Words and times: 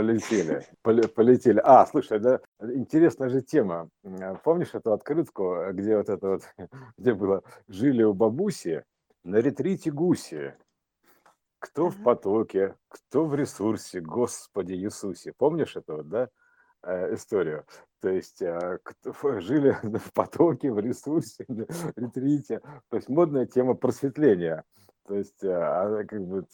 Полетели, 0.00 0.66
полетели. 1.08 1.60
А, 1.62 1.84
слушай, 1.84 2.18
да, 2.18 2.40
интересная 2.58 3.28
же 3.28 3.42
тема. 3.42 3.90
Помнишь 4.44 4.74
эту 4.74 4.94
открытку, 4.94 5.58
где 5.72 5.94
вот 5.98 6.08
это 6.08 6.28
вот, 6.28 6.42
где 6.96 7.12
было 7.12 7.42
«Жили 7.68 8.02
у 8.02 8.14
бабуси 8.14 8.82
на 9.24 9.36
ретрите 9.36 9.90
гуси». 9.90 10.54
Кто 11.58 11.90
в 11.90 12.02
потоке, 12.02 12.76
кто 12.88 13.26
в 13.26 13.34
ресурсе, 13.34 14.00
Господи 14.00 14.72
Иисусе. 14.72 15.34
Помнишь 15.36 15.76
это 15.76 15.96
вот, 15.96 16.08
да, 16.08 16.30
э, 16.82 17.14
историю? 17.14 17.66
То 18.00 18.08
есть 18.08 18.40
э, 18.40 18.78
жили 19.40 19.76
в 19.98 20.14
потоке, 20.14 20.72
в 20.72 20.78
ресурсе, 20.78 21.44
в 21.46 21.92
ретрите. 21.98 22.62
То 22.88 22.96
есть 22.96 23.10
модная 23.10 23.44
тема 23.44 23.74
просветления. 23.74 24.64
То 25.06 25.16
есть 25.16 25.44
а, 25.44 26.04
как 26.04 26.26
бы 26.26 26.46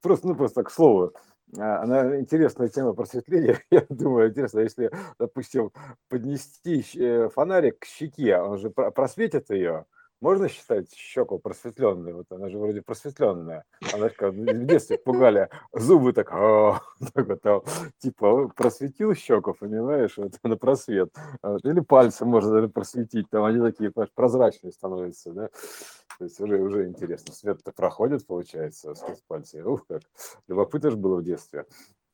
просто, 0.00 0.28
ну 0.28 0.34
просто 0.34 0.62
к 0.62 0.70
слову, 0.70 1.12
она 1.56 2.18
интересная 2.18 2.68
тема 2.68 2.94
просветления. 2.94 3.60
Я 3.70 3.84
думаю, 3.88 4.30
интересно, 4.30 4.60
если, 4.60 4.90
допустим, 5.18 5.72
поднести 6.08 6.84
э, 6.96 7.28
фонарик 7.28 7.80
к 7.80 7.84
щеке, 7.84 8.38
он 8.38 8.58
же 8.58 8.70
просветит 8.70 9.50
ее, 9.50 9.86
можно 10.24 10.48
считать 10.48 10.90
щеку 10.94 11.38
просветленной? 11.38 12.14
Вот 12.14 12.32
она 12.32 12.48
же 12.48 12.56
вроде 12.56 12.80
просветленная. 12.80 13.64
Она 13.92 14.08
как 14.08 14.32
в 14.32 14.64
детстве 14.64 14.96
пугали, 14.96 15.50
зубы 15.74 16.14
так, 16.14 16.32
«А, 16.32 16.80
так 17.14 17.28
вот, 17.28 17.42
там, 17.42 17.62
типа 17.98 18.48
просветил 18.56 19.14
щеку, 19.14 19.52
понимаешь, 19.52 20.16
вот 20.16 20.32
на 20.42 20.56
просвет. 20.56 21.10
Вот. 21.42 21.62
Или 21.66 21.80
пальцы 21.80 22.24
можно 22.24 22.66
просветить, 22.70 23.28
там 23.28 23.44
они 23.44 23.60
такие 23.60 23.92
прозрачные 24.14 24.72
становятся, 24.72 25.30
да. 25.32 25.50
То 26.18 26.24
есть 26.24 26.40
уже, 26.40 26.58
уже 26.58 26.88
интересно. 26.88 27.34
Свет-то 27.34 27.72
проходит, 27.72 28.26
получается, 28.26 28.94
сквозь 28.94 29.20
пальцы. 29.28 29.62
Ух, 29.62 29.86
как 29.86 30.00
любопытно 30.48 30.90
же 30.90 30.96
было 30.96 31.16
в 31.16 31.22
детстве. 31.22 31.66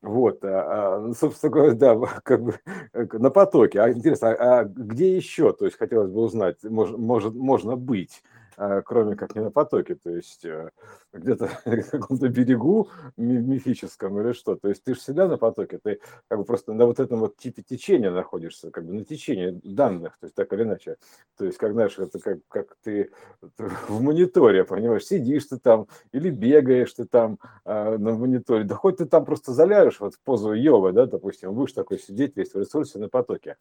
Вот, 0.03 0.43
а, 0.45 0.97
а, 0.97 1.01
ну, 1.01 1.15
собственно 1.15 1.53
говоря, 1.53 1.75
да, 1.75 1.95
как 2.25 2.43
бы 2.43 2.59
э, 2.93 3.07
на 3.13 3.31
потоке. 3.31 3.81
А 3.81 3.91
интересно, 3.91 4.31
а, 4.31 4.61
а 4.61 4.65
где 4.65 5.15
еще, 5.15 5.53
то 5.53 5.67
есть 5.67 5.77
хотелось 5.77 6.11
бы 6.11 6.23
узнать, 6.23 6.57
мож, 6.65 6.91
может, 6.91 7.35
можно 7.35 7.77
быть? 7.77 8.23
А, 8.63 8.83
кроме 8.83 9.17
как 9.17 9.35
не 9.35 9.41
на 9.41 9.51
потоке, 9.51 9.95
то 9.95 10.11
есть 10.11 10.45
э, 10.45 10.69
где-то 11.15 11.49
на 11.65 11.83
каком-то 11.83 12.29
берегу 12.29 12.91
мифическом 13.17 14.21
или 14.21 14.33
что. 14.33 14.55
То 14.55 14.69
есть 14.69 14.85
ты 14.85 14.93
же 14.93 15.01
всегда 15.01 15.29
на 15.29 15.39
потоке, 15.39 15.79
ты 15.83 16.01
как 16.29 16.39
бы 16.39 16.45
просто 16.45 16.75
на 16.75 16.85
вот 16.85 17.01
этом 17.01 17.21
вот 17.21 17.39
типе 17.39 17.63
течения 17.63 18.11
находишься, 18.11 18.71
как 18.71 18.85
бы 18.85 18.93
на 18.93 19.03
течении 19.03 19.59
данных, 19.65 20.19
то 20.21 20.27
есть 20.27 20.35
так 20.35 20.53
или 20.53 20.65
иначе. 20.65 20.99
То 21.39 21.47
есть, 21.47 21.57
как 21.57 21.73
знаешь, 21.73 21.99
это 21.99 22.19
как, 22.19 22.41
как 22.49 22.77
ты 22.83 23.11
в 23.89 24.03
мониторе, 24.03 24.65
понимаешь, 24.65 25.07
сидишь 25.07 25.47
ты 25.47 25.59
там 25.59 25.87
или 26.13 26.29
бегаешь 26.29 26.93
ты 26.93 27.07
там 27.07 27.39
э, 27.65 27.97
на 27.97 28.13
мониторе, 28.13 28.65
да 28.65 28.75
хоть 28.75 28.99
ты 28.99 29.07
там 29.07 29.25
просто 29.25 29.55
заляжешь 29.55 30.01
вот 30.01 30.17
в 30.17 30.21
позу 30.21 30.53
йога, 30.53 30.93
да, 30.93 31.07
допустим, 31.07 31.55
будешь 31.55 31.73
такой 31.73 31.99
сидеть 31.99 32.37
весь 32.37 32.53
в 32.53 32.59
ресурсе 32.59 32.99
на 32.99 33.09
потоке. 33.09 33.57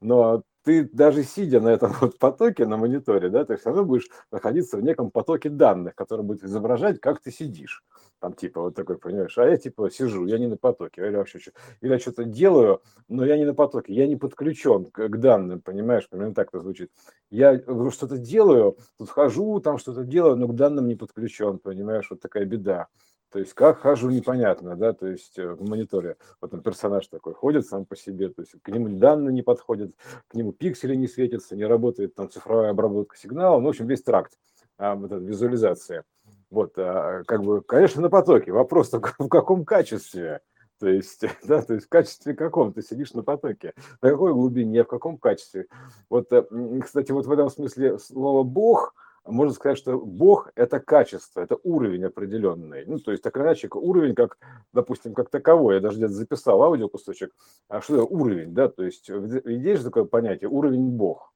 Но 0.00 0.44
ты 0.64 0.88
даже 0.92 1.22
сидя 1.24 1.60
на 1.60 1.68
этом 1.68 1.92
вот 2.00 2.18
потоке, 2.18 2.66
на 2.66 2.76
мониторе, 2.76 3.28
да, 3.28 3.44
ты 3.44 3.56
все 3.56 3.66
равно 3.70 3.84
будешь 3.84 4.08
находиться 4.32 4.76
в 4.76 4.82
неком 4.82 5.10
потоке 5.10 5.50
данных, 5.50 5.94
который 5.94 6.24
будет 6.24 6.42
изображать, 6.44 7.00
как 7.00 7.20
ты 7.20 7.30
сидишь. 7.30 7.84
Там 8.20 8.32
типа 8.34 8.60
вот 8.62 8.74
такой, 8.74 8.98
понимаешь, 8.98 9.36
а 9.38 9.44
я 9.46 9.56
типа 9.56 9.90
сижу, 9.90 10.26
я 10.26 10.38
не 10.38 10.46
на 10.46 10.56
потоке, 10.56 11.06
или 11.06 11.16
вообще 11.16 11.38
или 11.80 11.92
я 11.92 11.98
что-то 11.98 12.24
делаю, 12.24 12.82
но 13.08 13.24
я 13.24 13.36
не 13.36 13.44
на 13.44 13.54
потоке, 13.54 13.92
я 13.94 14.06
не 14.06 14.16
подключен 14.16 14.86
к, 14.86 15.08
к 15.08 15.16
данным, 15.18 15.60
понимаешь, 15.60 16.08
примерно 16.08 16.34
так 16.34 16.48
это 16.48 16.60
звучит. 16.60 16.90
Я 17.30 17.58
что-то 17.90 18.18
делаю, 18.18 18.78
тут 18.98 19.10
хожу, 19.10 19.60
там 19.60 19.78
что-то 19.78 20.04
делаю, 20.04 20.36
но 20.36 20.48
к 20.48 20.54
данным 20.54 20.88
не 20.88 20.94
подключен, 20.96 21.58
понимаешь, 21.58 22.06
вот 22.10 22.20
такая 22.20 22.44
беда. 22.44 22.88
То 23.34 23.40
есть 23.40 23.52
как 23.52 23.80
хожу, 23.80 24.10
непонятно, 24.10 24.76
да, 24.76 24.92
то 24.92 25.08
есть 25.08 25.40
э, 25.40 25.54
в 25.54 25.68
мониторе 25.68 26.16
вот 26.40 26.52
там 26.52 26.60
персонаж 26.62 27.08
такой 27.08 27.34
ходит 27.34 27.66
сам 27.66 27.84
по 27.84 27.96
себе, 27.96 28.28
то 28.28 28.42
есть 28.42 28.54
к 28.62 28.68
нему 28.68 28.96
данные 28.96 29.32
не 29.32 29.42
подходят, 29.42 29.90
к 30.28 30.34
нему 30.34 30.52
пиксели 30.52 30.94
не 30.94 31.08
светятся, 31.08 31.56
не 31.56 31.64
работает 31.64 32.14
там 32.14 32.30
цифровая 32.30 32.70
обработка 32.70 33.16
сигнала, 33.16 33.58
ну, 33.58 33.66
в 33.66 33.68
общем, 33.70 33.88
весь 33.88 34.04
тракт, 34.04 34.38
а, 34.78 34.94
вот 34.94 35.10
эта 35.10 35.16
визуализация. 35.16 36.04
Вот, 36.48 36.74
а, 36.76 37.24
как 37.26 37.42
бы, 37.42 37.60
конечно, 37.60 38.02
на 38.02 38.08
потоке. 38.08 38.52
Вопрос 38.52 38.90
только 38.90 39.12
в 39.18 39.26
каком 39.26 39.64
качестве? 39.64 40.40
То 40.78 40.86
есть, 40.88 41.24
да, 41.44 41.60
то 41.60 41.74
есть 41.74 41.86
в 41.86 41.88
качестве 41.88 42.34
каком 42.34 42.72
ты 42.72 42.82
сидишь 42.82 43.14
на 43.14 43.24
потоке, 43.24 43.72
на 44.00 44.10
какой 44.10 44.32
глубине, 44.32 44.84
в 44.84 44.86
каком 44.86 45.18
качестве. 45.18 45.66
Вот, 46.08 46.32
э, 46.32 46.44
кстати, 46.84 47.10
вот 47.10 47.26
в 47.26 47.32
этом 47.32 47.50
смысле 47.50 47.98
слово 47.98 48.44
«бог», 48.44 48.94
можно 49.26 49.54
сказать, 49.54 49.78
что 49.78 49.98
Бог– 49.98 50.50
это 50.54 50.80
качество, 50.80 51.40
это 51.40 51.56
уровень 51.62 52.04
определенный. 52.04 52.84
Ну, 52.86 52.98
то 52.98 53.10
есть, 53.10 53.22
так 53.22 53.36
или 53.36 53.44
иначе, 53.44 53.68
уровень, 53.72 54.14
как, 54.14 54.38
допустим, 54.72 55.14
как 55.14 55.30
таковой. 55.30 55.76
Я 55.76 55.80
даже 55.80 55.96
где-то 55.96 56.12
записал 56.12 56.62
аудиокусочек. 56.62 57.32
А 57.68 57.80
что 57.80 57.94
это 57.94 58.04
уровень, 58.04 58.52
да? 58.52 58.68
То 58.68 58.84
есть, 58.84 59.08
есть 59.08 59.78
же 59.78 59.84
такое 59.84 60.04
понятие 60.04 60.50
уровень 60.50 60.90
Бог. 60.90 61.32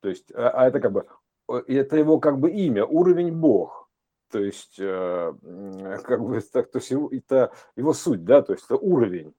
То 0.00 0.08
есть, 0.08 0.32
а, 0.34 0.50
а 0.50 0.68
это 0.68 0.80
как 0.80 0.92
бы, 0.92 1.06
это 1.66 1.96
его 1.96 2.18
как 2.18 2.38
бы 2.38 2.50
имя, 2.50 2.84
уровень 2.84 3.32
Бог. 3.32 3.88
То 4.30 4.40
есть, 4.40 4.76
э, 4.78 5.32
как 6.04 6.20
бы, 6.20 6.40
так, 6.40 6.70
то 6.70 6.78
есть, 6.78 6.92
это 6.92 7.52
его 7.76 7.92
суть, 7.94 8.24
да, 8.24 8.42
то 8.42 8.52
есть, 8.52 8.64
это 8.64 8.76
уровень. 8.76 9.32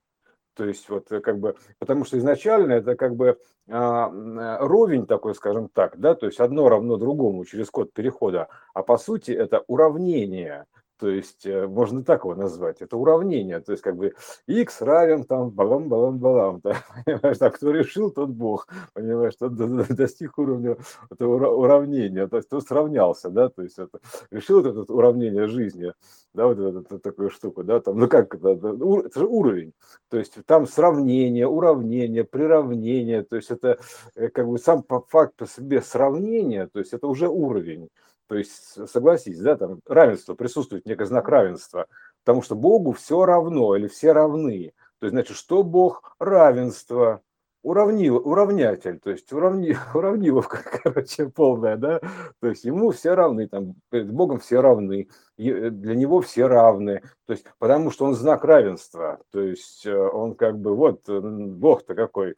То 0.54 0.64
есть 0.64 0.88
вот 0.88 1.10
э, 1.12 1.20
как 1.20 1.38
бы, 1.38 1.56
потому 1.78 2.04
что 2.04 2.18
изначально 2.18 2.72
это 2.72 2.96
как 2.96 3.16
бы 3.16 3.38
а, 3.68 4.10
э, 4.10 4.66
ровень 4.66 5.06
такой, 5.06 5.34
скажем 5.34 5.68
так, 5.68 5.98
да, 5.98 6.14
то 6.14 6.26
есть 6.26 6.40
одно 6.40 6.68
равно 6.68 6.96
другому 6.96 7.44
через 7.44 7.70
код 7.70 7.92
перехода, 7.92 8.48
а 8.74 8.82
по 8.82 8.98
сути 8.98 9.30
это 9.30 9.64
уравнение– 9.66 10.66
то 11.00 11.08
есть 11.08 11.46
э, 11.46 11.66
можно 11.66 12.04
так 12.04 12.24
его 12.24 12.34
назвать. 12.34 12.82
Это 12.82 12.96
уравнение. 12.98 13.60
То 13.60 13.72
есть 13.72 13.82
как 13.82 13.96
бы 13.96 14.14
x 14.46 14.82
равен 14.82 15.24
там 15.24 15.50
балам 15.50 15.88
балам 15.88 16.18
балам. 16.18 16.60
Да? 16.62 16.76
Понимаешь, 17.06 17.38
так 17.38 17.56
кто 17.56 17.70
решил, 17.70 18.10
тот 18.10 18.28
бог. 18.28 18.68
Понимаешь, 18.92 19.34
тот 19.36 19.54
достиг 19.54 20.38
уровня 20.38 20.76
этого 21.10 21.48
уравнения. 21.54 22.26
То 22.28 22.36
есть 22.36 22.50
тот 22.50 22.64
сравнялся, 22.64 23.30
да, 23.30 23.48
то 23.48 23.62
есть 23.62 23.78
это, 23.78 23.98
решил 24.30 24.60
это 24.60 24.92
уравнение 24.92 25.46
жизни, 25.46 25.92
да, 26.34 26.46
вот 26.46 26.58
эту, 26.58 26.80
эту 26.80 26.98
такую 26.98 27.30
штуку, 27.30 27.64
да, 27.64 27.80
там, 27.80 27.98
ну 27.98 28.08
как, 28.08 28.34
это, 28.34 28.50
это 28.50 29.18
же 29.18 29.26
уровень. 29.26 29.72
То 30.10 30.18
есть 30.18 30.34
там 30.46 30.66
сравнение, 30.66 31.46
уравнение, 31.46 32.24
приравнение, 32.24 33.22
то 33.22 33.36
есть 33.36 33.50
это 33.50 33.78
э, 34.14 34.28
как 34.28 34.46
бы 34.46 34.58
сам 34.58 34.82
по 34.82 35.00
факту 35.00 35.46
себе 35.46 35.80
сравнение, 35.80 36.66
то 36.66 36.78
есть 36.78 36.92
это 36.92 37.06
уже 37.06 37.28
уровень. 37.28 37.88
То 38.30 38.36
есть, 38.36 38.88
согласись, 38.88 39.40
да, 39.40 39.56
там 39.56 39.80
равенство, 39.88 40.36
присутствует 40.36 40.86
некий 40.86 41.04
знак 41.04 41.28
равенства, 41.28 41.88
потому 42.24 42.42
что 42.42 42.54
Богу 42.54 42.92
все 42.92 43.24
равно 43.24 43.74
или 43.74 43.88
все 43.88 44.12
равны. 44.12 44.72
То 45.00 45.06
есть, 45.06 45.14
значит, 45.14 45.36
что 45.36 45.64
Бог? 45.64 46.14
Равенство, 46.20 47.22
уравнил, 47.64 48.18
уравнятель, 48.18 49.00
то 49.00 49.10
есть 49.10 49.32
уравни, 49.32 49.74
уравниловка, 49.94 50.62
короче, 50.84 51.28
полная, 51.28 51.76
да, 51.76 51.98
то 52.40 52.46
есть 52.46 52.64
ему 52.64 52.92
все 52.92 53.14
равны, 53.14 53.48
там, 53.48 53.74
перед 53.90 54.12
Богом 54.12 54.38
все 54.38 54.60
равны, 54.60 55.08
э, 55.36 55.70
для 55.70 55.96
него 55.96 56.20
все 56.20 56.46
равны, 56.46 57.02
то 57.26 57.32
есть 57.32 57.44
потому 57.58 57.90
что 57.90 58.04
он 58.04 58.14
знак 58.14 58.44
равенства, 58.44 59.18
то 59.32 59.40
есть 59.40 59.84
э, 59.86 59.92
он 59.92 60.36
как 60.36 60.56
бы, 60.56 60.76
вот, 60.76 61.02
Бог-то 61.08 61.96
какой, 61.96 62.36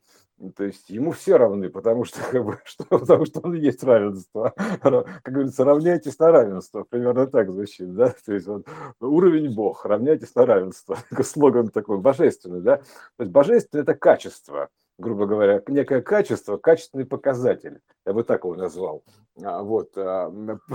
то 0.50 0.64
есть 0.64 0.90
ему 0.90 1.12
все 1.12 1.36
равны, 1.36 1.68
потому 1.68 2.04
что, 2.04 2.20
как 2.30 2.44
бы, 2.44 2.58
что, 2.64 2.84
потому 2.84 3.26
что 3.26 3.40
он 3.40 3.54
есть 3.54 3.82
равенство. 3.84 4.52
Как 4.56 5.22
говорится, 5.24 5.64
равняйтесь 5.64 6.18
на 6.18 6.30
равенство. 6.32 6.84
Примерно 6.84 7.26
так 7.26 7.50
звучит, 7.50 7.94
да? 7.94 8.14
То 8.24 8.32
есть 8.32 8.46
вот, 8.46 8.66
уровень 9.00 9.54
Бог, 9.54 9.84
равняйтесь 9.84 10.34
на 10.34 10.46
равенство. 10.46 10.98
Слоган 11.22 11.68
такой 11.68 11.98
божественный, 11.98 12.60
да? 12.60 12.78
То 12.78 13.20
есть 13.20 13.32
божественное– 13.32 13.82
это 13.84 13.94
качество 13.94 14.68
грубо 14.98 15.26
говоря, 15.26 15.62
некое 15.68 16.02
качество, 16.02 16.56
качественный 16.56 17.06
показатель, 17.06 17.80
я 18.06 18.12
бы 18.12 18.24
так 18.24 18.44
его 18.44 18.54
назвал, 18.54 19.04
а, 19.42 19.62
вот, 19.62 19.92
а, 19.96 20.30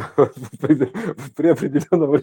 при 1.36 1.48
определенном 1.48 2.16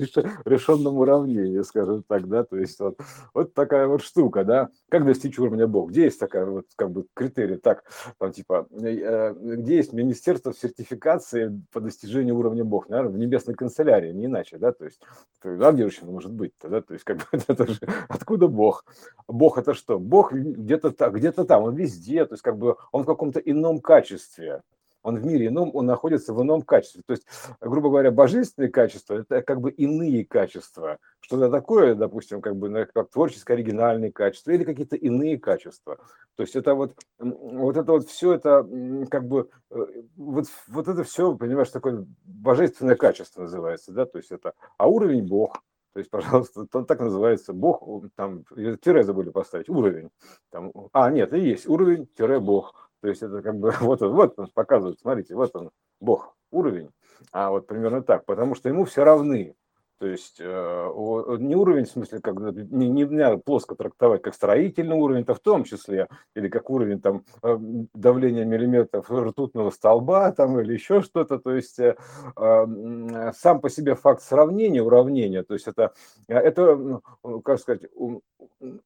решенном 0.44 0.98
уравнении, 0.98 1.62
скажем 1.62 2.02
так, 2.02 2.26
да, 2.28 2.44
то 2.44 2.56
есть 2.56 2.80
вот, 2.80 2.98
вот 3.32 3.54
такая 3.54 3.86
вот 3.86 4.02
штука, 4.02 4.44
да, 4.44 4.70
как 4.88 5.04
достичь 5.04 5.38
уровня 5.38 5.66
Бога, 5.66 5.92
где 5.92 6.04
есть 6.04 6.18
такая 6.18 6.46
вот, 6.46 6.66
как 6.74 6.90
бы, 6.90 7.06
критерий, 7.14 7.56
так, 7.56 7.84
там, 8.18 8.32
типа, 8.32 8.66
э, 8.72 9.34
где 9.34 9.76
есть 9.76 9.92
Министерство 9.92 10.52
сертификации 10.52 11.62
по 11.72 11.80
достижению 11.80 12.36
уровня 12.36 12.64
Бога, 12.64 12.86
наверное, 12.88 13.12
в 13.12 13.18
небесной 13.18 13.54
канцелярии, 13.54 14.12
не 14.12 14.26
иначе, 14.26 14.58
да, 14.58 14.72
то 14.72 14.84
есть, 14.84 15.00
а 15.42 15.72
где 15.72 15.84
еще 15.84 16.04
может 16.04 16.32
быть-то, 16.32 16.68
да, 16.68 16.80
то 16.80 16.94
есть, 16.94 17.04
как 17.04 17.18
бы, 17.18 17.24
это 17.46 17.66
же, 17.66 17.78
откуда 18.08 18.48
Бог? 18.48 18.84
Бог 19.28 19.58
это 19.58 19.74
что? 19.74 19.98
Бог 19.98 20.32
где-то 20.32 20.90
где-то 21.10 21.44
там, 21.44 21.62
он 21.62 21.76
везде, 21.84 22.24
то 22.24 22.34
есть, 22.34 22.42
как 22.42 22.58
бы, 22.58 22.76
он 22.92 23.02
в 23.02 23.06
каком-то 23.06 23.40
ином 23.40 23.80
качестве, 23.80 24.62
он 25.04 25.16
в 25.16 25.26
мире 25.26 25.48
ином, 25.48 25.70
он 25.74 25.84
находится 25.84 26.32
в 26.32 26.42
ином 26.42 26.62
качестве. 26.62 27.02
То 27.06 27.12
есть, 27.12 27.26
грубо 27.60 27.90
говоря, 27.90 28.10
божественные 28.10 28.70
качества– 28.70 29.14
это 29.20 29.42
как 29.42 29.60
бы 29.60 29.70
иные 29.70 30.24
качества. 30.24 30.98
Что-то 31.20 31.50
такое, 31.50 31.94
допустим, 31.94 32.40
как 32.40 32.56
бы 32.56 32.88
как 32.92 33.10
творческое 33.10 33.52
оригинальные 33.52 34.12
качества 34.12 34.52
или 34.52 34.64
какие-то 34.64 34.96
иные 34.96 35.38
качества. 35.38 35.98
То 36.36 36.42
есть 36.42 36.56
это 36.56 36.74
вот, 36.74 36.94
вот 37.18 37.76
это 37.76 37.92
вот 37.92 38.08
все 38.08 38.32
это 38.32 38.66
как 39.10 39.28
бы, 39.28 39.50
э, 39.70 39.86
вот, 40.16 40.46
вот 40.68 40.88
это 40.88 41.04
все, 41.04 41.36
понимаешь, 41.36 41.68
такое 41.68 42.06
божественное 42.24 42.96
качество 42.96 43.42
называется, 43.42 43.92
да, 43.92 44.06
то 44.06 44.18
есть 44.18 44.32
это, 44.32 44.54
а 44.78 44.88
уровень 44.88 45.28
Бог, 45.28 45.62
То 45.94 46.00
есть, 46.00 46.10
пожалуйста, 46.10 46.66
он 46.72 46.86
так 46.86 46.98
называется 46.98 47.52
Бог, 47.52 48.04
там, 48.16 48.44
тире 48.82 49.04
забыли 49.04 49.30
поставить, 49.30 49.68
уровень. 49.68 50.10
Там, 50.50 50.72
а, 50.92 51.08
нет, 51.10 51.32
и 51.32 51.38
есть 51.38 51.68
уровень, 51.68 52.08
тире 52.16 52.40
Бог. 52.40 52.90
То 53.00 53.08
есть 53.08 53.22
это 53.22 53.42
как 53.42 53.56
бы 53.56 53.70
вот, 53.80 54.00
вот 54.00 54.34
он 54.36 54.48
показывает, 54.52 54.98
смотрите, 54.98 55.36
вот 55.36 55.54
он, 55.54 55.70
Бог, 56.00 56.34
уровень. 56.50 56.90
А 57.30 57.50
вот 57.50 57.68
примерно 57.68 58.02
так, 58.02 58.24
потому 58.24 58.56
что 58.56 58.68
ему 58.68 58.84
все 58.84 59.04
равны. 59.04 59.54
То 59.98 60.06
есть 60.06 60.38
э, 60.40 60.92
не 61.38 61.54
уровень, 61.54 61.84
в 61.84 61.90
смысле, 61.90 62.20
как 62.20 62.36
не, 62.36 62.88
не 62.88 63.04
надо 63.04 63.38
плоско 63.38 63.76
трактовать, 63.76 64.22
как 64.22 64.34
строительный 64.34 64.96
уровень, 64.96 65.22
это 65.22 65.34
в 65.34 65.40
том 65.40 65.64
числе, 65.64 66.08
или 66.34 66.48
как 66.48 66.68
уровень 66.68 67.00
там 67.00 67.24
э, 67.42 67.56
давления 67.94 68.44
миллиметров 68.44 69.08
ртутного 69.10 69.70
столба 69.70 70.32
там 70.32 70.58
или 70.58 70.72
еще 70.72 71.00
что-то. 71.00 71.38
То 71.38 71.52
есть 71.52 71.78
э, 71.78 71.96
э, 72.36 73.32
сам 73.36 73.60
по 73.60 73.70
себе 73.70 73.94
факт 73.94 74.22
сравнения, 74.22 74.82
уравнения, 74.82 75.44
то 75.44 75.54
есть 75.54 75.68
это, 75.68 75.92
это 76.26 77.00
как 77.44 77.60
сказать, 77.60 77.82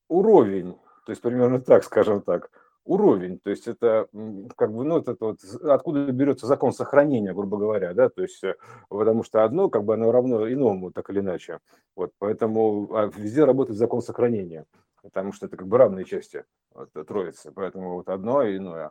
уровень, 0.09 0.75
то 1.07 1.11
есть 1.13 1.23
примерно 1.23 1.61
так, 1.61 1.85
скажем 1.85 2.21
так 2.21 2.51
уровень, 2.89 3.39
то 3.39 3.51
есть 3.51 3.69
это 3.69 4.09
как 4.57 4.73
бы, 4.73 4.85
ну, 4.85 4.99
это 4.99 5.17
вот, 5.21 5.39
откуда 5.65 6.11
берется 6.11 6.47
закон 6.47 6.73
сохранения, 6.73 7.35
грубо 7.35 7.59
говоря, 7.59 7.93
да, 7.95 8.09
то 8.09 8.23
есть, 8.23 8.43
э, 8.43 8.55
потому 8.89 9.23
что 9.23 9.45
одно, 9.45 9.69
как 9.69 9.85
бы, 9.85 9.95
оно 9.95 10.11
равно 10.11 10.51
иному, 10.51 10.91
так 10.91 11.11
или 11.11 11.21
иначе, 11.21 11.59
вот, 11.95 12.13
поэтому 12.19 12.89
а 12.95 13.11
везде 13.15 13.45
работает 13.45 13.79
закон 13.79 14.01
сохранения, 14.01 14.65
потому 15.03 15.33
что 15.33 15.47
это 15.47 15.57
как 15.57 15.69
бы 15.69 15.77
равные 15.79 16.07
части 16.07 16.45
вот, 16.75 16.91
троицы, 17.07 17.53
поэтому 17.53 17.95
вот 17.95 18.09
одно 18.09 18.43
и 18.43 18.57
иное. 18.57 18.91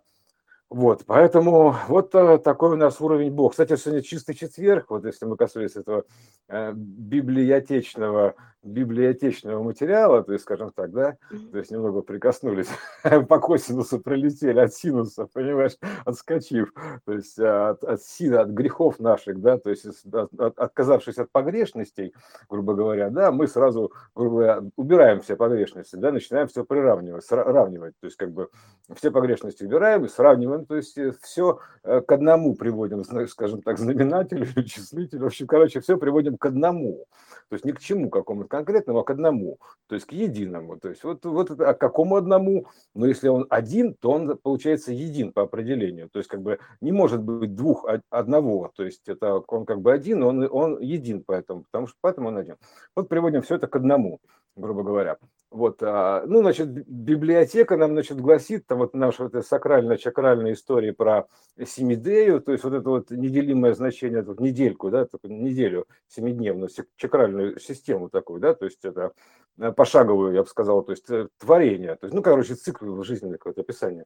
Вот, 0.69 1.05
поэтому 1.05 1.75
вот 1.87 2.13
э, 2.13 2.39
такой 2.39 2.73
у 2.73 2.75
нас 2.75 2.99
уровень 2.99 3.31
Бог. 3.31 3.51
Кстати, 3.51 3.77
сегодня 3.77 4.01
чистый 4.01 4.33
четверг, 4.33 4.87
вот 4.89 5.05
если 5.05 5.25
мы 5.25 5.37
касались 5.37 5.77
этого 5.77 6.03
э, 6.49 6.73
библиотечного 6.73 8.35
библиотечного 8.67 9.63
материала, 9.63 10.23
то 10.23 10.33
есть, 10.33 10.43
скажем 10.43 10.71
так, 10.71 10.91
да, 10.91 11.17
то 11.51 11.57
есть 11.57 11.71
немного 11.71 12.01
прикоснулись, 12.01 12.67
по 13.27 13.39
косинусу 13.39 13.99
пролетели 13.99 14.59
от 14.59 14.73
синуса, 14.73 15.27
понимаешь, 15.33 15.77
отскочив, 16.05 16.73
то 17.05 17.13
есть 17.13 17.39
от, 17.39 17.83
от 17.83 18.01
сина, 18.01 18.41
от 18.41 18.49
грехов 18.49 18.99
наших, 18.99 19.39
да, 19.41 19.57
то 19.57 19.69
есть 19.69 19.85
от, 19.85 20.33
от, 20.39 20.59
отказавшись 20.59 21.17
от 21.17 21.31
погрешностей, 21.31 22.13
грубо 22.49 22.73
говоря, 22.73 23.09
да, 23.09 23.31
мы 23.31 23.47
сразу, 23.47 23.93
грубо 24.15 24.35
говоря, 24.35 24.63
убираем 24.75 25.21
все 25.21 25.35
погрешности, 25.35 25.95
да, 25.95 26.11
начинаем 26.11 26.47
все 26.47 26.63
приравнивать, 26.63 27.25
сравнивать, 27.25 27.93
то 27.99 28.05
есть 28.05 28.17
как 28.17 28.31
бы 28.31 28.49
все 28.95 29.11
погрешности 29.11 29.63
убираем 29.63 30.05
и 30.05 30.09
сравниваем, 30.09 30.56
то 30.65 30.75
есть 30.75 30.97
э, 30.97 31.13
все 31.21 31.59
э, 31.83 32.01
к 32.01 32.11
одному 32.11 32.55
приводим, 32.55 33.03
скажем 33.27 33.61
так, 33.61 33.77
знаменателю, 33.77 34.45
числителю, 34.63 35.23
в 35.23 35.25
общем, 35.27 35.47
короче, 35.47 35.79
все 35.79 35.97
приводим 35.97 36.37
к 36.37 36.45
одному, 36.45 37.05
то 37.49 37.53
есть 37.53 37.65
ни 37.65 37.71
к 37.71 37.79
чему 37.79 38.09
какому-то 38.09 38.49
конкретному, 38.49 38.99
а 38.99 39.03
к 39.03 39.09
одному, 39.09 39.57
то 39.87 39.95
есть 39.95 40.07
к 40.07 40.11
единому. 40.11 40.77
То 40.77 40.89
есть 40.89 41.03
вот, 41.03 41.25
вот 41.25 41.51
а 41.51 41.73
к 41.73 41.79
какому 41.79 42.15
одному? 42.15 42.67
Но 42.93 43.05
если 43.05 43.29
он 43.29 43.45
один, 43.49 43.93
то 43.93 44.11
он 44.11 44.37
получается 44.37 44.91
един 44.91 45.31
по 45.31 45.43
определению. 45.43 46.09
То 46.09 46.19
есть 46.19 46.29
как 46.29 46.41
бы 46.41 46.59
не 46.81 46.91
может 46.91 47.21
быть 47.21 47.55
двух 47.55 47.85
одного. 48.09 48.71
То 48.75 48.83
есть 48.83 49.07
это 49.07 49.35
он 49.47 49.65
как 49.65 49.81
бы 49.81 49.93
один, 49.93 50.23
он, 50.23 50.47
он 50.51 50.79
един 50.79 51.23
поэтому, 51.25 51.63
потому 51.63 51.87
что 51.87 51.97
поэтому 52.01 52.29
он 52.29 52.37
один. 52.37 52.57
Вот 52.95 53.09
приводим 53.09 53.41
все 53.41 53.55
это 53.55 53.67
к 53.67 53.75
одному, 53.75 54.19
грубо 54.55 54.83
говоря. 54.83 55.17
Вот, 55.49 55.81
а, 55.81 56.25
ну, 56.27 56.41
значит, 56.41 56.67
библиотека 56.67 57.77
нам, 57.77 57.91
значит, 57.91 58.19
гласит, 58.19 58.67
там 58.67 58.79
вот 58.79 58.93
наша 58.93 59.23
вот 59.23 59.33
эта 59.33 59.47
сакральная, 59.47 59.95
чакральная 59.95 60.51
история 60.51 60.91
про 60.91 61.27
семидею, 61.65 62.41
то 62.41 62.51
есть 62.51 62.65
вот 62.65 62.73
это 62.73 62.89
вот 62.89 63.11
неделимое 63.11 63.73
значение, 63.73 64.23
вот 64.23 64.41
недельку, 64.41 64.89
да, 64.89 65.05
такую 65.05 65.41
неделю 65.41 65.87
семидневную, 66.09 66.69
чакральную 66.97 67.61
систему 67.61 68.09
такую, 68.09 68.41
да, 68.41 68.55
то 68.55 68.65
есть 68.65 68.83
это 68.83 69.13
э, 69.57 69.71
пошаговую, 69.71 70.33
я 70.33 70.43
бы 70.43 70.49
сказал, 70.49 70.83
то 70.83 70.91
есть 70.91 71.09
э, 71.09 71.29
творение, 71.37 71.95
то 71.95 72.07
есть, 72.07 72.13
ну, 72.13 72.21
короче, 72.21 72.55
цикл 72.55 73.01
жизни 73.03 73.31
какое-то 73.31 73.61
описание. 73.61 74.03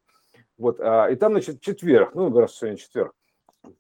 Вот, 0.59 0.79
а, 0.79 1.07
и 1.07 1.15
там, 1.15 1.31
значит, 1.31 1.59
четверг, 1.59 2.13
ну, 2.13 2.31
раз 2.38 2.55
сегодня 2.55 2.77
четверг, 2.77 3.13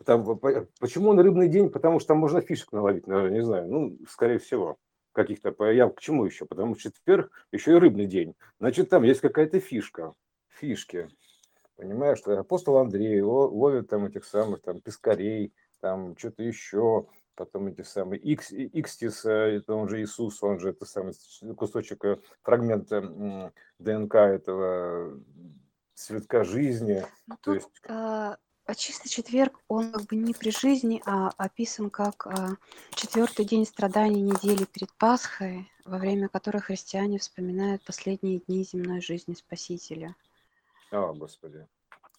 там, 0.03 0.39
почему 0.79 1.11
он 1.11 1.19
рыбный 1.19 1.47
день? 1.47 1.69
Потому 1.69 1.99
что 1.99 2.09
там 2.09 2.17
можно 2.17 2.41
фишек 2.41 2.71
наловить, 2.71 3.05
наверное, 3.05 3.31
не 3.31 3.43
знаю, 3.43 3.67
ну, 3.67 3.97
скорее 4.09 4.39
всего 4.39 4.77
каких-то, 5.11 5.53
я 5.71 5.89
к 5.89 5.99
чему 5.99 6.25
еще? 6.25 6.45
Потому 6.45 6.75
что 6.75 6.91
четверг 6.91 7.31
еще 7.51 7.71
и 7.71 7.75
рыбный 7.75 8.05
день. 8.05 8.35
Значит, 8.59 8.89
там 8.89 9.03
есть 9.03 9.21
какая-то 9.21 9.59
фишка, 9.59 10.13
фишки. 10.47 11.09
Понимаешь, 11.75 12.19
что 12.19 12.37
апостол 12.39 12.77
Андрей 12.77 13.21
ловит 13.21 13.89
там 13.89 14.05
этих 14.05 14.25
самых 14.25 14.61
там 14.61 14.81
пескарей, 14.81 15.53
там 15.79 16.15
что-то 16.17 16.43
еще, 16.43 17.07
потом 17.35 17.67
эти 17.67 17.81
самые 17.81 18.19
Икс, 18.19 18.51
Икстис, 18.51 19.25
э, 19.25 19.57
это 19.57 19.73
он 19.73 19.89
же 19.89 20.01
Иисус, 20.01 20.43
он 20.43 20.59
же 20.59 20.69
это 20.69 20.85
самый 20.85 21.13
кусочек, 21.55 22.05
э, 22.05 22.17
фрагмент 22.43 22.89
ДНК 23.79 24.15
этого 24.15 25.19
цветка 25.95 26.43
жизни. 26.43 27.03
Ну, 27.27 27.35
То 27.41 27.53
есть... 27.55 27.69
А 27.87 28.37
чистый 28.75 29.09
четверг, 29.09 29.59
он 29.67 29.91
как 29.91 30.03
бы 30.03 30.15
не 30.15 30.33
при 30.33 30.51
жизни, 30.51 31.01
а 31.05 31.31
описан 31.37 31.89
как 31.89 32.27
а, 32.27 32.55
четвертый 32.91 33.45
день 33.45 33.65
страданий 33.65 34.21
недели 34.21 34.65
перед 34.65 34.91
Пасхой, 34.93 35.69
во 35.85 35.97
время 35.97 36.29
которой 36.29 36.61
христиане 36.61 37.19
вспоминают 37.19 37.83
последние 37.83 38.39
дни 38.39 38.63
земной 38.63 39.01
жизни 39.01 39.33
Спасителя. 39.33 40.15
О, 40.91 41.13
Господи. 41.13 41.67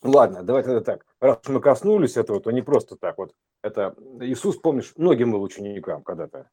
Ладно, 0.03 0.43
давайте 0.43 0.71
это 0.71 0.81
так. 0.81 1.07
Раз 1.21 1.39
мы 1.47 1.61
коснулись 1.61 2.17
этого, 2.17 2.41
то 2.41 2.51
не 2.51 2.63
просто 2.63 2.97
так. 2.97 3.19
Вот 3.19 3.35
это 3.63 3.95
Иисус, 4.21 4.57
помнишь, 4.57 4.93
многим 4.97 5.33
был 5.33 5.43
ученикам 5.43 6.03
когда-то. 6.03 6.51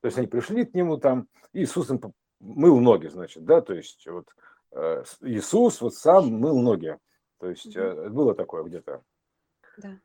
То 0.00 0.06
есть 0.06 0.18
они 0.18 0.26
пришли 0.26 0.64
к 0.66 0.74
нему 0.74 0.98
там, 0.98 1.28
Иисус 1.52 1.90
им 1.90 2.00
мыл 2.40 2.78
ноги, 2.80 3.08
значит, 3.08 3.44
да, 3.44 3.60
то 3.60 3.74
есть 3.74 4.06
вот 4.06 4.26
э, 4.72 5.04
Иисус 5.22 5.80
вот 5.80 5.94
сам 5.94 6.26
мыл 6.26 6.58
ноги. 6.58 6.96
То 7.38 7.48
есть 7.48 7.74
э, 7.74 8.08
было 8.10 8.34
такое 8.34 8.62
где-то. 8.64 9.02
Да. 9.82 9.98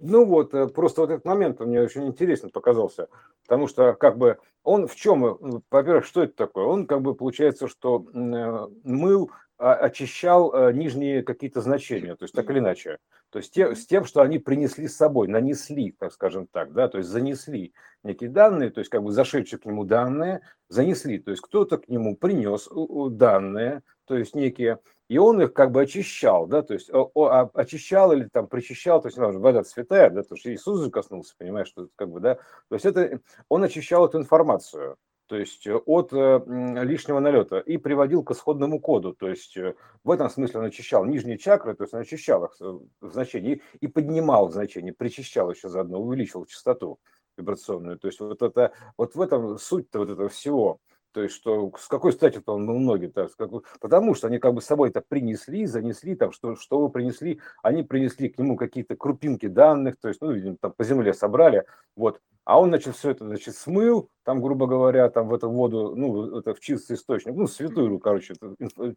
Ну 0.00 0.24
вот, 0.24 0.52
э, 0.54 0.66
просто 0.68 1.02
вот 1.02 1.10
этот 1.10 1.24
момент 1.24 1.60
мне 1.60 1.80
очень 1.80 2.06
интересен 2.06 2.50
показался, 2.50 3.08
потому 3.46 3.68
что 3.68 3.94
как 3.94 4.18
бы 4.18 4.38
он 4.62 4.86
в 4.86 4.96
чем, 4.96 5.24
э, 5.24 5.60
во-первых, 5.70 6.04
что 6.04 6.22
это 6.22 6.34
такое? 6.34 6.64
Он 6.64 6.86
как 6.86 7.00
бы 7.00 7.14
получается, 7.14 7.68
что 7.68 8.04
э, 8.12 8.68
мыл, 8.82 9.30
а, 9.56 9.74
очищал 9.74 10.72
нижние 10.72 11.22
какие-то 11.22 11.60
значения, 11.60 12.16
то 12.16 12.24
есть 12.24 12.34
так 12.34 12.50
или 12.50 12.58
иначе, 12.58 12.98
то 13.30 13.38
есть 13.38 13.54
те, 13.54 13.76
с 13.76 13.86
тем, 13.86 14.04
что 14.04 14.20
они 14.20 14.40
принесли 14.40 14.88
с 14.88 14.96
собой, 14.96 15.28
нанесли, 15.28 15.92
так 15.92 16.12
скажем 16.12 16.48
так, 16.48 16.72
да, 16.72 16.88
то 16.88 16.98
есть 16.98 17.08
занесли 17.08 17.72
некие 18.02 18.30
данные, 18.30 18.70
то 18.70 18.80
есть 18.80 18.90
как 18.90 19.04
бы 19.04 19.12
зашедшие 19.12 19.60
к 19.60 19.64
нему 19.64 19.84
данные, 19.84 20.40
занесли, 20.68 21.20
то 21.20 21.30
есть 21.30 21.40
кто-то 21.40 21.78
к 21.78 21.88
нему 21.88 22.16
принес 22.16 22.68
данные, 23.12 23.84
то 24.06 24.16
есть 24.16 24.34
некие 24.34 24.80
и 25.14 25.18
он 25.18 25.40
их 25.40 25.52
как 25.52 25.70
бы 25.70 25.82
очищал, 25.82 26.48
да, 26.48 26.62
то 26.62 26.74
есть 26.74 26.92
о, 26.92 27.08
о, 27.14 27.26
а, 27.26 27.50
очищал 27.54 28.10
или 28.10 28.28
там 28.32 28.48
причащал, 28.48 29.00
то 29.00 29.06
есть 29.06 29.16
ну, 29.16 29.38
вода 29.38 29.62
святая, 29.62 30.10
да, 30.10 30.24
то 30.24 30.34
есть 30.34 30.44
Иисус 30.44 30.82
же 30.82 30.90
коснулся, 30.90 31.36
понимаешь, 31.38 31.68
что 31.68 31.86
как 31.94 32.10
бы, 32.10 32.18
да, 32.18 32.34
то 32.34 32.74
есть 32.74 32.84
это, 32.84 33.20
он 33.48 33.62
очищал 33.62 34.06
эту 34.06 34.18
информацию, 34.18 34.96
то 35.26 35.36
есть 35.36 35.68
э, 35.68 35.76
от 35.76 36.12
э, 36.12 36.40
лишнего 36.82 37.20
налета 37.20 37.60
и 37.60 37.76
приводил 37.76 38.24
к 38.24 38.32
исходному 38.32 38.80
коду, 38.80 39.14
то 39.14 39.28
есть 39.28 39.56
э, 39.56 39.76
в 40.02 40.10
этом 40.10 40.28
смысле 40.28 40.58
он 40.58 40.66
очищал 40.66 41.04
нижние 41.04 41.38
чакры, 41.38 41.76
то 41.76 41.84
есть 41.84 41.94
он 41.94 42.00
очищал 42.00 42.46
их 42.46 42.56
в 42.58 43.12
значении 43.12 43.62
и 43.78 43.86
поднимал 43.86 44.50
значение, 44.50 44.92
причащал 44.92 45.48
еще 45.48 45.68
заодно, 45.68 46.00
увеличивал 46.00 46.44
частоту 46.46 46.98
вибрационную, 47.36 48.00
то 48.00 48.08
есть 48.08 48.18
вот 48.18 48.42
это, 48.42 48.72
вот 48.98 49.14
в 49.14 49.20
этом 49.20 49.58
суть-то 49.58 50.00
вот 50.00 50.10
этого 50.10 50.28
всего, 50.28 50.80
то 51.14 51.22
есть, 51.22 51.36
что 51.36 51.72
с 51.78 51.86
какой 51.86 52.12
стати-то 52.12 52.54
он 52.54 52.66
мыл 52.66 52.80
ноги? 52.80 53.06
-то? 53.06 53.62
Потому 53.80 54.14
что 54.16 54.26
они 54.26 54.38
как 54.40 54.52
бы 54.52 54.60
с 54.60 54.66
собой 54.66 54.88
это 54.88 55.00
принесли, 55.00 55.64
занесли, 55.64 56.16
там, 56.16 56.32
что, 56.32 56.56
что 56.56 56.80
вы 56.80 56.88
принесли, 56.88 57.40
они 57.62 57.84
принесли 57.84 58.28
к 58.28 58.38
нему 58.38 58.56
какие-то 58.56 58.96
крупинки 58.96 59.46
данных, 59.46 59.94
то 60.00 60.08
есть, 60.08 60.20
ну, 60.20 60.32
видимо, 60.32 60.56
там 60.60 60.72
по 60.72 60.82
земле 60.82 61.14
собрали, 61.14 61.64
вот. 61.94 62.20
А 62.44 62.60
он, 62.60 62.70
значит, 62.70 62.96
все 62.96 63.10
это, 63.10 63.24
значит, 63.24 63.54
смыл, 63.54 64.10
там, 64.24 64.42
грубо 64.42 64.66
говоря, 64.66 65.08
там 65.08 65.28
в 65.28 65.34
эту 65.34 65.48
воду, 65.48 65.94
ну, 65.96 66.36
это 66.38 66.52
в 66.52 66.60
чистый 66.60 66.94
источник, 66.94 67.34
ну, 67.36 67.46
святую, 67.46 68.00
короче, 68.00 68.34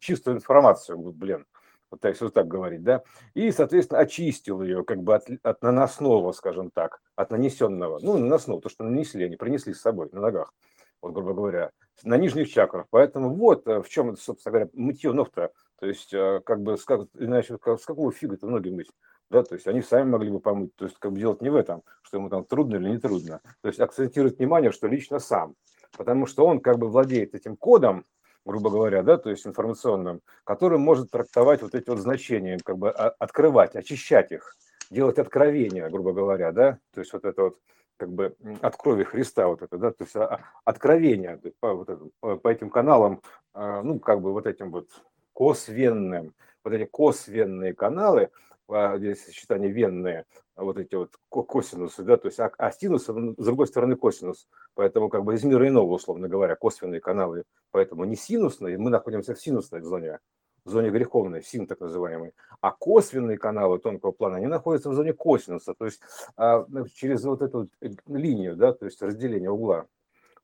чистую 0.00 0.36
информацию, 0.36 0.98
блин, 0.98 1.46
вот 1.90 2.00
так, 2.00 2.20
вот 2.20 2.34
так 2.34 2.48
говорить, 2.48 2.82
да, 2.82 3.04
и, 3.34 3.52
соответственно, 3.52 4.00
очистил 4.00 4.60
ее 4.60 4.82
как 4.84 5.02
бы 5.04 5.14
от, 5.14 5.28
от 5.44 5.62
наносного, 5.62 6.32
скажем 6.32 6.70
так, 6.70 7.00
от 7.14 7.30
нанесенного, 7.30 8.00
ну, 8.02 8.18
наносного, 8.18 8.60
то, 8.60 8.68
что 8.68 8.82
нанесли, 8.82 9.24
они 9.24 9.36
принесли 9.36 9.72
с 9.72 9.80
собой 9.80 10.08
на 10.10 10.20
ногах, 10.20 10.52
вот, 11.00 11.12
грубо 11.12 11.32
говоря, 11.32 11.70
на 12.04 12.16
нижних 12.16 12.50
чакрах. 12.50 12.86
Поэтому 12.90 13.34
вот 13.34 13.66
э, 13.66 13.82
в 13.82 13.88
чем, 13.88 14.16
собственно 14.16 14.52
говоря, 14.52 14.70
мытье 14.74 15.12
ног-то. 15.12 15.52
То 15.80 15.86
есть, 15.86 16.12
э, 16.12 16.40
как 16.44 16.60
бы, 16.62 16.76
как, 16.76 17.02
иначе, 17.18 17.56
с 17.56 17.84
какого 17.84 18.12
фига-то 18.12 18.46
ноги 18.46 18.70
мыть? 18.70 18.90
Да, 19.30 19.42
то 19.42 19.54
есть 19.54 19.66
они 19.66 19.82
сами 19.82 20.08
могли 20.08 20.30
бы 20.30 20.40
помыть. 20.40 20.74
То 20.76 20.86
есть, 20.86 20.96
как 20.98 21.12
бы 21.12 21.18
делать 21.18 21.42
не 21.42 21.50
в 21.50 21.56
этом, 21.56 21.82
что 22.02 22.16
ему 22.16 22.30
там 22.30 22.44
трудно 22.44 22.76
или 22.76 22.90
не 22.90 22.98
трудно. 22.98 23.40
То 23.62 23.68
есть 23.68 23.80
акцентировать 23.80 24.38
внимание, 24.38 24.72
что 24.72 24.86
лично 24.86 25.18
сам. 25.18 25.54
Потому 25.96 26.26
что 26.26 26.46
он 26.46 26.60
как 26.60 26.78
бы 26.78 26.88
владеет 26.88 27.34
этим 27.34 27.56
кодом, 27.56 28.04
грубо 28.44 28.70
говоря, 28.70 29.02
да, 29.02 29.18
то 29.18 29.30
есть 29.30 29.46
информационным, 29.46 30.22
который 30.44 30.78
может 30.78 31.10
трактовать 31.10 31.62
вот 31.62 31.74
эти 31.74 31.88
вот 31.90 31.98
значения, 31.98 32.58
как 32.64 32.78
бы 32.78 32.90
открывать, 32.90 33.76
очищать 33.76 34.32
их, 34.32 34.54
делать 34.90 35.18
откровения, 35.18 35.88
грубо 35.90 36.12
говоря, 36.12 36.52
да, 36.52 36.78
то 36.94 37.00
есть 37.00 37.12
вот 37.12 37.24
это 37.24 37.42
вот 37.42 37.58
как 37.98 38.10
бы 38.10 38.34
от 38.62 38.76
крови 38.76 39.04
Христа 39.04 39.48
вот 39.48 39.62
это, 39.62 39.76
да, 39.76 39.90
то 39.90 40.04
есть 40.04 40.16
а, 40.16 40.40
откровение 40.64 41.40
по, 41.60 41.74
вот 41.74 41.90
это, 41.90 42.08
по, 42.20 42.48
этим 42.48 42.70
каналам, 42.70 43.20
а, 43.52 43.82
ну, 43.82 43.98
как 43.98 44.22
бы 44.22 44.32
вот 44.32 44.46
этим 44.46 44.70
вот 44.70 44.88
косвенным, 45.32 46.34
вот 46.64 46.72
эти 46.72 46.84
косвенные 46.84 47.74
каналы, 47.74 48.30
а, 48.68 48.96
здесь 48.98 49.24
сочетание 49.24 49.70
венные, 49.70 50.24
вот 50.56 50.78
эти 50.78 50.94
вот 50.94 51.14
косинусы, 51.28 52.02
да, 52.04 52.16
то 52.16 52.28
есть 52.28 52.38
а, 52.38 52.50
а 52.56 52.70
синус, 52.70 53.04
с 53.04 53.44
другой 53.44 53.66
стороны 53.66 53.96
косинус, 53.96 54.48
поэтому 54.74 55.08
как 55.08 55.24
бы 55.24 55.34
из 55.34 55.42
мира 55.42 55.66
иного, 55.68 55.92
условно 55.92 56.28
говоря, 56.28 56.54
косвенные 56.54 57.00
каналы, 57.00 57.44
поэтому 57.72 58.04
не 58.04 58.16
синусные, 58.16 58.78
мы 58.78 58.90
находимся 58.90 59.34
в 59.34 59.40
синусной 59.40 59.80
зоне, 59.80 60.20
зоне 60.68 60.90
греховной, 60.90 61.42
син 61.42 61.66
так 61.66 61.80
называемый, 61.80 62.32
а 62.60 62.70
косвенные 62.72 63.38
каналы 63.38 63.78
тонкого 63.78 64.12
плана, 64.12 64.36
они 64.36 64.46
находятся 64.46 64.90
в 64.90 64.94
зоне 64.94 65.12
косинуса, 65.12 65.74
то 65.74 65.84
есть 65.84 66.00
а, 66.36 66.66
через 66.94 67.24
вот 67.24 67.42
эту 67.42 67.68
э, 67.80 67.90
линию, 68.06 68.56
да, 68.56 68.72
то 68.72 68.86
есть 68.86 69.02
разделение 69.02 69.50
угла 69.50 69.86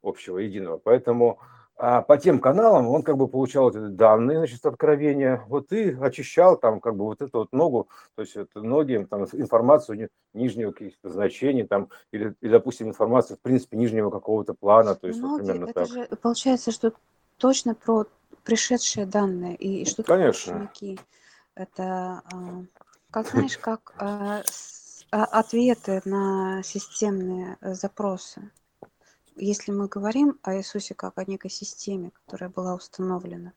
общего, 0.02 0.38
единого. 0.38 0.78
Поэтому 0.78 1.40
а 1.76 2.02
по 2.02 2.16
тем 2.16 2.38
каналам 2.38 2.86
он 2.86 3.02
как 3.02 3.16
бы 3.16 3.26
получал 3.26 3.70
эти 3.70 3.78
данные, 3.78 4.38
значит, 4.38 4.64
откровения, 4.64 5.42
вот 5.48 5.72
и 5.72 5.90
очищал 6.00 6.56
там 6.56 6.78
как 6.78 6.96
бы 6.96 7.04
вот 7.04 7.20
эту 7.20 7.38
вот 7.38 7.52
ногу, 7.52 7.88
то 8.14 8.22
есть 8.22 8.36
это 8.36 8.62
ноги, 8.62 9.04
там 9.10 9.24
информацию 9.24 10.08
нижнего 10.34 10.70
каких-то 10.70 11.08
значений 11.08 11.64
там, 11.64 11.88
или, 12.12 12.36
или, 12.40 12.50
допустим, 12.50 12.88
информацию, 12.88 13.38
в 13.38 13.40
принципе, 13.40 13.76
нижнего 13.76 14.10
какого-то 14.10 14.54
плана, 14.54 14.94
то 14.94 15.08
есть 15.08 15.20
ноги, 15.20 15.30
вот 15.30 15.38
примерно 15.40 15.64
это 15.70 15.72
так. 15.72 15.88
же 15.88 16.08
получается, 16.22 16.70
что 16.70 16.92
точно 17.38 17.74
про 17.74 18.06
пришедшие 18.44 19.06
данные 19.06 19.56
и, 19.56 19.82
и 19.82 19.84
что 19.84 20.02
Конечно. 20.02 20.54
ученики. 20.54 21.00
Это, 21.54 22.22
а, 22.24 22.64
как 23.10 23.28
знаешь, 23.28 23.58
как 23.58 23.94
а, 23.98 24.42
а, 25.10 25.24
ответы 25.24 26.02
на 26.04 26.62
системные 26.62 27.56
запросы. 27.60 28.50
Если 29.36 29.72
мы 29.72 29.88
говорим 29.88 30.38
о 30.42 30.56
Иисусе 30.56 30.94
как 30.94 31.18
о 31.18 31.24
некой 31.24 31.50
системе, 31.50 32.10
которая 32.10 32.50
была 32.50 32.74
установлена, 32.74 33.52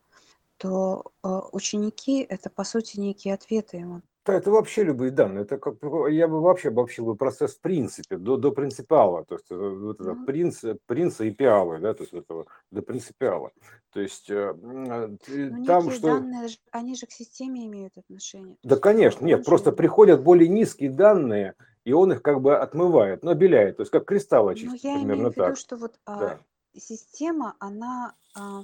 то 0.58 1.12
ученики 1.52 2.22
это 2.22 2.50
по 2.50 2.64
сути 2.64 3.00
некие 3.00 3.36
ответы 3.36 3.78
ему. 3.78 4.02
Да, 4.28 4.34
это 4.34 4.52
вообще 4.52 4.84
любые 4.84 5.12
данные. 5.12 5.44
Это 5.44 5.58
как 5.58 5.76
я 6.12 6.28
бы 6.28 6.42
вообще 6.42 6.68
обобщил 6.68 7.06
бы 7.06 7.16
процесс 7.16 7.56
в 7.56 7.62
принципе, 7.62 8.18
до, 8.18 8.36
до 8.36 8.52
принципиала. 8.52 9.24
То 9.24 9.36
есть 9.36 9.50
э, 9.50 9.56
вот 9.56 10.02
это 10.02 10.14
Ну, 10.14 10.26
принц, 10.26 10.64
принца 10.86 11.24
и 11.24 11.32
пиалы, 11.32 11.80
да, 11.80 11.94
то 11.94 12.04
есть 12.04 12.14
этого 12.14 12.46
до 12.70 12.82
принципиала. 12.82 13.52
То 13.94 14.02
есть 14.02 14.30
э, 14.30 14.54
а, 14.54 15.16
ты- 15.26 15.50
ну, 15.50 15.66
там 15.66 15.90
что... 15.90 16.02
данные, 16.08 16.50
они 16.72 16.96
же 16.96 17.06
к 17.06 17.12
системе 17.12 17.66
имеют 17.68 17.98
отношение. 17.98 18.58
Да, 18.64 18.76
э, 18.76 18.80
конечно, 18.80 19.26
нет, 19.26 19.46
просто 19.46 19.72
приходят 19.72 20.22
более 20.22 20.50
низкие 20.50 20.90
данные, 20.90 21.56
и 21.86 21.94
он 21.94 22.12
их 22.12 22.22
как 22.22 22.42
бы 22.42 22.58
отмывает, 22.58 23.24
но 23.24 23.32
обеляет, 23.32 23.78
то 23.78 23.82
есть 23.82 23.92
как 23.92 24.04
кристалл 24.04 24.44
ну 24.44 24.50
очистить, 24.50 24.84
я 24.84 24.96
примерно 24.96 25.20
имею 25.22 25.32
в 25.32 25.36
виду, 25.38 25.46
так. 25.46 25.58
что 25.58 25.78
вот 25.78 25.98
а, 26.06 26.20
Да. 26.20 26.40
система, 26.76 27.56
она 27.60 28.14
а, 28.36 28.64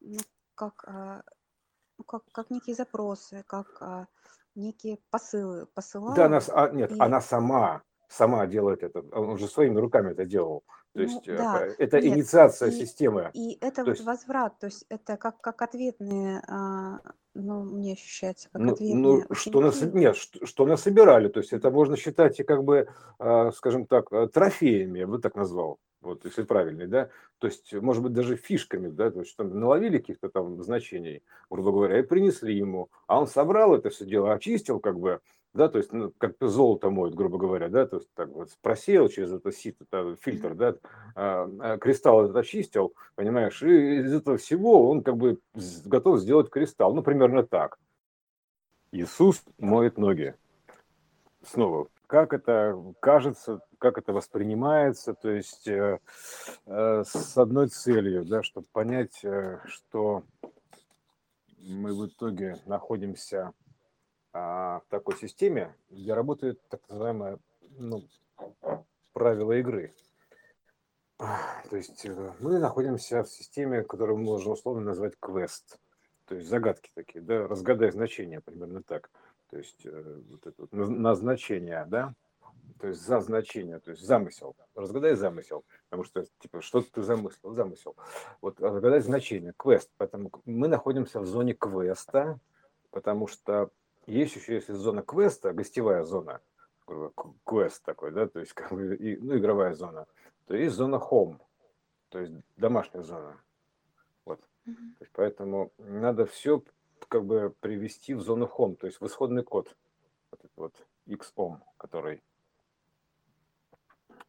ну, 0.00 0.18
как, 0.56 0.84
а, 0.88 1.22
ну, 1.96 2.04
как, 2.04 2.24
как 2.32 2.50
некие 2.50 2.74
запросы, 2.74 3.44
как 3.46 3.68
а, 3.80 4.08
некие 4.56 4.98
посылы 5.10 5.66
Да, 6.14 6.26
она, 6.26 6.38
посылала, 6.38 6.68
а, 6.68 6.70
нет, 6.70 6.92
и 6.92 7.00
она 7.00 7.20
сама, 7.20 7.82
сама 8.08 8.46
делает 8.46 8.82
это, 8.82 9.00
он 9.12 9.30
уже 9.30 9.46
своими 9.48 9.78
руками 9.78 10.12
это 10.12 10.24
делал. 10.24 10.64
То 10.92 11.02
ну 11.02 11.02
есть 11.02 11.28
э, 11.28 11.36
да, 11.36 11.66
э, 11.66 11.74
это 11.78 12.00
нет, 12.00 12.16
инициация 12.16 12.68
и 12.68 12.72
системы. 12.72 13.30
и 13.34 13.58
это 13.60 13.76
То 13.76 13.90
вот 13.90 13.96
есть, 13.96 14.04
возврат, 14.04 14.58
то 14.58 14.66
есть 14.66 14.86
это 14.88 15.16
как 15.16 15.40
как 15.40 15.60
ответные, 15.60 16.42
а, 16.48 17.00
ну 17.36 17.62
мне 17.62 17.92
ощущается 17.92 18.48
как 18.50 18.62
ну, 18.62 18.72
ответные 18.72 18.96
ну 18.96 19.34
что 19.34 19.60
нас, 19.60 19.80
нет, 19.80 20.16
что, 20.16 20.46
что 20.46 20.66
насобирали, 20.66 21.28
то 21.28 21.40
есть 21.40 21.52
это 21.52 21.70
можно 21.70 21.96
считать 21.96 22.40
и 22.40 22.44
как 22.44 22.64
бы, 22.64 22.88
а, 23.18 23.52
скажем 23.52 23.86
так, 23.86 24.12
э, 24.12 24.28
трофеями, 24.28 25.00
я 25.00 25.06
бы 25.06 25.18
так 25.18 25.34
назвал, 25.34 25.78
вот 26.00 26.24
если 26.24 26.42
правильный, 26.42 26.86
да, 26.86 27.10
то 27.38 27.46
есть, 27.46 27.72
может 27.74 28.02
быть, 28.02 28.12
даже 28.12 28.36
фишками, 28.36 28.88
да, 28.88 29.10
то 29.10 29.20
есть 29.20 29.30
что 29.30 29.44
наловили 29.44 29.98
каких-то 29.98 30.28
там 30.28 30.62
значений, 30.62 31.22
грубо 31.50 31.72
говоря, 31.72 31.98
и 31.98 32.02
принесли 32.02 32.56
ему, 32.56 32.90
а 33.06 33.20
он 33.20 33.26
собрал 33.26 33.74
это 33.74 33.90
все 33.90 34.04
дело, 34.04 34.32
очистил 34.32 34.80
как 34.80 34.98
бы, 34.98 35.20
да, 35.56 35.68
то 35.68 35.78
есть, 35.78 35.92
ну, 35.92 36.12
как 36.18 36.36
золото 36.40 36.90
моет, 36.90 37.14
грубо 37.14 37.38
говоря, 37.38 37.68
да, 37.68 37.86
то 37.86 37.96
есть 37.96 38.08
так 38.14 38.28
вот 38.28 38.50
просеял 38.62 39.08
через 39.08 39.32
это 39.32 39.50
сито, 39.50 39.84
та- 39.88 40.14
фильтр, 40.16 40.54
да, 40.54 40.74
а, 41.14 41.48
а, 41.60 41.78
кристалл 41.78 42.24
этот 42.24 42.36
очистил, 42.36 42.94
понимаешь, 43.14 43.62
и 43.62 43.96
из 44.00 44.12
этого 44.12 44.36
всего 44.36 44.88
он 44.90 45.02
как 45.02 45.16
бы 45.16 45.38
готов 45.84 46.20
сделать 46.20 46.50
кристалл, 46.50 46.94
ну, 46.94 47.02
примерно 47.02 47.42
так. 47.42 47.78
Иисус 48.92 49.42
моет 49.58 49.98
ноги. 49.98 50.34
Снова, 51.42 51.88
как 52.06 52.32
это 52.32 52.80
кажется, 53.00 53.60
как 53.78 53.98
это 53.98 54.12
воспринимается, 54.12 55.14
то 55.14 55.30
есть 55.30 55.66
э, 55.68 55.98
э, 56.66 57.04
с 57.04 57.36
одной 57.36 57.68
целью, 57.68 58.24
да, 58.24 58.42
чтобы 58.42 58.66
понять, 58.72 59.24
э, 59.24 59.58
что 59.66 60.22
мы 61.58 61.94
в 61.94 62.06
итоге 62.06 62.56
находимся 62.66 63.52
а, 64.38 64.80
в 64.80 64.90
такой 64.90 65.16
системе, 65.16 65.74
где 65.88 66.12
работает 66.12 66.60
так 66.68 66.86
называемое 66.88 67.38
ну, 67.78 68.06
правило 69.14 69.52
игры. 69.52 69.94
То 71.16 71.76
есть 71.76 72.04
э, 72.04 72.32
мы 72.40 72.58
находимся 72.58 73.22
в 73.22 73.30
системе, 73.30 73.82
которую 73.82 74.18
можно 74.18 74.52
условно 74.52 74.82
назвать 74.82 75.14
квест. 75.18 75.78
То 76.26 76.34
есть 76.34 76.48
загадки 76.48 76.90
такие, 76.94 77.24
да, 77.24 77.48
разгадай 77.48 77.90
значение, 77.90 78.42
примерно 78.42 78.82
так. 78.82 79.10
То 79.48 79.56
есть 79.56 79.86
э, 79.86 80.20
вот 80.28 80.46
это 80.46 80.54
вот 80.62 80.70
наз- 80.70 80.90
назначение, 80.90 81.86
да, 81.88 82.12
то 82.78 82.88
есть 82.88 83.00
за 83.00 83.20
значение, 83.20 83.80
то 83.80 83.92
есть 83.92 84.02
замысел. 84.02 84.54
Разгадай 84.74 85.14
замысел, 85.14 85.64
потому 85.88 86.04
что 86.04 86.26
типа 86.40 86.60
что-то 86.60 86.92
ты 86.92 87.02
замыслил, 87.02 87.54
замысел. 87.54 87.96
Вот 88.42 88.60
разгадай 88.60 89.00
значение, 89.00 89.54
квест. 89.56 89.90
Поэтому 89.96 90.30
мы 90.44 90.68
находимся 90.68 91.20
в 91.20 91.26
зоне 91.26 91.54
квеста, 91.54 92.38
потому 92.90 93.28
что 93.28 93.70
есть 94.06 94.36
еще, 94.36 94.54
если 94.54 94.72
зона 94.72 95.02
квеста, 95.02 95.52
гостевая 95.52 96.02
зона, 96.04 96.40
к- 96.86 97.12
квест 97.44 97.82
такой, 97.84 98.12
да, 98.12 98.28
то 98.28 98.40
есть 98.40 98.52
как 98.52 98.72
бы, 98.72 98.96
и- 98.96 99.16
ну, 99.16 99.36
игровая 99.36 99.74
зона, 99.74 100.06
то 100.46 100.54
есть 100.54 100.74
зона 100.76 100.96
home, 100.96 101.40
то 102.08 102.20
есть 102.20 102.32
домашняя 102.56 103.02
зона. 103.02 103.40
Вот. 104.24 104.40
Мгм. 104.64 104.94
То 104.98 105.04
есть 105.04 105.12
поэтому 105.12 105.72
надо 105.78 106.26
все 106.26 106.62
как 107.08 107.24
бы 107.24 107.54
привести 107.60 108.14
в 108.14 108.20
зону 108.20 108.46
home, 108.46 108.76
то 108.76 108.86
есть 108.86 109.00
в 109.00 109.06
исходный 109.06 109.42
код, 109.42 109.76
вот 110.30 110.40
этот 110.40 110.56
вот 110.56 110.86
XOM, 111.06 111.58
который 111.76 112.22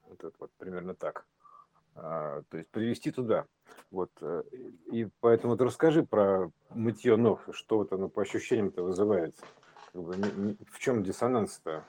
вот, 0.08 0.24
это 0.24 0.36
вот 0.40 0.52
примерно 0.58 0.96
так. 0.96 1.26
А, 1.96 2.44
то 2.50 2.58
есть 2.58 2.70
привести 2.70 3.12
туда. 3.12 3.46
Вот. 3.92 4.12
э, 4.22 4.44
И 4.92 5.08
поэтому 5.20 5.54
вот 5.54 5.62
расскажи 5.62 6.04
про 6.04 6.52
мытье 6.70 7.16
ног, 7.18 7.42
что 7.52 7.78
вот 7.78 7.92
оно 7.92 8.08
по 8.10 8.22
ощущениям-то 8.22 8.84
вызывает. 8.84 9.36
В 10.02 10.80
чем 10.80 11.04
диссонанс-то? 11.04 11.84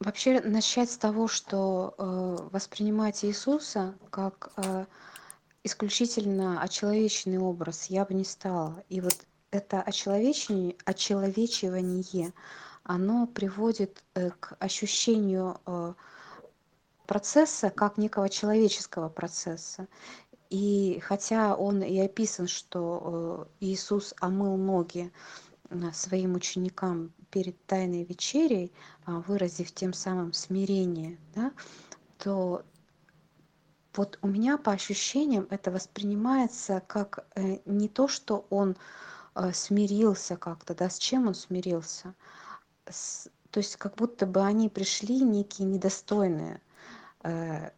Вообще 0.00 0.40
начать 0.40 0.90
с 0.90 0.98
того, 0.98 1.26
что 1.26 1.94
э, 1.96 2.48
воспринимать 2.52 3.24
Иисуса 3.24 3.94
как 4.10 4.52
э, 4.56 4.84
исключительно 5.64 6.60
очеловеченный 6.60 7.38
образ 7.38 7.86
я 7.86 8.04
бы 8.04 8.12
не 8.12 8.24
стала. 8.24 8.84
И 8.90 9.00
вот 9.00 9.16
это 9.50 9.80
очеловечение, 9.80 10.76
очеловечивание, 10.84 12.34
оно 12.82 13.26
приводит 13.26 14.04
э, 14.14 14.30
к 14.38 14.56
ощущению 14.60 15.58
э, 15.64 15.94
процесса 17.06 17.70
как 17.70 17.96
некого 17.96 18.28
человеческого 18.28 19.08
процесса. 19.08 19.88
И 20.50 21.00
хотя 21.02 21.56
он 21.56 21.82
и 21.82 21.98
описан, 21.98 22.46
что 22.46 23.48
э, 23.60 23.64
Иисус 23.64 24.14
омыл 24.20 24.56
ноги 24.56 25.10
а, 25.10 25.45
своим 25.92 26.34
ученикам 26.34 27.12
перед 27.30 27.64
Тайной 27.66 28.04
вечерей, 28.04 28.72
а, 29.04 29.20
выразив 29.20 29.72
тем 29.72 29.92
самым 29.92 30.32
смирение, 30.32 31.18
да, 31.34 31.52
то 32.18 32.64
вот 33.94 34.18
у 34.22 34.28
меня 34.28 34.58
по 34.58 34.72
ощущениям 34.72 35.46
это 35.50 35.70
воспринимается 35.70 36.82
как 36.86 37.26
э, 37.34 37.58
не 37.64 37.88
то, 37.88 38.08
что 38.08 38.46
он 38.50 38.76
э, 39.34 39.52
смирился 39.52 40.36
как-то, 40.36 40.74
да, 40.74 40.90
с 40.90 40.98
чем 40.98 41.26
он 41.28 41.34
смирился, 41.34 42.14
с- 42.88 43.28
то 43.50 43.58
есть 43.58 43.76
как 43.76 43.96
будто 43.96 44.26
бы 44.26 44.42
они 44.42 44.68
пришли 44.68 45.20
некие 45.20 45.66
недостойные, 45.66 46.60
э, 47.22 47.70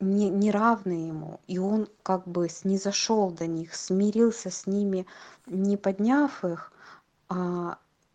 не, 0.00 0.30
неравные 0.30 1.08
ему, 1.08 1.40
и 1.48 1.58
он 1.58 1.88
как 2.04 2.26
бы 2.28 2.48
снизошел 2.48 3.30
до 3.32 3.46
них, 3.46 3.74
смирился 3.74 4.50
с 4.50 4.66
ними, 4.66 5.06
не 5.46 5.76
подняв 5.76 6.44
их 6.44 6.72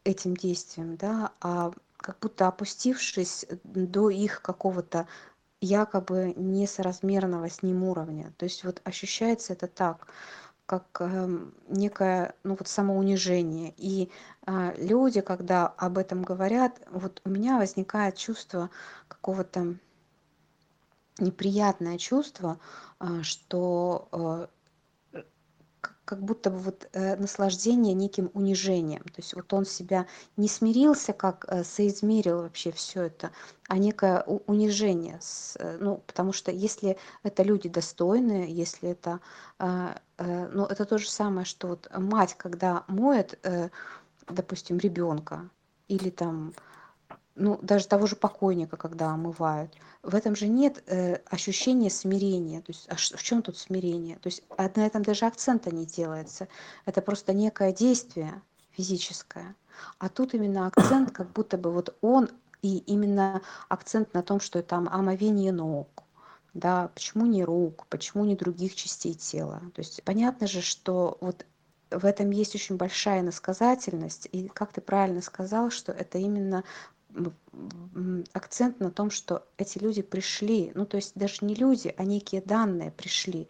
этим 0.04 0.36
действием, 0.36 0.96
да, 0.98 1.32
а 1.42 1.72
как 1.98 2.20
будто 2.20 2.48
опустившись 2.48 3.46
до 3.64 4.10
их 4.10 4.42
какого-то 4.42 5.08
якобы 5.62 6.34
несоразмерного 6.36 7.50
с 7.50 7.64
ним 7.64 7.84
уровня. 7.84 8.34
То 8.38 8.44
есть 8.44 8.66
вот 8.66 8.82
ощущается 8.84 9.54
это 9.54 9.68
так, 9.68 10.08
как 10.66 10.86
эм, 11.00 11.54
некое, 11.70 12.36
ну 12.44 12.56
вот 12.58 12.68
самоунижение. 12.68 13.74
И 13.78 14.12
а, 14.46 14.74
люди, 14.78 15.22
когда 15.22 15.68
об 15.68 15.98
этом 15.98 16.24
говорят, 16.24 16.82
вот 16.92 17.22
у 17.24 17.30
меня 17.30 17.58
возникает 17.58 18.18
чувство 18.18 18.70
какого-то 19.08 19.76
неприятное 21.20 21.98
чувство, 21.98 22.60
а, 23.00 23.24
что 23.24 24.10
э, 24.12 24.48
как 26.06 26.22
будто 26.22 26.50
бы 26.50 26.58
вот 26.58 26.90
э, 26.94 27.16
наслаждение 27.16 27.94
неким 27.94 28.30
унижением. 28.34 29.04
То 29.04 29.22
есть 29.22 29.34
вот 29.34 29.52
он 29.54 29.66
себя 29.66 30.06
не 30.38 30.48
смирился, 30.48 31.14
как 31.14 31.46
э, 31.48 31.64
соизмерил 31.64 32.42
вообще 32.42 32.72
все 32.72 33.04
это, 33.04 33.32
а 33.70 33.78
некое 33.78 34.22
унижение. 34.22 35.18
С, 35.22 35.56
э, 35.60 35.78
ну, 35.80 36.04
потому 36.06 36.34
что 36.34 36.52
если 36.52 36.98
это 37.24 37.44
люди 37.44 37.70
достойные, 37.70 38.52
если 38.54 38.90
это, 38.90 39.20
э, 39.60 39.96
э, 40.18 40.48
ну, 40.50 40.66
это 40.66 40.86
то 40.86 40.98
же 40.98 41.10
самое, 41.10 41.46
что 41.46 41.68
вот 41.70 41.90
мать, 41.96 42.36
когда 42.38 42.84
моет, 42.88 43.40
э, 43.44 43.70
допустим, 44.28 44.78
ребенка 44.78 45.50
или 45.88 46.10
там 46.10 46.54
ну, 47.36 47.60
даже 47.62 47.88
того 47.88 48.06
же 48.06 48.16
покойника, 48.16 48.78
когда 48.78 49.12
омывают, 49.12 49.74
в 50.04 50.16
этом 50.16 50.36
же 50.36 50.48
нет 50.48 50.84
э, 50.88 51.16
ощущения 51.30 51.90
смирения. 51.90 52.62
То 52.62 52.72
есть, 52.72 52.88
а 52.90 52.96
в 52.96 53.24
чем 53.24 53.42
тут 53.42 53.58
смирение? 53.58 54.18
То 54.18 54.28
есть 54.28 54.44
а 54.58 54.70
на 54.76 54.86
этом 54.86 55.04
даже 55.04 55.26
акцента 55.26 55.74
не 55.74 55.86
делается. 55.86 56.48
Это 56.86 57.02
просто 57.02 57.34
некое 57.34 57.72
действие 57.74 58.42
физическое. 58.72 59.56
А 59.98 60.10
тут 60.10 60.34
именно 60.34 60.68
акцент, 60.68 61.12
как 61.12 61.32
будто 61.32 61.58
бы 61.58 61.72
вот 61.72 61.96
он, 62.02 62.30
и 62.62 62.78
именно 62.78 63.42
акцент 63.68 64.14
на 64.14 64.24
том, 64.24 64.40
что 64.40 64.62
там 64.64 64.88
омовение 64.90 65.52
ног, 65.52 66.04
да, 66.54 66.90
почему 66.90 67.26
не 67.26 67.44
рук, 67.44 67.86
почему 67.90 68.26
не 68.26 68.36
других 68.36 68.76
частей 68.76 69.14
тела. 69.14 69.62
То 69.74 69.82
есть 69.82 70.02
понятно 70.04 70.48
же, 70.48 70.62
что 70.62 71.18
вот 71.20 71.46
в 71.90 72.06
этом 72.06 72.32
есть 72.32 72.56
очень 72.56 72.78
большая 72.78 73.22
насказательность, 73.22 74.28
и 74.32 74.48
как 74.48 74.72
ты 74.74 74.82
правильно 74.82 75.22
сказал, 75.22 75.70
что 75.70 75.92
это 75.92 76.18
именно 76.18 76.64
акцент 78.34 78.80
на 78.80 78.92
том, 78.92 79.12
что 79.12 79.48
эти 79.58 79.78
люди 79.78 80.02
пришли, 80.02 80.72
ну 80.76 80.86
то 80.86 80.98
есть 80.98 81.14
даже 81.16 81.38
не 81.42 81.56
люди, 81.56 81.94
а 81.98 82.04
некие 82.04 82.42
данные 82.42 82.92
пришли. 82.92 83.48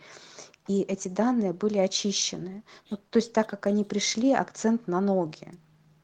И 0.68 0.82
эти 0.82 1.10
данные 1.10 1.52
были 1.52 1.78
очищены. 1.78 2.64
Ну, 2.90 2.98
то 2.98 3.18
есть 3.18 3.34
так 3.34 3.50
как 3.50 3.68
они 3.68 3.84
пришли, 3.84 4.32
акцент 4.32 4.88
на 4.88 5.02
ноги. 5.02 5.52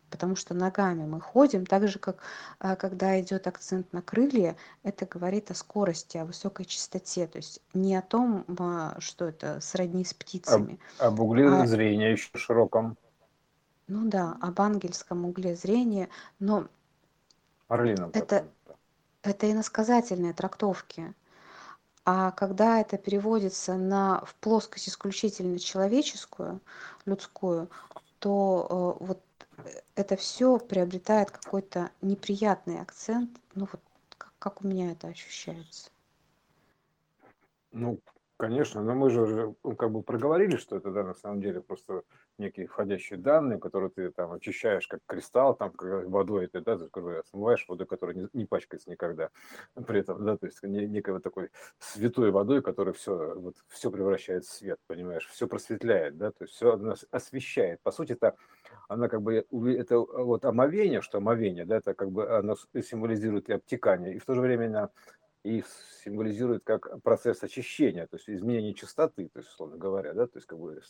Потому 0.10 0.36
что 0.36 0.54
ногами 0.54 1.06
мы 1.06 1.22
ходим, 1.22 1.66
так 1.66 1.88
же 1.88 2.00
как 2.00 2.24
а, 2.60 2.76
когда 2.76 3.20
идет 3.22 3.48
акцент 3.48 3.94
на 3.94 4.02
крылья, 4.02 4.58
это 4.84 5.06
говорит 5.06 5.52
о 5.52 5.54
скорости, 5.54 6.18
о 6.18 6.26
высокой 6.26 6.66
частоте. 6.66 7.28
То 7.28 7.38
есть 7.38 7.62
не 7.74 7.96
о 7.96 8.02
том, 8.02 8.44
а, 8.60 8.98
что 9.00 9.26
это 9.26 9.62
сродни 9.62 10.04
с 10.04 10.14
птицами. 10.14 10.80
Об, 10.98 11.14
об 11.14 11.20
угле 11.20 11.48
а, 11.48 11.66
зрения 11.68 12.12
еще 12.12 12.30
широком. 12.36 12.98
Ну 13.88 14.10
да, 14.10 14.36
об 14.42 14.60
ангельском 14.60 15.26
угле 15.26 15.56
зрения. 15.56 16.10
Но 16.40 16.68
Орлином. 17.70 18.12
Это, 18.14 18.46
это 19.24 19.52
иносказательные 19.52 20.34
трактовки. 20.34 21.14
А 22.04 22.32
когда 22.32 22.82
это 22.82 22.98
переводится 22.98 23.76
на, 23.76 24.26
в 24.26 24.36
плоскость 24.36 24.90
исключительно 24.90 25.60
человеческую, 25.60 26.60
людскую, 27.06 27.70
то 28.20 28.98
э, 29.00 29.06
вот 29.06 29.24
это 29.96 30.16
все 30.18 30.58
приобретает 30.58 31.32
какой-то 31.32 31.92
неприятный 32.02 32.82
акцент. 32.82 33.30
Ну 33.56 33.68
вот 33.72 33.82
как, 34.18 34.34
как 34.40 34.64
у 34.64 34.68
меня 34.68 34.92
это 34.92 35.08
ощущается. 35.08 35.92
Ну, 37.72 38.00
Конечно, 38.40 38.82
но 38.82 38.96
мы 38.96 39.10
же 39.10 39.54
ну, 39.66 39.76
как 39.76 39.92
бы 39.92 40.02
проговорили, 40.02 40.56
что 40.56 40.78
это 40.78 40.92
да, 40.92 41.04
на 41.04 41.14
самом 41.14 41.42
деле 41.42 41.60
просто 41.60 42.04
некие 42.40 42.68
входящие 42.68 43.20
данные, 43.20 43.60
которые 43.60 43.90
ты 43.90 44.12
там 44.12 44.32
очищаешь 44.34 44.88
как 44.88 45.02
кристалл, 45.06 45.56
там 45.56 45.74
водой, 45.78 46.48
ты, 46.48 46.62
да, 46.62 46.78
ты 46.78 46.90
смываешь 47.30 47.66
водой, 47.68 47.86
которая 47.86 48.16
не, 48.16 48.28
не 48.34 48.46
пачкается 48.46 48.90
никогда. 48.90 49.30
При 49.88 50.00
этом, 50.00 50.26
да, 50.26 50.38
то 50.38 50.46
есть 50.46 50.64
не, 50.64 50.88
некой 50.88 51.20
такой 51.20 51.52
святой 51.80 52.32
водой, 52.32 52.62
которая 52.62 52.94
все, 52.94 53.36
вот, 53.36 53.56
все 53.68 53.92
превращает 53.92 54.46
в 54.46 54.52
свет, 54.52 54.80
понимаешь, 54.88 55.28
все 55.28 55.48
просветляет, 55.48 56.18
да, 56.18 56.32
то 56.32 56.44
есть 56.44 56.56
все 56.56 56.80
освещает. 57.12 57.82
По 57.82 57.92
сути, 57.92 58.14
это 58.14 58.36
она 58.88 59.08
как 59.08 59.22
бы, 59.22 59.46
это 59.78 60.00
вот 60.00 60.46
омовение, 60.46 61.02
что 61.02 61.20
омовение, 61.20 61.66
да, 61.66 61.78
это 61.78 61.94
как 61.94 62.12
бы 62.12 62.30
оно 62.30 62.56
символизирует 62.82 63.50
и 63.50 63.54
обтекание, 63.54 64.16
и 64.16 64.20
в 64.20 64.26
то 64.26 64.34
же 64.34 64.42
время 64.42 64.68
она 64.68 64.90
и 65.44 65.64
символизирует 66.04 66.64
как 66.66 67.02
процесс 67.02 67.42
очищения, 67.44 68.08
то 68.08 68.18
есть 68.18 68.30
изменение 68.30 68.74
чистоты, 68.74 69.30
то 69.30 69.40
есть, 69.40 69.50
условно 69.50 69.78
говоря, 69.78 70.14
да, 70.14 70.28
то 70.28 70.38
есть 70.38 70.48
как 70.48 70.60
бы 70.60 70.82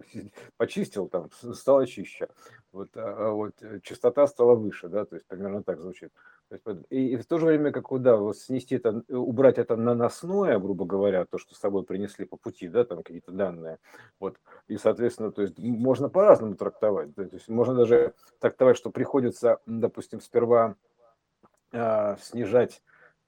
почистил, 0.56 1.08
там, 1.08 1.30
стало 1.52 1.86
чище, 1.86 2.28
вот, 2.72 2.96
а, 2.96 3.28
а 3.28 3.30
вот 3.32 3.62
э, 3.62 3.80
чистота 3.82 4.26
стала 4.26 4.54
выше, 4.54 4.88
да, 4.88 5.04
то 5.04 5.16
есть 5.16 5.26
примерно 5.26 5.62
так 5.62 5.80
звучит. 5.80 6.12
И, 6.90 7.14
и 7.14 7.16
в 7.16 7.26
то 7.26 7.38
же 7.38 7.46
время, 7.46 7.72
как 7.72 7.86
да, 8.00 8.16
вот 8.16 8.38
снести 8.38 8.76
это, 8.76 9.02
э, 9.06 9.14
убрать 9.14 9.58
это 9.58 9.76
наносное, 9.76 10.58
грубо 10.58 10.86
говоря, 10.86 11.26
то, 11.26 11.36
что 11.36 11.54
с 11.54 11.58
собой 11.58 11.84
принесли 11.84 12.24
по 12.24 12.38
пути, 12.38 12.68
да, 12.68 12.84
там 12.84 13.02
какие-то 13.02 13.32
данные, 13.32 13.78
вот, 14.18 14.38
и, 14.66 14.78
соответственно, 14.78 15.30
то 15.30 15.42
есть 15.42 15.58
можно 15.58 16.08
по-разному 16.08 16.54
трактовать, 16.54 17.14
то 17.14 17.22
есть 17.22 17.48
можно 17.48 17.74
даже 17.74 18.14
трактовать, 18.40 18.78
что 18.78 18.90
приходится, 18.90 19.58
допустим, 19.66 20.22
сперва 20.22 20.76
а, 21.72 22.16
снижать 22.18 22.80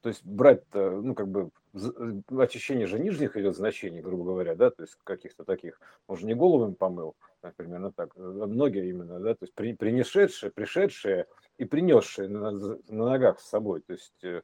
то 0.06 0.10
есть 0.10 0.24
брать, 0.24 0.62
ну, 0.72 1.16
как 1.16 1.26
бы, 1.26 1.50
э, 1.74 2.38
очищение 2.38 2.86
же 2.86 3.00
нижних 3.00 3.36
идет 3.36 3.56
значений, 3.56 4.00
грубо 4.00 4.22
говоря, 4.22 4.54
да, 4.54 4.70
то 4.70 4.84
есть 4.84 4.96
каких-то 5.02 5.42
таких, 5.42 5.80
он 6.06 6.16
же 6.16 6.26
не 6.26 6.34
голову 6.34 6.72
помыл, 6.74 7.16
примерно 7.56 7.90
так, 7.90 8.10
э, 8.14 8.20
многие 8.20 8.88
именно, 8.88 9.18
да, 9.18 9.34
то 9.34 9.42
есть 9.42 9.54
при, 9.56 9.72
принесшие, 9.72 10.28
пришедшие 10.54 11.26
и 11.58 11.64
принесшие 11.64 12.28
на, 12.28 12.52
на 12.52 12.76
ногах 13.10 13.40
с 13.40 13.48
собой, 13.48 13.80
то 13.80 13.94
есть 13.94 14.22
э, 14.22 14.42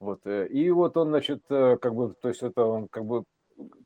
вот, 0.00 0.26
и 0.26 0.68
вот 0.70 0.96
он, 0.96 1.10
значит, 1.10 1.44
как 1.46 1.94
бы, 1.94 2.12
то 2.20 2.28
есть 2.28 2.42
это 2.42 2.64
он 2.64 2.88
как 2.88 3.04
бы 3.04 3.22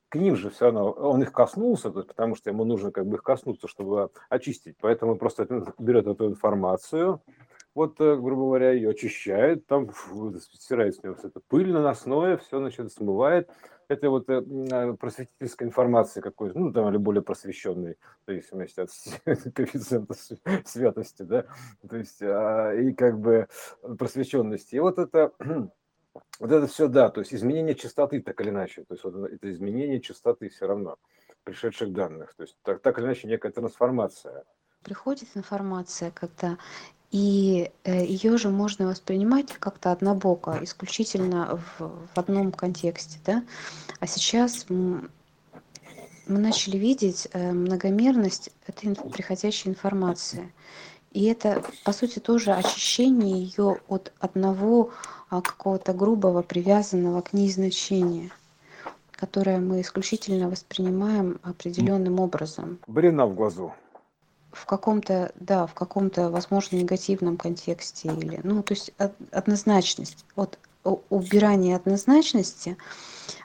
к 0.09 0.15
ним 0.15 0.37
же 0.37 0.49
все 0.49 0.67
равно, 0.67 0.93
он 0.93 1.23
их 1.23 1.33
коснулся, 1.33 1.91
то 1.91 1.99
есть, 1.99 2.09
потому 2.09 2.37
что 2.37 2.49
ему 2.49 2.65
нужно 2.65 2.91
как 2.91 3.07
бы 3.07 3.17
их 3.17 3.23
коснуться, 3.23 3.69
чтобы 3.69 4.11
очистить. 4.29 4.77
Поэтому 4.81 5.17
просто 5.17 5.47
берет 5.79 6.07
эту 6.07 6.27
информацию, 6.27 7.21
вот, 7.75 8.01
э, 8.01 8.17
грубо 8.17 8.43
говоря, 8.43 8.73
ее 8.73 8.91
очищает, 8.91 9.67
там 9.67 9.91
стирает 10.53 10.95
с 10.95 11.03
него 11.03 11.15
все 11.15 11.29
это 11.29 11.41
пыль 11.41 11.73
наносное, 11.73 12.37
все, 12.37 12.59
значит, 12.59 12.93
смывает. 12.93 13.51
Это 13.89 14.11
вот 14.11 14.29
э, 14.29 14.43
а, 14.73 14.93
просветительская 14.95 15.69
информация 15.69 16.23
какой-то, 16.23 16.59
ну, 16.59 16.73
там, 16.73 16.89
или 16.89 16.97
более 16.99 17.23
просвещенный, 17.23 17.97
в 18.23 18.27
зависимости 18.27 18.81
от 18.81 18.91
коэффициента 19.55 20.15
святости, 20.65 21.23
да, 21.23 21.47
то 21.89 21.97
есть, 21.97 22.23
а, 22.23 22.73
и 22.75 22.93
как 22.93 23.19
бы 23.19 23.49
просвещенности. 23.99 24.77
И 24.77 24.81
вот 24.81 24.99
это 24.99 25.33
вот 26.41 26.53
это 26.53 26.67
все, 26.67 26.89
да, 26.89 27.11
то 27.11 27.21
есть 27.21 27.35
изменение 27.35 27.75
частоты 27.75 28.21
так 28.21 28.41
или 28.41 28.51
иначе, 28.51 28.85
то 28.85 28.95
есть 28.95 29.05
вот 29.05 29.15
это 29.31 29.51
изменение 29.51 30.01
частоты 30.01 30.49
все 30.49 30.67
равно 30.67 30.97
пришедших 31.45 31.93
данных, 31.93 32.35
то 32.35 32.43
есть 32.43 32.57
так, 32.63 32.81
так 32.81 32.99
или 32.99 33.07
иначе 33.07 33.29
некая 33.29 33.51
трансформация. 33.51 34.45
Приходит 34.83 35.29
информация, 35.37 36.11
когда 36.11 36.59
и 37.13 37.71
э, 37.85 38.07
ее 38.07 38.39
же 38.39 38.49
можно 38.49 38.87
воспринимать 38.87 39.53
как-то 39.53 39.93
однобоко, 39.93 40.59
исключительно 40.63 41.61
в, 41.79 41.93
в 42.15 42.19
одном 42.19 42.53
контексте, 42.53 43.19
да. 43.25 43.45
А 44.01 44.07
сейчас 44.07 44.65
мы 44.69 45.11
начали 46.27 46.79
видеть 46.79 47.29
э, 47.33 47.53
многомерность 47.53 48.51
этой 48.67 48.95
приходящей 48.95 49.71
информации. 49.71 50.53
И 51.11 51.25
это, 51.25 51.63
по 51.85 51.93
сути, 51.93 52.19
тоже 52.19 52.53
очищение 52.53 53.43
ее 53.43 53.81
от 53.89 54.13
одного 54.19 54.93
а, 55.29 55.43
какого-то 55.43 55.93
грубого, 55.93 56.41
привязанного 56.41 57.21
к 57.21 57.35
ней 57.35 57.51
значения, 57.51 58.31
которое 59.11 59.61
мы 59.61 59.83
исключительно 59.83 60.49
воспринимаем 60.49 61.39
определенным 61.43 62.19
образом. 62.21 62.79
Брена 62.87 63.27
в 63.27 63.35
глазу 63.35 63.75
в 64.53 64.67
каком-то, 64.67 65.33
да, 65.37 65.67
в 65.67 65.75
каком-то, 65.75 66.31
возможно, 66.31 66.77
негативном 66.77 67.37
контексте 67.37 68.09
или, 68.09 68.41
ну, 68.43 68.63
то 68.63 68.75
есть 68.75 68.93
однозначность. 69.31 70.25
Вот 70.37 70.59
убирание 71.11 71.77
однозначности, 71.77 72.77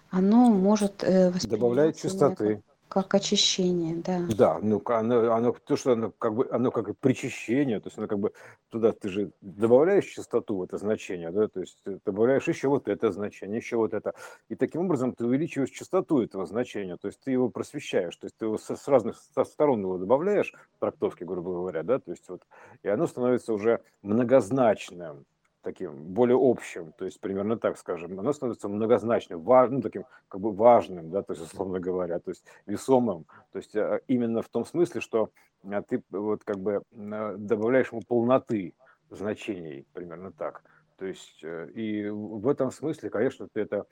оно 0.10 0.50
может 0.50 1.04
э, 1.04 1.32
добавлять 1.44 2.02
чистоты 2.02 2.62
как 3.04 3.14
очищение, 3.14 3.96
да. 3.98 4.26
Да, 4.36 4.60
ну 4.62 4.82
оно, 4.86 5.34
оно 5.34 5.52
то, 5.52 5.76
что 5.76 5.92
оно 5.92 6.12
как 6.12 6.34
бы 6.34 6.48
оно 6.52 6.72
как 6.72 6.90
и 6.90 6.94
причащение, 6.94 7.80
то 7.80 7.88
есть 7.88 7.98
оно 7.98 8.08
как 8.08 8.20
бы 8.20 8.34
туда 8.70 8.92
ты 8.92 9.10
же 9.10 9.32
добавляешь 9.42 10.06
частоту 10.06 10.58
в 10.58 10.64
это 10.64 10.78
значение, 10.78 11.30
да, 11.32 11.48
то 11.48 11.60
есть 11.60 11.78
ты 11.84 12.00
добавляешь 12.04 12.48
еще 12.48 12.68
вот 12.68 12.88
это 12.88 13.12
значение, 13.12 13.58
еще 13.58 13.78
вот 13.78 13.94
это, 13.94 14.16
и 14.50 14.56
таким 14.56 14.82
образом 14.82 15.14
ты 15.14 15.26
увеличиваешь 15.26 15.70
частоту 15.70 16.22
этого 16.22 16.46
значения, 16.46 16.98
то 16.98 17.08
есть 17.08 17.20
ты 17.20 17.32
его 17.32 17.50
просвещаешь, 17.50 18.16
то 18.16 18.26
есть 18.26 18.36
ты 18.38 18.46
его 18.46 18.58
с 18.58 18.88
разных 18.88 19.18
сторон 19.46 19.82
его 19.82 19.98
добавляешь, 19.98 20.54
трактовки, 20.80 21.24
грубо 21.24 21.52
говоря, 21.52 21.84
да, 21.84 22.00
то 22.00 22.12
есть 22.12 22.28
вот, 22.28 22.42
и 22.84 22.88
оно 22.88 23.06
становится 23.06 23.54
уже 23.54 23.82
многозначным, 24.02 25.26
таким 25.68 26.14
более 26.14 26.38
общим, 26.40 26.94
то 26.94 27.04
есть 27.04 27.20
примерно 27.20 27.58
так 27.58 27.78
скажем, 27.78 28.18
оно 28.18 28.32
становится 28.32 28.70
многозначным, 28.70 29.42
важным, 29.42 29.80
ну, 29.80 29.82
таким 29.82 30.06
как 30.30 30.40
бы 30.40 30.54
важным, 30.54 31.10
да, 31.10 31.24
то 31.24 31.34
есть 31.34 31.44
условно 31.44 31.82
говоря, 31.82 32.20
то 32.20 32.32
есть 32.32 32.46
весомым, 32.66 33.26
то 33.52 33.58
есть 33.58 33.76
э, 33.76 34.00
именно 34.08 34.42
в 34.42 34.48
том 34.48 34.66
смысле, 34.66 35.02
что 35.02 35.30
э, 35.66 35.82
ты 35.90 36.02
вот 36.10 36.46
как 36.46 36.58
бы 36.60 36.84
э, 36.94 37.36
добавляешь 37.38 37.92
ему 37.92 38.02
полноты 38.08 38.76
значений, 39.10 39.86
примерно 39.92 40.32
так. 40.32 40.64
То 40.96 41.06
есть, 41.06 41.44
э, 41.44 41.70
и 41.76 42.08
в 42.08 42.48
этом 42.48 42.72
смысле, 42.72 43.10
конечно, 43.10 43.50
ты 43.52 43.60
это 43.60 43.86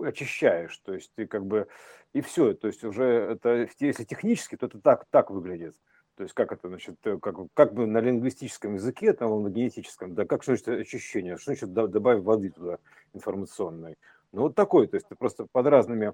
очищаешь, 0.00 0.78
то 0.78 0.94
есть 0.94 1.12
ты 1.14 1.26
как 1.26 1.44
бы, 1.44 1.68
и 2.14 2.22
все, 2.22 2.54
то 2.54 2.68
есть 2.68 2.84
уже 2.84 3.04
это, 3.04 3.68
если 3.80 4.04
технически, 4.04 4.56
то 4.56 4.64
это 4.64 4.80
так, 4.80 5.04
так 5.10 5.30
выглядит. 5.30 5.76
То 6.20 6.24
есть 6.24 6.34
как 6.34 6.52
это, 6.52 6.68
значит, 6.68 6.96
э, 7.04 7.16
как, 7.16 7.36
как 7.54 7.72
бы 7.72 7.86
на 7.86 7.96
лингвистическом 7.96 8.74
языке, 8.74 9.14
там, 9.14 9.42
на 9.42 9.48
генетическом, 9.48 10.14
да, 10.14 10.26
как 10.26 10.42
что 10.42 10.54
значит 10.54 10.68
очищение, 10.68 11.38
что 11.38 11.54
значит 11.54 11.72
добавить 11.72 12.22
воды 12.22 12.50
туда 12.50 12.76
информационной. 13.14 13.96
Ну, 14.32 14.42
вот 14.42 14.54
такой, 14.54 14.86
то 14.86 14.94
есть 14.96 15.08
ты 15.08 15.16
просто 15.16 15.46
под 15.50 15.66
разными 15.66 16.12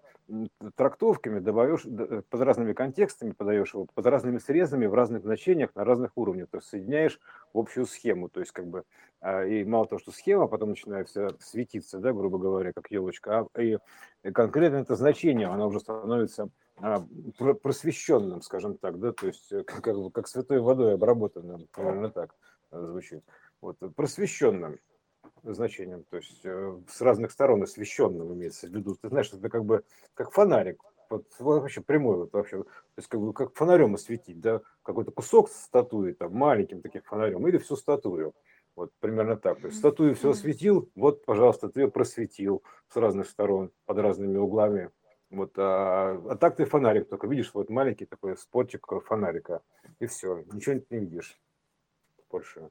трактовками 0.75 1.39
добавишь, 1.39 1.85
э, 1.85 2.23
под 2.31 2.41
разными 2.41 2.73
контекстами 2.73 3.33
подаешь 3.33 3.75
его, 3.75 3.87
под 3.93 4.07
разными 4.07 4.39
срезами 4.39 4.87
в 4.87 4.95
разных 4.95 5.23
значениях 5.23 5.75
на 5.75 5.85
разных 5.85 6.13
уровнях, 6.17 6.49
то 6.49 6.57
есть 6.57 6.69
соединяешь 6.69 7.21
в 7.53 7.59
общую 7.59 7.85
схему, 7.85 8.31
то 8.31 8.41
есть 8.41 8.53
как 8.53 8.69
бы, 8.69 8.85
а, 9.21 9.45
и 9.45 9.65
мало 9.65 9.87
того, 9.87 9.99
что 9.99 10.13
схема 10.13 10.47
потом 10.47 10.71
начинает 10.71 11.09
вся 11.11 11.29
светиться, 11.41 11.99
да, 11.99 12.15
грубо 12.15 12.39
говоря, 12.39 12.73
как 12.73 12.91
елочка, 12.91 13.47
а 13.53 13.63
и 13.63 13.77
конкретно 14.33 14.77
это 14.77 14.97
значение, 14.97 15.49
оно 15.49 15.69
уже 15.69 15.81
становится 15.81 16.49
а, 16.79 17.05
просвещенным, 17.63 18.41
скажем 18.41 18.79
так, 18.79 18.99
да, 18.99 19.13
то 19.13 19.27
есть 19.27 19.53
э, 19.53 19.63
как, 19.63 19.85
как 20.15 20.27
святой 20.27 20.61
водой 20.61 20.95
обработанным, 20.95 21.69
примерно 21.71 22.11
так 22.11 22.35
э, 22.71 22.81
звучит, 22.81 23.23
вот, 23.61 23.77
просвещенным 23.95 24.79
значением, 25.55 26.05
то 26.05 26.17
есть 26.17 26.45
э, 26.45 26.79
с 26.89 27.01
разных 27.01 27.31
сторон 27.31 27.63
освещенным 27.63 28.33
имеется 28.35 28.67
в 28.67 28.71
виду. 28.71 28.95
Ты 28.95 29.09
знаешь, 29.09 29.33
это 29.33 29.49
как 29.49 29.65
бы 29.65 29.85
как 30.15 30.33
фонарик, 30.33 30.83
вот, 31.11 31.27
вообще 31.39 31.81
прямой 31.81 32.17
вот 32.17 32.33
вообще, 32.33 32.63
то 32.63 32.69
есть 32.97 33.09
как 33.09 33.21
бы 33.21 33.33
как 33.33 33.55
фонарем 33.55 33.95
осветить, 33.95 34.41
да, 34.41 34.61
какой-то 34.83 35.13
кусок 35.13 35.49
статуи, 35.51 36.13
там, 36.13 36.35
маленьким 36.35 36.83
таким 36.83 37.03
фонарем, 37.03 37.47
или 37.47 37.59
всю 37.59 37.77
статую. 37.77 38.35
Вот 38.75 38.93
примерно 39.01 39.37
так. 39.37 39.61
То 39.61 39.69
есть 39.69 39.79
статую 39.79 40.15
все 40.15 40.31
осветил, 40.31 40.91
вот, 40.95 41.25
пожалуйста, 41.25 41.71
ты 41.71 41.81
ее 41.81 41.91
просветил 41.91 42.63
с 42.89 42.97
разных 42.97 43.29
сторон, 43.29 43.71
под 43.87 43.99
разными 43.99 44.37
углами. 44.37 44.91
Вот, 45.31 45.55
а, 45.57 46.23
а 46.29 46.37
так 46.37 46.57
ты 46.57 46.67
фонарик 46.67 47.09
только 47.09 47.27
видишь, 47.27 47.53
вот 47.55 47.71
маленький 47.71 48.05
такой 48.05 48.37
спотчик 48.37 48.87
фонарика, 49.05 49.63
и 49.99 50.07
все, 50.07 50.45
ничего 50.53 50.75
не 50.91 50.99
видишь 50.99 51.41
больше. 52.31 52.69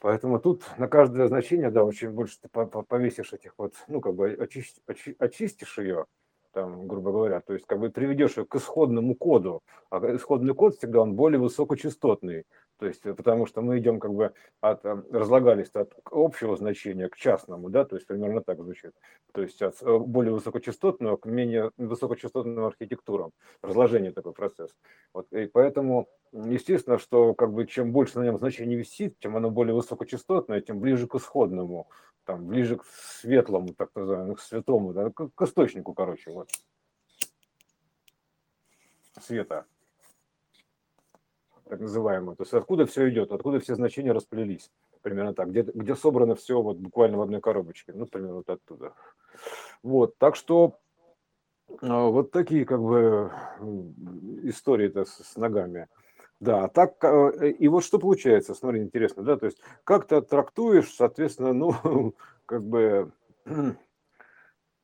Поэтому 0.00 0.40
тут 0.40 0.64
на 0.78 0.88
каждое 0.88 1.28
значение, 1.28 1.70
да, 1.70 1.84
очень 1.84 2.10
больше 2.10 2.38
ты 2.40 2.48
повесишь 2.48 3.32
этих 3.34 3.54
вот, 3.58 3.74
ну, 3.88 4.00
как 4.00 4.14
бы 4.14 4.32
очистишь, 4.32 4.82
очистишь 5.18 5.78
ее, 5.78 6.06
там, 6.52 6.86
грубо 6.86 7.12
говоря, 7.12 7.40
то 7.40 7.52
есть 7.52 7.66
как 7.66 7.78
бы 7.78 7.90
приведешь 7.90 8.36
ее 8.36 8.44
к 8.44 8.56
исходному 8.56 9.14
коду, 9.14 9.62
а 9.90 9.98
исходный 10.14 10.54
код 10.54 10.76
всегда 10.76 11.00
он 11.00 11.14
более 11.14 11.40
высокочастотный, 11.40 12.44
то 12.78 12.86
есть 12.86 13.04
э, 13.04 13.14
потому 13.14 13.46
что 13.46 13.60
мы 13.60 13.78
идем 13.78 14.00
как 14.00 14.14
бы 14.14 14.32
от, 14.60 14.84
э, 14.84 15.02
разлагались 15.12 15.70
от 15.74 15.92
общего 16.10 16.56
значения 16.56 17.08
к 17.08 17.16
частному, 17.16 17.68
да, 17.68 17.84
то 17.84 17.96
есть 17.96 18.06
примерно 18.06 18.42
так 18.42 18.60
звучит, 18.60 18.92
то 19.32 19.42
есть 19.42 19.60
от 19.62 19.80
э, 19.82 19.98
более 19.98 20.32
высокочастотного 20.32 21.16
к 21.16 21.26
менее 21.26 21.70
высокочастотным 21.76 22.64
архитектурам, 22.64 23.32
разложение 23.62 24.12
такой 24.12 24.32
процесс. 24.32 24.70
Вот, 25.12 25.30
и 25.32 25.46
поэтому 25.46 26.08
естественно, 26.32 26.98
что 26.98 27.34
как 27.34 27.52
бы 27.52 27.66
чем 27.66 27.92
больше 27.92 28.18
на 28.18 28.24
нем 28.24 28.38
значение 28.38 28.78
висит, 28.78 29.18
чем 29.18 29.36
оно 29.36 29.50
более 29.50 29.74
высокочастотное, 29.74 30.60
тем 30.60 30.80
ближе 30.80 31.06
к 31.06 31.14
исходному, 31.16 31.88
там, 32.30 32.46
ближе 32.46 32.76
к 32.76 32.84
светлому, 32.84 33.74
так 33.74 33.90
называемому, 33.94 34.34
к 34.36 34.40
святому, 34.40 34.92
да, 34.92 35.10
к, 35.10 35.30
к 35.34 35.42
источнику, 35.42 35.94
короче, 35.94 36.30
вот, 36.30 36.48
света, 39.20 39.66
так 41.64 41.80
называемого. 41.80 42.36
То 42.36 42.44
есть 42.44 42.54
откуда 42.54 42.86
все 42.86 43.10
идет, 43.10 43.32
откуда 43.32 43.58
все 43.58 43.74
значения 43.74 44.12
расплелись, 44.12 44.70
примерно 45.02 45.34
так, 45.34 45.50
где, 45.50 45.62
где 45.62 45.96
собрано 45.96 46.36
все 46.36 46.62
вот 46.62 46.76
буквально 46.76 47.18
в 47.18 47.22
одной 47.22 47.40
коробочке, 47.40 47.92
ну, 47.92 48.06
примерно 48.06 48.36
вот 48.36 48.48
оттуда. 48.48 48.94
Вот, 49.82 50.16
так 50.18 50.36
что 50.36 50.78
а, 51.82 52.06
вот 52.06 52.30
такие 52.30 52.64
как 52.64 52.80
бы 52.80 53.32
истории-то 54.44 55.04
с, 55.04 55.32
с 55.32 55.36
ногами. 55.36 55.88
Да, 56.40 56.68
так 56.68 56.96
э, 57.04 57.50
и 57.50 57.68
вот 57.68 57.84
что 57.84 57.98
получается, 57.98 58.54
смотри, 58.54 58.80
интересно, 58.80 59.22
да, 59.22 59.36
то 59.36 59.44
есть 59.46 59.58
как 59.84 60.06
ты 60.06 60.22
трактуешь, 60.22 60.92
соответственно, 60.94 61.52
ну, 61.52 62.14
как 62.46 62.64
бы 62.64 63.12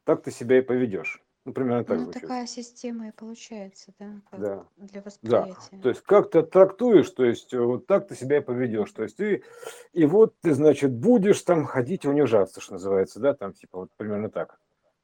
так 0.05 0.23
ты 0.23 0.31
себя 0.31 0.59
и 0.59 0.63
поведешь. 0.63 1.23
Ну, 1.47 1.53
примерно 1.53 1.85
так 1.85 1.99
Ну, 1.99 2.05
звучит. 2.05 2.23
такая 2.23 2.47
система 2.47 3.09
и 3.09 3.13
получается, 3.13 3.93
да, 4.01 4.21
Да, 4.33 4.67
для 4.77 5.01
да. 5.01 5.05
восприятия. 5.05 5.81
То 5.81 5.89
есть 5.91 6.01
как 6.03 6.31
ты 6.31 6.43
трактуешь, 6.43 7.09
то 7.11 7.25
есть 7.25 7.55
э, 7.55 7.61
вот 7.61 7.87
так 7.87 8.09
ты 8.09 8.17
себя 8.17 8.39
и 8.39 8.41
поведешь. 8.41 8.91
То 8.91 9.05
есть 9.05 9.17
ты, 9.17 9.45
и 9.93 10.07
вот 10.07 10.35
ты, 10.41 10.55
значит, 10.55 10.93
будешь 10.93 11.41
там 11.43 11.65
ходить 11.65 12.05
и 12.05 12.09
унижаться, 12.09 12.61
что 12.61 12.73
называется, 12.75 13.21
да, 13.21 13.33
там 13.33 13.53
типа 13.53 13.79
вот 13.79 13.91
примерно 13.97 14.29
так. 14.29 14.59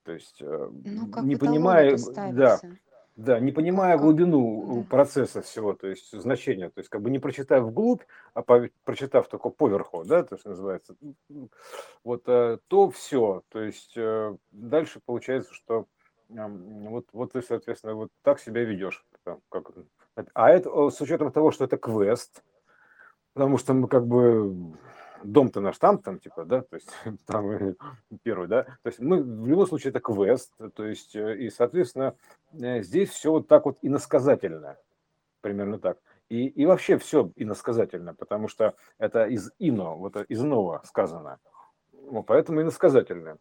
То 0.05 0.13
есть 0.13 0.43
э, 0.43 0.69
Ну, 0.85 1.09
как 1.13 1.23
не 1.23 1.37
понимая, 1.37 1.97
да. 2.33 2.61
Да, 3.17 3.39
не 3.41 3.53
понимая 3.53 3.99
глубину 3.99 4.83
да. 4.83 4.89
процесса 4.89 5.43
всего, 5.43 5.75
то 5.75 5.87
есть 5.87 6.13
значения, 6.19 6.71
то 6.71 6.79
есть 6.79 6.89
как 6.89 7.03
бы 7.03 7.11
не 7.11 7.19
прочитав 7.19 7.65
вглубь, 7.65 8.03
а 8.35 8.43
по- 8.43 8.71
прочитав 8.85 9.29
только 9.29 9.51
поверху, 9.51 10.05
да, 10.05 10.23
то, 10.23 10.39
что 10.39 10.51
называется, 10.51 10.97
вот, 12.05 12.23
э, 12.27 12.59
то 12.69 12.91
все, 12.91 13.43
то 13.49 13.61
есть 13.61 13.93
э, 13.97 14.37
дальше 14.51 15.01
получается, 15.05 15.53
что 15.53 15.87
вот, 16.29 17.07
вот 17.13 17.33
ты, 17.33 17.43
соответственно, 17.43 17.95
вот 17.95 18.11
так 18.23 18.41
себя 18.41 18.65
ведешь. 18.65 19.05
там, 19.25 19.41
как. 19.51 19.71
А 20.35 20.51
это 20.51 20.71
э, 20.71 20.91
с 20.91 21.01
учетом 21.01 21.31
того, 21.33 21.51
что 21.51 21.65
это 21.65 21.77
квест, 21.77 22.43
потому 23.35 23.59
что 23.59 23.75
мы 23.75 23.89
как 23.89 24.07
бы 24.07 24.55
дом-то 25.25 25.61
наш 25.61 25.79
там, 25.79 25.99
там, 25.99 26.19
типа, 26.19 26.45
да, 26.45 26.63
то 26.63 26.77
есть 26.77 26.91
там 27.27 27.51
э, 27.51 27.75
первый, 28.23 28.49
да, 28.49 28.65
то 28.65 28.87
есть 28.87 29.01
мы 29.01 29.23
в 29.23 29.47
любом 29.47 29.67
случае 29.67 29.91
это 29.91 30.01
квест, 30.01 30.53
то 30.75 30.85
есть, 30.85 31.15
э, 31.17 31.39
и, 31.39 31.51
соответственно, 31.51 32.17
э, 32.53 32.83
здесь 32.83 33.11
все 33.11 33.31
вот 33.31 33.49
так 33.49 33.65
вот 33.65 33.79
иносказательно, 33.83 34.77
примерно 35.41 35.79
так. 35.79 35.99
И, 36.29 36.47
и 36.47 36.65
вообще 36.65 36.97
все 36.97 37.31
иносказательно, 37.37 38.15
потому 38.15 38.49
что 38.49 38.75
это 38.99 39.27
из 39.27 39.51
ино, 39.59 39.97
вот 39.97 40.17
из 40.17 40.43
иного 40.43 40.81
сказано. 40.85 41.39
Ну, 41.93 42.23
поэтому 42.23 42.63
иносказательно. 42.63 43.39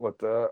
Вот, 0.00 0.22
а, 0.22 0.50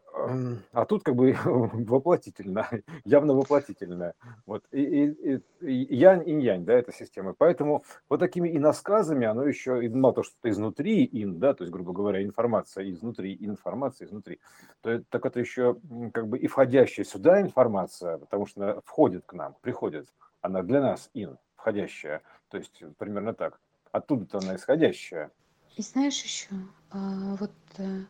а 0.72 0.84
тут 0.84 1.04
как 1.04 1.16
бы 1.16 1.34
воплотительно, 1.44 2.68
явно 3.06 3.32
воплотительное. 3.32 4.12
Вот, 4.44 4.62
и, 4.70 4.82
и, 4.82 5.40
и, 5.62 5.96
янь 5.96 6.28
и 6.28 6.38
янь, 6.38 6.66
да, 6.66 6.74
эта 6.74 6.92
система. 6.92 7.32
Поэтому 7.32 7.82
вот 8.10 8.20
такими 8.20 8.54
иносказами 8.54 9.26
оно 9.26 9.44
еще, 9.44 9.82
и 9.82 9.88
мало 9.88 10.16
того, 10.16 10.24
что 10.24 10.36
это 10.42 10.50
изнутри 10.50 11.08
ин, 11.10 11.38
да, 11.38 11.54
то 11.54 11.64
есть, 11.64 11.72
грубо 11.72 11.94
говоря, 11.94 12.22
информация 12.22 12.90
изнутри, 12.90 13.38
информация 13.40 14.06
изнутри, 14.06 14.38
то, 14.82 15.02
так 15.08 15.24
это 15.24 15.40
еще 15.40 15.78
как 16.12 16.28
бы 16.28 16.38
и 16.38 16.46
входящая 16.46 17.06
сюда 17.06 17.40
информация, 17.40 18.18
потому 18.18 18.44
что 18.44 18.62
она 18.62 18.80
входит 18.84 19.24
к 19.24 19.32
нам, 19.32 19.56
приходит, 19.62 20.12
она 20.42 20.62
для 20.62 20.82
нас 20.82 21.08
ин, 21.14 21.38
входящая, 21.56 22.20
то 22.50 22.58
есть 22.58 22.82
примерно 22.98 23.32
так. 23.32 23.58
Оттуда-то 23.92 24.40
она 24.42 24.56
исходящая. 24.56 25.30
И 25.76 25.80
знаешь 25.80 26.22
еще, 26.22 26.48
а, 26.90 27.36
вот 27.36 27.52
э, 27.78 28.00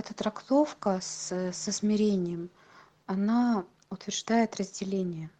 эта 0.00 0.14
трактовка 0.14 0.98
с, 1.00 1.52
со 1.52 1.72
смирением, 1.72 2.50
она 3.06 3.64
утверждает 3.90 4.56
разделение. 4.56 5.30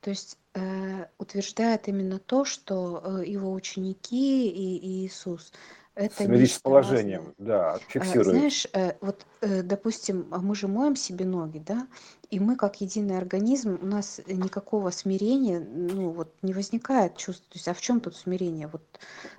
То 0.00 0.10
есть 0.10 0.38
э, 0.54 1.06
утверждает 1.18 1.88
именно 1.88 2.18
то, 2.18 2.44
что 2.44 3.00
э, 3.04 3.26
его 3.26 3.52
ученики 3.52 4.48
и, 4.48 4.76
и 4.78 5.06
Иисус 5.06 5.52
это 5.94 6.24
Смирись 6.24 6.54
с 6.54 6.58
положением, 6.58 7.34
да, 7.38 7.76
Э, 7.76 7.78
фиксирует. 7.88 8.36
Знаешь, 8.36 8.66
э, 8.72 8.94
вот, 9.00 9.26
э, 9.40 9.62
допустим, 9.62 10.28
а 10.30 10.38
мы 10.38 10.54
же 10.54 10.68
моем 10.68 10.96
себе 10.96 11.24
ноги, 11.24 11.58
да, 11.58 11.86
и 12.30 12.40
мы 12.40 12.56
как 12.56 12.80
единый 12.80 13.18
организм, 13.18 13.78
у 13.82 13.86
нас 13.86 14.20
никакого 14.26 14.90
смирения, 14.90 15.60
ну 15.60 16.10
вот 16.10 16.34
не 16.42 16.54
возникает 16.54 17.16
чувства. 17.18 17.44
То 17.50 17.56
есть, 17.56 17.68
а 17.68 17.74
в 17.74 17.80
чем 17.80 18.00
тут 18.00 18.16
смирение? 18.16 18.68
Вот 18.68 18.82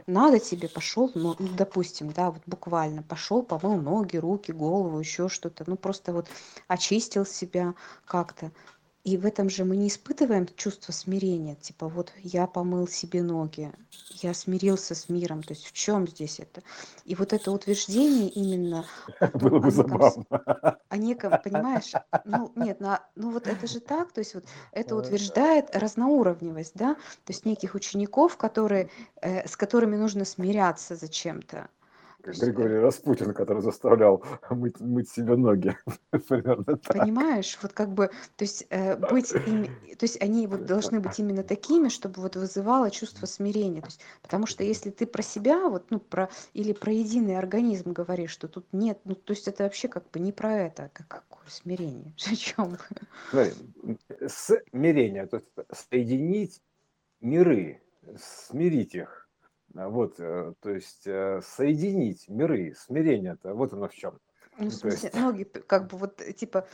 надо 0.05 0.39
тебе, 0.39 0.69
пошел, 0.69 1.11
ну, 1.15 1.35
допустим, 1.39 2.11
да, 2.11 2.29
вот 2.29 2.43
буквально 2.45 3.01
пошел, 3.01 3.41
помыл 3.43 3.77
ноги, 3.81 4.17
руки, 4.17 4.51
голову, 4.51 4.99
еще 4.99 5.29
что-то, 5.29 5.63
ну 5.67 5.75
просто 5.75 6.13
вот 6.13 6.27
очистил 6.67 7.25
себя 7.25 7.73
как-то. 8.05 8.51
И 9.03 9.17
в 9.17 9.25
этом 9.25 9.49
же 9.49 9.65
мы 9.65 9.75
не 9.75 9.89
испытываем 9.89 10.47
чувство 10.55 10.93
смирения, 10.93 11.55
типа 11.55 11.89
вот 11.89 12.13
я 12.17 12.47
помыл 12.47 12.87
себе 12.87 13.21
ноги, 13.21 13.73
я 14.21 14.33
смирился 14.33 14.95
с 14.95 15.09
миром, 15.09 15.43
то 15.43 15.53
есть 15.53 15.65
в 15.65 15.73
чем 15.73 16.07
здесь 16.07 16.39
это? 16.39 16.63
И 17.03 17.13
вот 17.15 17.33
это 17.33 17.51
утверждение 17.51 18.29
именно 18.29 18.85
о 19.19 19.27
том, 19.27 19.49
Было 19.49 19.59
бы 19.59 19.67
о 19.67 19.71
неком, 19.71 20.25
о 20.89 20.97
неком, 20.97 21.37
понимаешь, 21.37 21.97
ну 22.23 22.53
нет, 22.55 22.79
ну, 22.79 22.89
а- 22.89 23.09
ну 23.15 23.31
вот 23.31 23.47
это 23.47 23.67
же 23.67 23.81
так, 23.81 24.13
то 24.13 24.19
есть 24.19 24.35
вот 24.35 24.45
это 24.71 24.95
утверждает 24.95 25.75
разноуровневость, 25.75 26.75
да, 26.75 26.95
то 26.95 27.33
есть 27.33 27.45
неких 27.45 27.75
учеников, 27.75 28.37
которые, 28.37 28.89
э, 29.21 29.45
с 29.47 29.57
которыми 29.57 29.97
нужно 29.97 30.23
смиряться 30.23 30.95
зачем-то. 30.95 31.69
Как 32.23 32.35
Григорий 32.37 32.77
Распутин, 32.77 33.33
который 33.33 33.61
заставлял 33.61 34.23
мыть, 34.49 34.79
мыть 34.79 35.09
себе 35.09 35.35
ноги. 35.35 35.75
Примерно 36.29 36.77
так. 36.77 36.97
Понимаешь, 36.97 37.59
вот 37.61 37.73
как 37.73 37.89
бы, 37.89 38.07
то 38.37 38.45
есть 38.45 38.65
э, 38.69 38.95
быть 38.95 39.33
ими, 39.33 39.67
то 39.95 40.05
есть 40.05 40.21
они 40.21 40.47
вот 40.47 40.65
должны 40.65 41.01
быть 41.01 41.19
именно 41.19 41.43
такими, 41.43 41.89
чтобы 41.89 42.21
вот 42.21 42.37
вызывало 42.37 42.89
чувство 42.91 43.25
смирения. 43.25 43.81
То 43.81 43.87
есть, 43.87 43.99
потому 44.21 44.47
что 44.47 44.63
если 44.63 44.89
ты 44.89 45.05
про 45.05 45.21
себя, 45.21 45.67
вот, 45.67 45.91
ну, 45.91 45.99
про, 45.99 46.29
или 46.53 46.71
про 46.71 46.93
единый 46.93 47.37
организм 47.37 47.91
говоришь, 47.91 48.31
что 48.31 48.47
тут 48.47 48.65
нет, 48.71 48.99
ну, 49.03 49.15
то 49.15 49.33
есть 49.33 49.49
это 49.49 49.63
вообще 49.63 49.89
как 49.89 50.09
бы 50.09 50.21
не 50.21 50.31
про 50.31 50.53
это, 50.53 50.91
как 50.93 51.07
какое 51.07 51.49
смирение, 51.49 52.13
о 52.31 52.35
чем? 52.35 52.77
Смирение, 54.29 55.25
то 55.25 55.37
есть 55.37 55.47
соединить 55.89 56.61
миры, 57.19 57.81
смирить 58.17 58.95
их 58.95 59.22
а, 59.22 59.22
вот, 59.73 60.15
э, 60.19 60.53
то 60.59 60.69
есть 60.69 61.03
э, 61.05 61.41
соединить 61.43 62.29
миры, 62.29 62.75
смирение-то, 62.77 63.53
вот 63.53 63.73
оно 63.73 63.87
в 63.87 63.93
чем. 63.93 64.19
Ну, 64.57 64.67
в 64.69 64.73
смысле, 64.73 65.09
есть... 65.11 65.15
ноги, 65.15 65.43
как 65.43 65.87
бы 65.87 65.97
вот, 65.97 66.21
типа, 66.35 66.67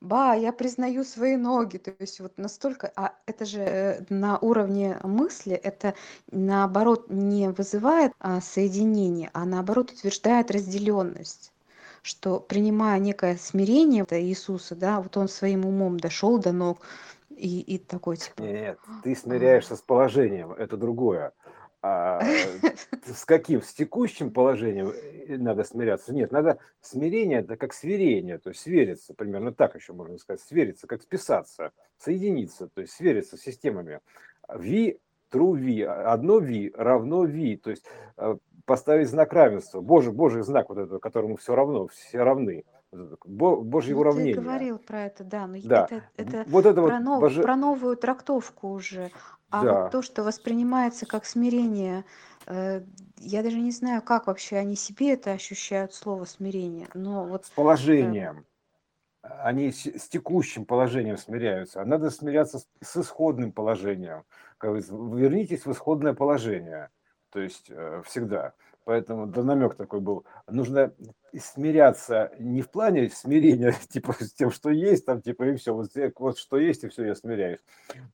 ба, 0.00 0.34
я 0.34 0.52
признаю 0.52 1.04
свои 1.04 1.36
ноги, 1.36 1.76
то 1.76 1.92
есть 1.98 2.20
вот 2.20 2.38
настолько, 2.38 2.90
а 2.96 3.14
это 3.26 3.44
же 3.44 3.60
э, 3.60 4.04
на 4.08 4.38
уровне 4.38 4.98
мысли, 5.02 5.54
это 5.54 5.94
наоборот 6.30 7.10
не 7.10 7.50
вызывает 7.50 8.12
а, 8.18 8.40
соединение, 8.40 9.30
а 9.34 9.44
наоборот 9.44 9.92
утверждает 9.92 10.50
разделенность 10.50 11.52
что 12.06 12.38
принимая 12.38 13.00
некое 13.00 13.36
смирение 13.36 14.06
Иисуса, 14.08 14.76
да, 14.76 15.00
вот 15.00 15.16
он 15.16 15.28
своим 15.28 15.66
умом 15.66 15.98
дошел 15.98 16.38
до 16.38 16.52
ног 16.52 16.78
и, 17.30 17.60
и 17.60 17.78
такой 17.78 18.16
типа. 18.16 18.42
Нет, 18.42 18.78
ты 19.02 19.16
смиряешься 19.16 19.74
с 19.74 19.80
положением, 19.80 20.52
это 20.52 20.76
другое. 20.76 21.32
А 21.82 22.20
с 23.04 23.24
каким? 23.24 23.62
С 23.62 23.72
текущим 23.72 24.32
положением 24.32 24.88
э, 24.88 25.36
надо 25.36 25.64
смиряться? 25.64 26.12
Нет, 26.12 26.32
надо 26.32 26.58
смирение, 26.80 27.40
это 27.40 27.56
как 27.56 27.72
сверение, 27.72 28.38
то 28.38 28.50
есть 28.50 28.62
свериться, 28.62 29.14
примерно 29.14 29.52
так 29.52 29.74
еще 29.74 29.92
можно 29.92 30.18
сказать, 30.18 30.40
свериться, 30.40 30.86
как 30.86 31.02
списаться, 31.02 31.72
соединиться, 31.98 32.68
то 32.68 32.80
есть 32.80 32.94
свериться 32.94 33.36
с 33.36 33.40
системами. 33.42 34.00
V, 34.48 34.98
true 35.30 35.52
V, 35.52 35.84
одно 35.86 36.38
V 36.38 36.72
равно 36.74 37.22
V, 37.22 37.56
то 37.62 37.70
есть 37.70 37.84
э, 38.16 38.36
поставить 38.64 39.08
знак 39.08 39.32
равенства, 39.32 39.80
Божий, 39.80 40.12
Божий 40.12 40.42
знак 40.42 40.68
вот 40.68 40.78
этого, 40.78 40.98
которому 40.98 41.36
все 41.36 41.54
равно, 41.54 41.86
все 41.88 42.22
равны. 42.22 42.64
Божье 43.24 43.94
ну, 43.94 44.00
уравнение. 44.00 44.34
Ты 44.34 44.40
говорил 44.40 44.78
про 44.78 45.04
это, 45.04 45.24
да, 45.24 45.46
но 45.46 45.58
да. 45.64 45.84
это, 45.90 46.04
это, 46.16 46.44
вот 46.48 46.66
это 46.66 46.82
про, 46.82 46.94
вот 46.94 47.00
нов, 47.00 47.20
боже... 47.20 47.42
про 47.42 47.56
новую 47.56 47.96
трактовку 47.96 48.70
уже. 48.70 49.10
А 49.50 49.62
да. 49.62 49.82
вот 49.82 49.92
то, 49.92 50.02
что 50.02 50.22
воспринимается 50.24 51.06
как 51.06 51.24
смирение, 51.24 52.04
э, 52.46 52.82
я 53.18 53.42
даже 53.42 53.58
не 53.58 53.70
знаю, 53.70 54.02
как 54.02 54.26
вообще 54.26 54.56
они 54.56 54.76
себе 54.76 55.14
это 55.14 55.32
ощущают, 55.32 55.94
слово 55.94 56.24
смирение. 56.24 56.88
Но 56.94 57.24
вот, 57.24 57.46
с 57.46 57.50
положением. 57.50 58.44
Э... 59.22 59.28
Они 59.42 59.72
с, 59.72 59.86
с 59.86 60.08
текущим 60.08 60.64
положением 60.64 61.16
смиряются. 61.16 61.82
А 61.82 61.84
надо 61.84 62.10
смиряться 62.10 62.60
с, 62.60 62.66
с 62.80 62.96
исходным 62.96 63.52
положением. 63.52 64.24
Как 64.58 64.70
вы, 64.70 64.80
вернитесь 65.20 65.66
в 65.66 65.72
исходное 65.72 66.14
положение. 66.14 66.90
То 67.30 67.40
есть 67.40 67.66
э, 67.68 68.02
всегда. 68.06 68.54
Поэтому 68.86 69.26
да, 69.26 69.42
намек 69.42 69.74
такой 69.74 69.98
был. 69.98 70.24
Нужно 70.46 70.94
смиряться 71.36 72.30
не 72.38 72.62
в 72.62 72.70
плане 72.70 73.10
смирения, 73.10 73.74
типа 73.88 74.12
с 74.12 74.32
тем, 74.32 74.52
что 74.52 74.70
есть, 74.70 75.04
там, 75.04 75.20
типа, 75.20 75.42
и 75.42 75.56
все, 75.56 75.74
вот, 75.74 75.90
вот 76.16 76.38
что 76.38 76.56
есть, 76.56 76.84
и 76.84 76.88
все, 76.88 77.04
я 77.04 77.16
смиряюсь. 77.16 77.58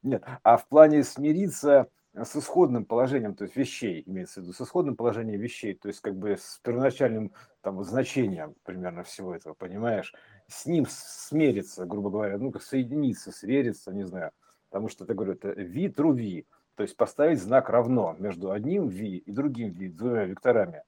Нет, 0.03 0.25
а 0.43 0.57
в 0.57 0.67
плане 0.67 1.05
смириться 1.05 1.89
с 2.15 2.35
исходным 2.35 2.87
положением, 2.87 3.35
то 3.35 3.45
есть 3.45 3.55
вещей, 3.55 4.03
имеется 4.07 4.41
в 4.41 4.45
виду, 4.45 4.55
с 4.55 4.63
исходным 4.63 4.97
положением 4.97 5.41
вещей, 5.41 5.75
то 5.75 5.89
есть 5.89 6.01
как 6.01 6.17
бы 6.17 6.39
с 6.39 6.59
первоначальным 6.63 7.33
там 7.61 7.85
значением 7.85 8.55
примерно 8.65 9.03
всего 9.03 9.35
этого, 9.35 9.53
понимаешь? 9.53 10.15
С 10.49 10.65
ним 10.65 10.87
смериться, 10.89 11.85
грубо 11.85 12.09
говоря, 12.09 12.39
ну, 12.39 12.51
как 12.51 12.63
соединиться, 12.63 13.31
свериться, 13.31 13.93
не 13.93 14.07
знаю. 14.07 14.31
Потому 14.71 14.89
что, 14.89 15.05
ты 15.05 15.13
говорю, 15.13 15.35
это 15.35 15.51
ви, 15.51 15.89
true 15.89 16.15
ви, 16.15 16.47
то 16.75 16.83
есть 16.83 16.97
поставить 16.97 17.41
знак 17.41 17.69
равно 17.69 18.17
между 18.19 18.51
одним 18.51 18.89
ви 18.89 19.17
и 19.17 19.33
другим 19.33 19.73
ви, 19.73 19.89
двумя 19.89 20.25
векторами. 20.25 20.83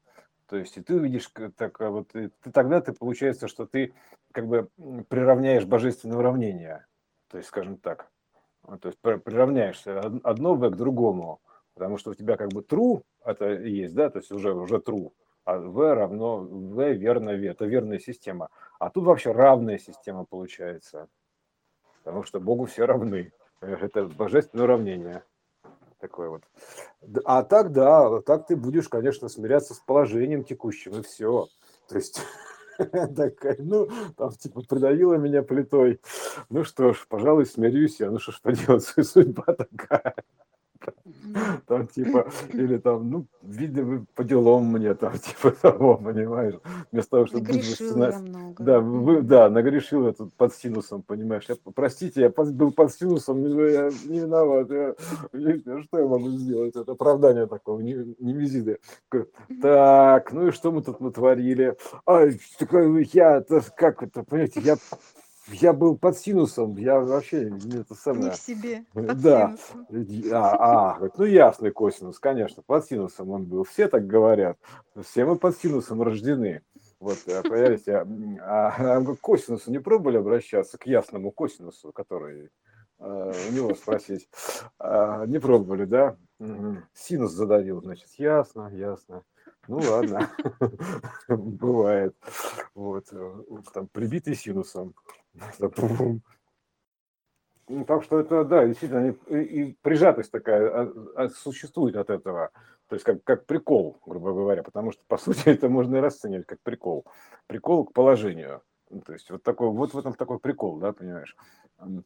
То 0.47 0.57
есть 0.57 0.77
и 0.77 0.83
ты 0.83 0.97
увидишь, 0.97 1.31
так, 1.57 1.81
а 1.81 1.91
вот, 1.91 2.09
ты, 2.09 2.31
тогда 2.53 2.81
ты 2.81 2.93
получается, 2.93 3.49
что 3.49 3.67
ты 3.67 3.95
как 4.33 4.47
бы 4.47 4.69
приравняешь 5.09 5.65
божественное 5.65 6.19
уравнение. 6.19 6.87
То 7.29 7.39
есть, 7.39 7.49
скажем 7.49 7.79
так, 7.79 8.11
то 8.81 8.89
есть 8.89 8.99
приравняешься 9.01 10.01
одно 10.23 10.55
v 10.55 10.71
к 10.71 10.77
другому, 10.77 11.41
потому 11.75 11.99
что 11.99 12.11
у 12.11 12.15
тебя 12.15 12.37
как 12.37 12.51
бы 12.51 12.61
true 12.61 13.03
это 13.25 13.53
есть, 13.53 13.95
да, 13.95 14.11
то 14.11 14.19
есть 14.19 14.31
уже, 14.33 14.55
уже 14.55 14.77
true, 14.77 15.13
а 15.45 15.59
v 15.59 15.95
равно 15.95 16.39
v 16.39 16.95
верно 16.95 17.33
v, 17.33 17.47
это 17.47 17.65
верная 17.67 17.99
система. 17.99 18.49
А 18.79 18.91
тут 18.91 19.05
вообще 19.05 19.33
равная 19.33 19.79
система 19.79 20.25
получается, 20.25 21.09
потому 22.03 22.23
что 22.23 22.41
Богу 22.41 22.67
все 22.67 22.85
равны. 22.85 23.33
Это 23.61 24.05
божественное 24.05 24.65
уравнение 24.65 25.23
такое 26.05 26.29
вот. 26.29 26.43
А 27.25 27.43
так, 27.43 27.73
да, 27.73 28.21
так 28.21 28.47
ты 28.47 28.57
будешь, 28.57 28.89
конечно, 28.89 29.29
смиряться 29.29 29.73
с 29.73 29.79
положением 29.79 30.45
текущим, 30.45 31.01
и 31.01 31.03
все. 31.03 31.49
То 31.89 31.97
есть 31.97 32.21
такая, 32.77 33.57
ну, 33.59 33.89
там, 34.17 34.31
типа, 34.33 34.63
придавила 34.69 35.15
меня 35.15 35.43
плитой. 35.43 36.01
Ну 36.51 36.65
что 36.65 36.93
ж, 36.93 37.07
пожалуй, 37.09 37.47
смирюсь 37.47 38.01
я. 38.01 38.11
Ну 38.11 38.19
что 38.19 38.33
ж 38.33 38.41
поделать, 38.43 38.85
судьба 39.03 39.45
такая. 39.45 40.15
Там 41.67 41.87
типа, 41.87 42.29
или 42.53 42.79
там, 42.79 43.11
ну, 43.11 43.27
видно, 43.43 44.05
по 44.15 44.25
делам 44.25 44.67
мне, 44.67 44.95
там, 44.95 45.13
типа 45.19 45.51
того, 45.53 45.97
понимаешь, 45.97 46.55
вместо 46.93 47.11
того, 47.11 47.27
чтобы 47.27 47.47
быть 47.47 47.81
много. 47.81 48.55
Да, 48.59 48.81
вы, 48.81 49.23
да, 49.23 49.49
нагрешил 49.51 50.07
я 50.07 50.13
тут 50.13 50.33
под 50.35 50.55
синусом, 50.55 51.03
понимаешь. 51.03 51.45
Я, 51.49 51.57
простите, 51.75 52.21
я 52.21 52.31
был 52.31 52.73
под 52.73 52.93
синусом, 52.93 53.45
я 53.45 53.91
не 54.07 54.21
виноват. 54.21 54.71
Я, 54.71 54.95
я, 55.33 55.83
что 55.83 55.99
я 55.99 56.07
могу 56.07 56.31
сделать? 56.31 56.77
Это 56.77 56.93
оправдание 56.93 57.47
такого, 57.47 57.81
не, 57.81 58.15
не 58.19 58.33
визиты. 58.33 58.79
Так, 59.63 60.33
ну 60.33 60.49
и 60.49 60.51
что 60.51 60.73
мы 60.73 60.83
тут 60.83 61.01
натворили? 61.01 61.77
Ай, 62.07 62.39
такой, 62.59 63.09
я, 63.13 63.43
как 63.77 64.03
это, 64.03 64.23
понимаете, 64.23 64.61
я 64.61 64.77
я 65.49 65.73
был 65.73 65.97
под 65.97 66.17
синусом, 66.17 66.77
я 66.77 66.99
вообще 67.01 67.51
не 67.51 67.81
это 67.81 67.95
самое. 67.95 68.25
Не 68.25 68.31
в 68.31 68.37
себе, 68.37 68.85
под 68.93 69.21
да. 69.21 69.57
А, 70.33 70.97
а, 70.97 71.11
ну 71.17 71.25
ясный 71.25 71.71
косинус, 71.71 72.19
конечно, 72.19 72.63
под 72.63 72.87
синусом 72.87 73.31
он 73.31 73.45
был. 73.45 73.65
Все 73.65 73.89
так 73.89 74.07
говорят. 74.07 74.59
Все 75.03 75.25
мы 75.25 75.37
под 75.37 75.57
синусом 75.57 76.03
рождены. 76.03 76.63
Вот, 77.01 77.19
э, 77.27 77.43
поверьте, 77.43 78.07
а, 78.41 78.69
а 78.69 79.05
к 79.05 79.21
косинусу 79.21 79.71
не 79.71 79.79
пробовали 79.79 80.17
обращаться, 80.17 80.79
к 80.79 80.87
ясному 80.87 81.31
косинусу, 81.33 81.93
который 81.93 82.51
э, 82.99 83.33
у 83.51 83.53
него 83.53 83.75
спросить. 83.75 84.29
А, 84.79 85.27
не 85.27 85.39
пробовали, 85.39 85.85
да? 85.85 86.17
Синус 86.95 87.33
задавил, 87.33 87.83
значит, 87.83 88.09
ясно, 88.17 88.71
ясно. 88.73 89.23
Ну 89.69 89.79
ладно, 89.79 90.31
бывает. 91.29 92.15
Вот, 92.75 93.07
э, 93.13 93.35
там 93.73 93.89
прибитый 93.89 94.35
синусом. 94.35 94.95
Ну, 97.67 97.87
так 97.87 98.03
что 98.05 98.21
это, 98.21 98.45
да, 98.45 98.67
действительно, 98.67 99.15
и, 99.31 99.73
прижатость 99.81 100.31
такая 100.31 100.69
а, 100.69 100.93
а, 101.17 101.29
существует 101.31 101.97
от 101.97 102.11
этого. 102.11 102.51
То 102.89 102.97
есть 102.97 103.05
как, 103.05 103.25
как 103.25 103.47
прикол, 103.47 103.99
грубо 104.05 104.35
говоря, 104.35 104.63
потому 104.63 104.93
что, 104.93 105.03
по 105.07 105.17
сути, 105.19 105.49
это 105.49 105.69
можно 105.69 105.97
и 105.97 106.01
расценивать 106.01 106.47
как 106.47 106.61
прикол. 106.63 107.07
Прикол 107.47 107.87
к 107.87 107.95
положению. 107.95 108.61
Ну, 108.91 109.01
то 109.01 109.15
есть 109.15 109.31
вот 109.31 109.43
такой, 109.43 109.71
вот 109.71 109.95
в 109.95 109.99
этом 109.99 110.13
такой 110.13 110.39
прикол, 110.39 110.79
да, 110.79 110.93
понимаешь? 110.93 111.35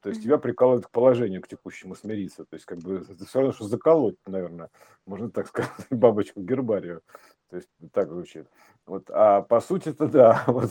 То 0.01 0.09
есть 0.09 0.23
тебя 0.23 0.39
прикалывает 0.39 0.87
к 0.87 0.91
положению, 0.91 1.43
к 1.43 1.49
текущему 1.49 1.95
смириться. 1.95 2.45
То 2.45 2.55
есть 2.55 2.65
как 2.65 2.79
бы 2.79 3.05
это 3.09 3.25
все 3.27 3.41
равно, 3.41 3.53
что 3.53 3.65
заколоть, 3.67 4.17
наверное, 4.27 4.71
можно 5.07 5.31
так 5.31 5.47
сказать, 5.49 5.73
бабочку 5.91 6.41
гербарию. 6.41 7.03
То 7.51 7.57
есть 7.57 7.69
так 7.93 8.11
звучит. 8.11 8.47
Вот, 8.89 9.11
а 9.11 9.43
по 9.43 9.61
сути 9.61 9.91
это 9.91 10.09
да, 10.09 10.45
вот 10.47 10.71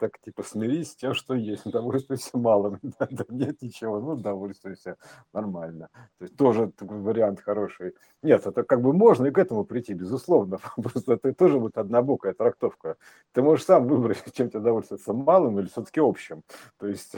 так 0.00 0.18
типа 0.18 0.42
смирись 0.42 0.90
с 0.90 0.96
тем, 0.96 1.14
что 1.14 1.34
есть, 1.34 1.64
удовольствуйся 1.64 2.36
малым, 2.36 2.80
да, 2.82 3.06
да, 3.08 3.24
нет 3.28 3.62
ничего, 3.62 4.00
ну 4.00 4.14
удовольствуйся, 4.14 4.96
нормально. 5.32 5.88
То 6.18 6.24
есть 6.24 6.36
тоже 6.36 6.72
такой 6.76 6.98
вариант 6.98 7.42
хороший. 7.42 7.94
Нет, 8.24 8.44
это 8.44 8.64
как 8.64 8.82
бы 8.82 8.92
можно 8.92 9.26
и 9.26 9.30
к 9.30 9.38
этому 9.38 9.64
прийти, 9.64 9.94
безусловно, 9.94 10.58
просто 10.76 11.12
это 11.12 11.32
тоже 11.32 11.60
будет 11.60 11.78
однобокая 11.78 12.34
трактовка. 12.34 12.96
Ты 13.32 13.42
можешь 13.42 13.66
сам 13.66 13.86
выбрать, 13.86 14.24
чем 14.32 14.48
тебе 14.48 14.58
удовольствоваться, 14.58 15.12
малым 15.12 15.60
или 15.60 15.68
все-таки 15.68 16.00
общим. 16.00 16.42
То 16.78 16.88
есть 16.88 17.14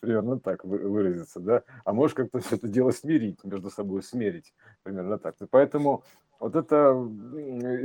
примерно 0.00 0.38
так 0.38 0.62
выразиться, 0.62 1.40
да. 1.40 1.62
А 1.86 1.94
можешь 1.94 2.14
как-то 2.14 2.40
все 2.40 2.56
это 2.56 2.68
дело 2.68 2.90
смирить, 2.90 3.42
между 3.44 3.70
собой 3.70 4.02
смерить, 4.02 4.52
примерно 4.82 5.18
так. 5.18 5.36
И 5.40 5.46
поэтому 5.46 6.04
вот 6.44 6.56
эта 6.56 6.92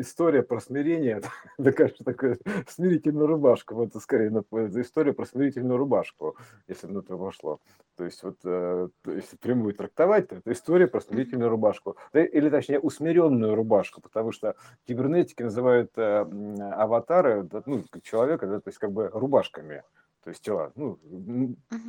история 0.02 0.44
про 0.44 0.60
смирение, 0.60 0.89
это, 0.94 1.30
конечно, 1.74 2.06
такая 2.06 2.38
смирительная 2.68 3.28
рубашка, 3.28 3.74
вот 3.74 3.90
это 3.90 4.00
скорее 4.00 4.32
это 4.52 4.82
история 4.82 5.14
про 5.14 5.26
смирительную 5.26 5.78
рубашку, 5.78 6.36
если 6.68 6.90
это 6.98 7.18
пошло. 7.18 7.60
То 7.96 8.06
есть 8.06 8.24
вот, 8.24 8.38
э, 8.44 8.90
если 9.08 9.36
прямую 9.38 9.74
трактовать, 9.74 10.30
то 10.30 10.36
это 10.36 10.52
история 10.52 10.88
про 10.88 11.02
смирительную 11.02 11.50
рубашку, 11.50 11.98
или 12.14 12.50
точнее 12.50 12.80
усмиренную 12.80 13.56
рубашку, 13.56 14.02
потому 14.02 14.32
что 14.32 14.56
кибернетики 14.88 15.44
называют 15.44 15.92
э, 15.98 16.26
аватары, 16.72 17.48
ну, 17.66 17.84
человека, 18.04 18.48
то 18.48 18.68
есть 18.68 18.78
как 18.78 18.92
бы 18.92 19.10
рубашками 19.10 19.84
то 20.24 20.30
есть 20.30 20.44
тела. 20.44 20.72
Ну, 20.76 21.00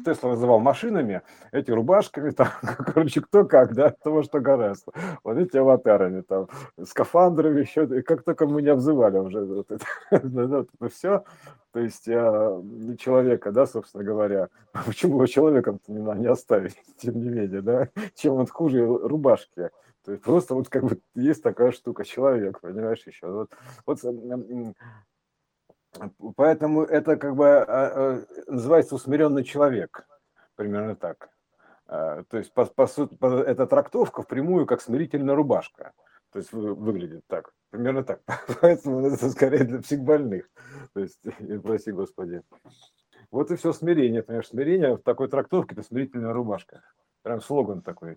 Тесла 0.05 0.31
называл 0.31 0.61
машинами, 0.61 1.23
эти 1.53 1.71
рубашками, 1.71 2.31
там, 2.31 2.49
короче, 2.63 3.21
кто 3.21 3.45
как, 3.45 3.75
да, 3.75 3.91
того, 3.91 4.23
что 4.23 4.41
гораздо. 4.41 4.93
Вот 5.25 5.37
эти 5.37 5.57
аватарами, 5.57 6.23
там, 6.23 6.49
скафандрами, 6.83 7.61
еще, 7.61 7.87
как 8.03 8.23
только 8.23 8.47
мы 8.47 8.63
не 8.63 8.69
обзывали 8.69 9.19
уже 9.19 9.45
вот 9.45 9.71
это, 9.71 9.85
вот 10.11 10.69
это 10.79 10.89
все. 10.89 11.25
То 11.73 11.81
есть 11.81 12.09
а, 12.09 12.63
человека, 12.99 13.53
да, 13.53 13.67
собственно 13.67 14.05
говоря, 14.05 14.49
почему 14.87 15.15
его 15.15 15.27
человеком-то 15.27 15.93
не, 15.93 16.01
не 16.21 16.27
оставить, 16.27 16.77
тем 16.99 17.21
не 17.21 17.29
менее, 17.29 17.63
да, 17.63 17.89
чем 18.15 18.35
он 18.35 18.47
хуже 18.47 18.85
рубашки. 18.87 19.71
То 20.05 20.13
есть 20.13 20.25
просто 20.25 20.55
вот 20.55 20.69
как 20.69 20.85
бы 20.85 21.01
есть 21.15 21.43
такая 21.43 21.73
штука, 21.73 22.05
человек, 22.05 22.61
понимаешь, 22.61 23.03
еще. 23.07 23.27
Вот, 23.27 23.51
вот 23.87 24.01
Поэтому 26.37 26.83
это 26.83 27.17
как 27.17 27.35
бы 27.35 27.49
а, 27.49 27.65
а, 27.67 28.25
называется 28.47 28.95
усмиренный 28.95 29.45
человек, 29.45 30.07
примерно 30.55 30.95
так. 30.95 31.31
А, 31.87 32.23
то 32.25 32.39
есть 32.39 32.53
по, 32.53 32.65
по 32.67 32.87
сути, 32.87 33.17
эта 33.21 33.67
трактовка 33.67 34.23
впрямую 34.23 34.67
как 34.67 34.81
смирительная 34.81 35.35
рубашка. 35.35 35.93
То 36.33 36.39
есть 36.39 36.53
выглядит 36.53 37.25
так, 37.27 37.53
примерно 37.71 38.05
так. 38.05 38.21
Поэтому 38.61 39.05
это 39.07 39.31
скорее 39.31 39.65
для 39.65 39.81
психбольных. 39.81 40.49
То 40.95 41.01
есть, 41.01 41.21
прости 41.65 41.91
господи. 41.91 42.43
Вот 43.33 43.51
и 43.51 43.57
все 43.57 43.73
смирение, 43.73 44.23
понимаешь, 44.23 44.49
смирение 44.49 44.97
в 44.97 45.03
такой 45.03 45.29
трактовке 45.29 45.75
это 45.75 45.83
смирительная 45.83 46.33
рубашка. 46.33 46.83
Прям 47.23 47.41
слоган 47.41 47.83
такой. 47.83 48.17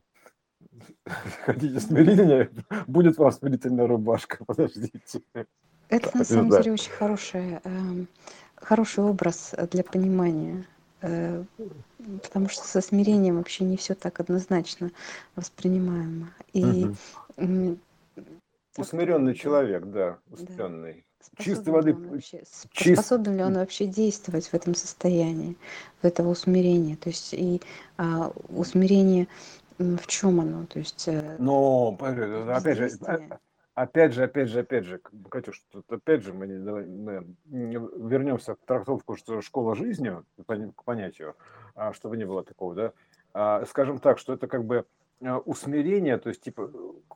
Хотите 1.46 1.80
смирения, 1.80 2.52
будет 2.88 3.18
вам 3.18 3.32
смирительная 3.32 3.88
рубашка, 3.88 4.44
подождите. 4.46 5.22
Это 5.90 6.18
на 6.18 6.24
самом 6.24 6.50
да. 6.50 6.60
деле 6.60 6.74
очень 6.74 6.92
хороший, 6.92 7.60
э, 7.64 8.06
хороший 8.56 9.04
образ 9.04 9.54
для 9.72 9.84
понимания. 9.84 10.66
Э, 11.02 11.44
потому 12.24 12.50
что 12.50 12.66
со 12.66 12.82
смирением 12.82 13.38
вообще 13.38 13.66
не 13.66 13.78
все 13.78 13.94
так 13.94 14.20
однозначно 14.20 14.92
воспринимаемо. 15.36 16.34
И 16.54 16.88
угу. 17.38 17.78
Усмиренный 18.78 19.36
человек, 19.36 19.86
да, 19.86 20.18
усмиренный. 20.32 21.06
Да. 21.38 21.44
Чистой 21.44 21.70
воды. 21.70 21.94
Вообще, 21.94 22.44
Чист... 22.72 23.02
Способен 23.02 23.38
ли 23.38 23.44
он 23.44 23.54
вообще 23.54 23.86
действовать 23.86 24.48
в 24.48 24.54
этом 24.54 24.76
состоянии, 24.76 25.56
в 26.02 26.06
этого 26.06 26.30
усмирения? 26.30 26.96
То 26.98 27.10
есть 27.10 27.34
и 27.34 27.62
а, 27.98 28.32
усмирение 28.50 29.28
в 29.78 30.06
чем 30.08 30.40
оно? 30.42 30.66
То 30.66 30.80
есть. 30.80 31.08
Э, 31.08 31.36
Но 31.40 31.98
опять 32.00 32.78
же, 32.78 32.90
опять 33.76 34.14
же, 34.14 34.24
опять 34.24 34.50
же, 34.50 34.60
опять 34.60 34.86
же, 34.86 35.02
Катюш, 35.30 35.62
тут 35.72 35.92
опять 35.92 36.24
же 36.24 36.34
мы, 36.34 36.48
не, 36.48 36.58
мы 36.58 38.10
вернемся 38.10 38.56
к 38.56 38.60
трактовку, 38.66 39.16
что 39.16 39.42
школа 39.42 39.76
жизни, 39.76 40.14
к 40.46 40.84
понятию, 40.84 41.36
а, 41.76 41.94
чтобы 41.94 42.18
не 42.18 42.26
было 42.26 42.44
такого, 42.44 42.76
да, 42.76 42.94
а, 43.34 43.66
скажем 43.66 44.00
так, 44.00 44.20
что 44.20 44.34
это 44.34 44.48
как 44.48 44.66
бы 44.66 44.86
а, 45.22 45.40
усмирение, 45.40 46.18
то 46.18 46.30
есть 46.30 46.42
типа 46.42 46.72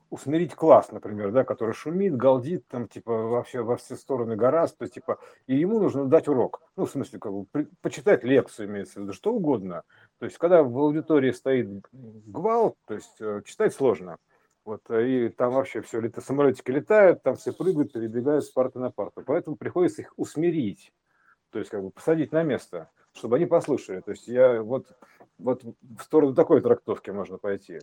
усмирить 0.10 0.56
класс, 0.56 0.92
например, 0.92 1.32
да, 1.32 1.44
который 1.44 1.74
шумит, 1.74 2.16
галдит, 2.16 2.66
там 2.68 2.88
типа 2.88 3.12
вообще 3.12 3.62
во 3.62 3.76
все 3.76 3.96
стороны 3.96 4.36
гораздо, 4.36 4.78
то 4.78 4.84
есть 4.84 4.96
типа 4.96 5.20
и 5.46 5.56
ему 5.56 5.80
нужно 5.80 6.06
дать 6.06 6.28
урок, 6.28 6.62
ну 6.76 6.86
в 6.86 6.92
смысле 6.92 7.20
как 7.20 7.34
бы 7.34 7.46
почитать 7.82 8.24
лекцию 8.24 8.68
имеется 8.68 9.00
в 9.00 9.04
виду, 9.04 9.14
что 9.14 9.34
угодно, 9.34 9.84
то 10.20 10.26
есть 10.26 10.38
когда 10.38 10.64
в 10.64 10.78
аудитории 10.78 11.32
стоит 11.32 11.68
гвалт, 11.92 12.76
то 12.86 12.96
есть 12.96 13.18
э, 13.20 13.42
читать 13.46 13.74
сложно, 13.74 14.18
вот, 14.68 14.82
э, 14.90 15.08
и 15.08 15.30
там 15.30 15.54
вообще 15.54 15.82
все, 15.82 16.02
лето, 16.02 16.20
самолетики 16.20 16.72
летают, 16.72 17.24
там 17.24 17.38
все 17.38 17.54
прыгают, 17.54 17.94
передвигают 17.94 18.44
с 18.44 18.50
парты 18.50 18.80
на 18.80 18.92
парту. 18.92 19.24
Поэтому 19.26 19.56
приходится 19.56 20.02
их 20.02 20.12
усмирить, 20.18 20.92
то 21.52 21.60
есть 21.60 21.72
как 21.72 21.82
бы 21.82 21.90
посадить 21.90 22.34
на 22.34 22.44
место, 22.44 22.90
чтобы 23.14 23.38
они 23.38 23.46
послушали. 23.46 24.02
То 24.02 24.12
есть 24.12 24.28
я 24.28 24.62
вот, 24.62 24.88
вот 25.38 25.64
в 25.64 26.02
сторону 26.02 26.36
такой 26.36 26.60
трактовки 26.60 27.12
можно 27.12 27.38
пойти. 27.38 27.80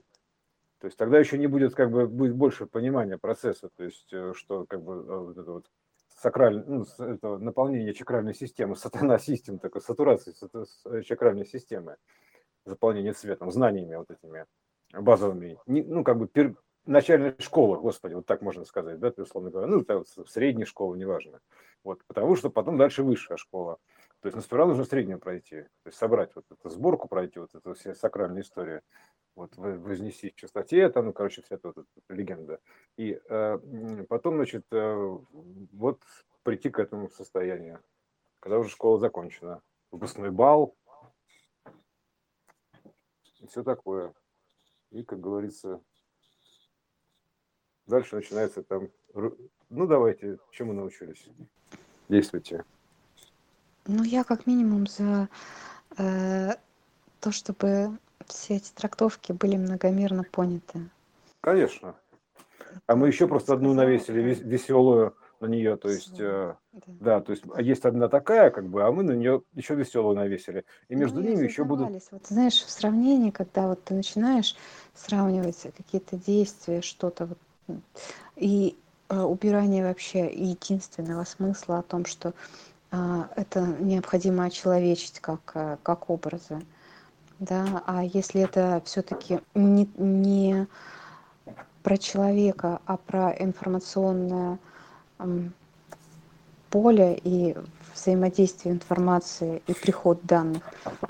То 0.79 0.89
есть 0.89 0.99
тогда 0.99 1.19
еще 1.19 1.39
не 1.39 1.47
будет 1.47 1.75
как 1.75 1.91
бы 1.91 2.07
будет 2.07 2.35
больше 2.35 2.67
понимания 2.67 3.17
процесса, 3.17 3.71
то 3.75 3.83
есть 3.83 4.13
э, 4.13 4.35
что 4.37 4.67
как 4.67 4.83
бы 4.83 4.93
э, 4.93 5.19
вот 5.21 5.39
это 5.39 5.53
вот 5.53 5.71
сакральное, 6.21 6.65
ну, 6.67 6.85
это 6.99 7.39
наполнение 7.39 7.95
чакральной 7.95 8.35
системы, 8.35 8.77
сатана 8.77 9.19
систем, 9.19 9.59
такой 9.59 9.81
сатурации 9.81 10.35
чакральной 11.03 11.47
системы, 11.47 11.97
заполнение 12.67 13.15
цветом, 13.15 13.51
знаниями 13.51 13.95
вот 13.95 14.11
этими 14.11 14.45
базовыми, 14.93 15.59
ну, 15.67 16.05
как 16.05 16.19
бы 16.19 16.29
начальной 16.87 17.35
школы, 17.39 17.79
господи, 17.79 18.15
вот 18.15 18.27
так 18.27 18.43
можно 18.43 18.65
сказать, 18.65 18.99
да, 18.99 19.13
условно 19.17 19.51
говоря, 19.51 19.69
ну, 19.69 19.81
это 19.81 19.99
вот 19.99 20.29
средняя 20.29 20.67
школа, 20.67 20.95
неважно. 20.95 21.41
Вот, 21.83 22.05
потому 22.07 22.37
что 22.37 22.51
потом 22.51 22.79
дальше 22.79 23.03
высшая 23.03 23.37
школа. 23.37 23.79
То 24.21 24.29
есть, 24.29 24.51
ну, 24.51 24.67
нужно 24.67 24.85
среднюю 24.85 25.19
пройти, 25.19 25.63
то 25.63 25.89
есть 25.89 25.99
собрать 25.99 26.35
вот 26.35 26.47
эту 26.51 26.71
сборку, 26.71 27.09
пройти 27.09 27.39
вот 27.39 27.55
эту 27.55 27.75
все 27.75 27.95
сакральную 27.95 28.43
историю, 28.43 28.81
вот 29.35 29.55
вознести 29.57 30.31
в 30.31 30.35
чистоте, 30.35 30.89
там, 30.89 31.07
ну, 31.07 31.13
короче, 31.13 31.43
вся 31.43 31.57
эта 31.57 31.69
вот 31.69 31.79
эта 31.79 32.15
легенда. 32.15 32.61
И 32.97 33.21
э, 33.29 33.59
потом, 34.09 34.37
значит, 34.37 34.65
э, 34.71 35.19
вот 35.73 36.01
прийти 36.43 36.71
к 36.71 36.79
этому 36.79 37.11
состоянию, 37.11 37.81
когда 38.41 38.59
уже 38.59 38.71
школа 38.71 38.99
закончена, 38.99 39.61
выпускной 39.91 40.31
бал, 40.31 40.75
и 43.41 43.47
все 43.47 43.63
такое. 43.63 44.15
И, 44.91 45.03
как 45.03 45.21
говорится, 45.21 45.83
Дальше 47.87 48.17
начинается 48.17 48.63
там, 48.63 48.89
ну 49.15 49.87
давайте, 49.87 50.39
чему 50.51 50.73
научились? 50.73 51.27
Действуйте. 52.09 52.65
Ну, 53.87 54.03
я 54.03 54.25
как 54.25 54.47
минимум 54.47 54.87
за 54.87 55.29
э, 55.99 56.53
то, 57.21 57.33
чтобы 57.33 57.99
все 58.27 58.57
эти 58.57 58.73
трактовки 58.73 59.33
были 59.33 59.57
многомерно 59.57 60.25
поняты. 60.25 60.89
Конечно. 61.41 61.95
А 62.87 62.97
мы 62.97 63.09
еще 63.09 63.29
просто 63.29 63.55
одну 63.55 63.75
навесили 63.75 64.21
веселую 64.21 65.15
на 65.41 65.47
нее, 65.47 65.77
то 65.77 65.91
есть, 65.91 66.19
э, 66.19 66.55
да. 66.73 66.81
да, 66.87 67.21
то 67.21 67.33
есть 67.33 67.45
а 67.55 67.61
есть 67.61 67.85
одна 67.85 68.09
такая, 68.09 68.51
как 68.51 68.67
бы, 68.69 68.83
а 68.83 68.91
мы 68.91 69.03
на 69.03 69.13
нее 69.13 69.43
еще 69.53 69.75
веселую 69.75 70.17
навесили, 70.17 70.65
и 70.89 70.95
между 70.95 71.21
ну, 71.21 71.29
ними 71.29 71.45
еще 71.45 71.65
будут. 71.65 71.91
Вот 72.11 72.27
знаешь, 72.27 72.63
в 72.63 72.71
сравнении, 72.71 73.31
когда 73.31 73.69
вот 73.69 73.85
ты 73.85 73.95
начинаешь 73.95 74.57
сравнивать 74.95 75.67
какие-то 75.77 76.17
действия, 76.17 76.81
что-то 76.81 77.27
вот 77.27 77.39
и 78.37 78.77
э, 79.09 79.21
убирание 79.21 79.85
вообще 79.85 80.27
единственного 80.33 81.25
смысла 81.25 81.79
о 81.79 81.83
том, 81.83 82.05
что 82.05 82.35
а, 82.91 83.29
это 83.35 83.61
необходимо 83.61 84.45
очеловечить 84.45 85.19
как, 85.21 85.53
э, 85.55 85.77
как 85.83 86.11
образы. 86.11 86.61
Да? 87.41 87.83
А 87.87 88.05
если 88.05 88.43
это 88.43 88.81
все-таки 88.85 89.41
не, 89.55 89.89
не 89.97 90.69
про 91.83 91.99
человека, 91.99 92.81
а 92.87 92.97
про 92.97 93.31
информационное 93.33 94.59
поле 96.71 97.21
и 97.23 97.57
взаимодействие 97.95 98.75
информации 98.75 99.63
и 99.67 99.75
приход 99.75 100.21
данных, 100.23 100.63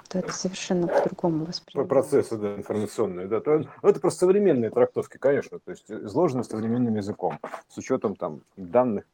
то 0.08 0.18
это 0.18 0.32
совершенно 0.32 0.86
по-другому 0.86 1.44
воспринимается. 1.44 1.88
Процессы 1.88 2.36
да, 2.36 2.54
информационные, 2.54 3.26
да. 3.26 3.40
То, 3.40 3.58
ну, 3.82 3.88
это 3.88 4.00
просто 4.00 4.20
современные 4.20 4.70
трактовки, 4.70 5.16
конечно, 5.18 5.58
то 5.58 5.70
есть 5.70 5.90
изложены 5.90 6.44
современным 6.44 6.96
языком, 6.96 7.38
с 7.68 7.78
учетом 7.78 8.16
там 8.16 8.42
данных 8.56 9.04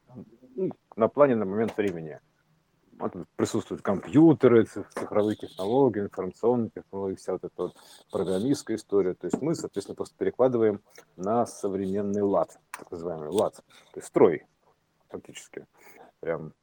ну, 0.55 0.71
на 0.95 1.07
плане 1.07 1.35
на 1.35 1.45
момент 1.45 1.75
времени. 1.77 2.19
Вот 2.99 3.13
присутствуют 3.35 3.81
компьютеры, 3.81 4.65
цифровые 4.65 5.35
технологии, 5.35 6.01
информационные 6.01 6.69
технологии, 6.69 7.15
вся 7.15 7.33
вот 7.33 7.43
эта 7.43 7.53
вот 7.63 7.75
программистская 8.11 8.77
история. 8.77 9.15
То 9.15 9.25
есть 9.25 9.41
мы, 9.41 9.55
соответственно, 9.55 9.95
просто 9.95 10.15
перекладываем 10.17 10.81
на 11.15 11.47
современный 11.47 12.21
лад, 12.21 12.59
так 12.71 12.91
называемый 12.91 13.29
лад, 13.29 13.55
то 13.55 13.97
есть 13.97 14.07
строй 14.07 14.45
фактически. 15.09 15.65
Прям 16.19 16.53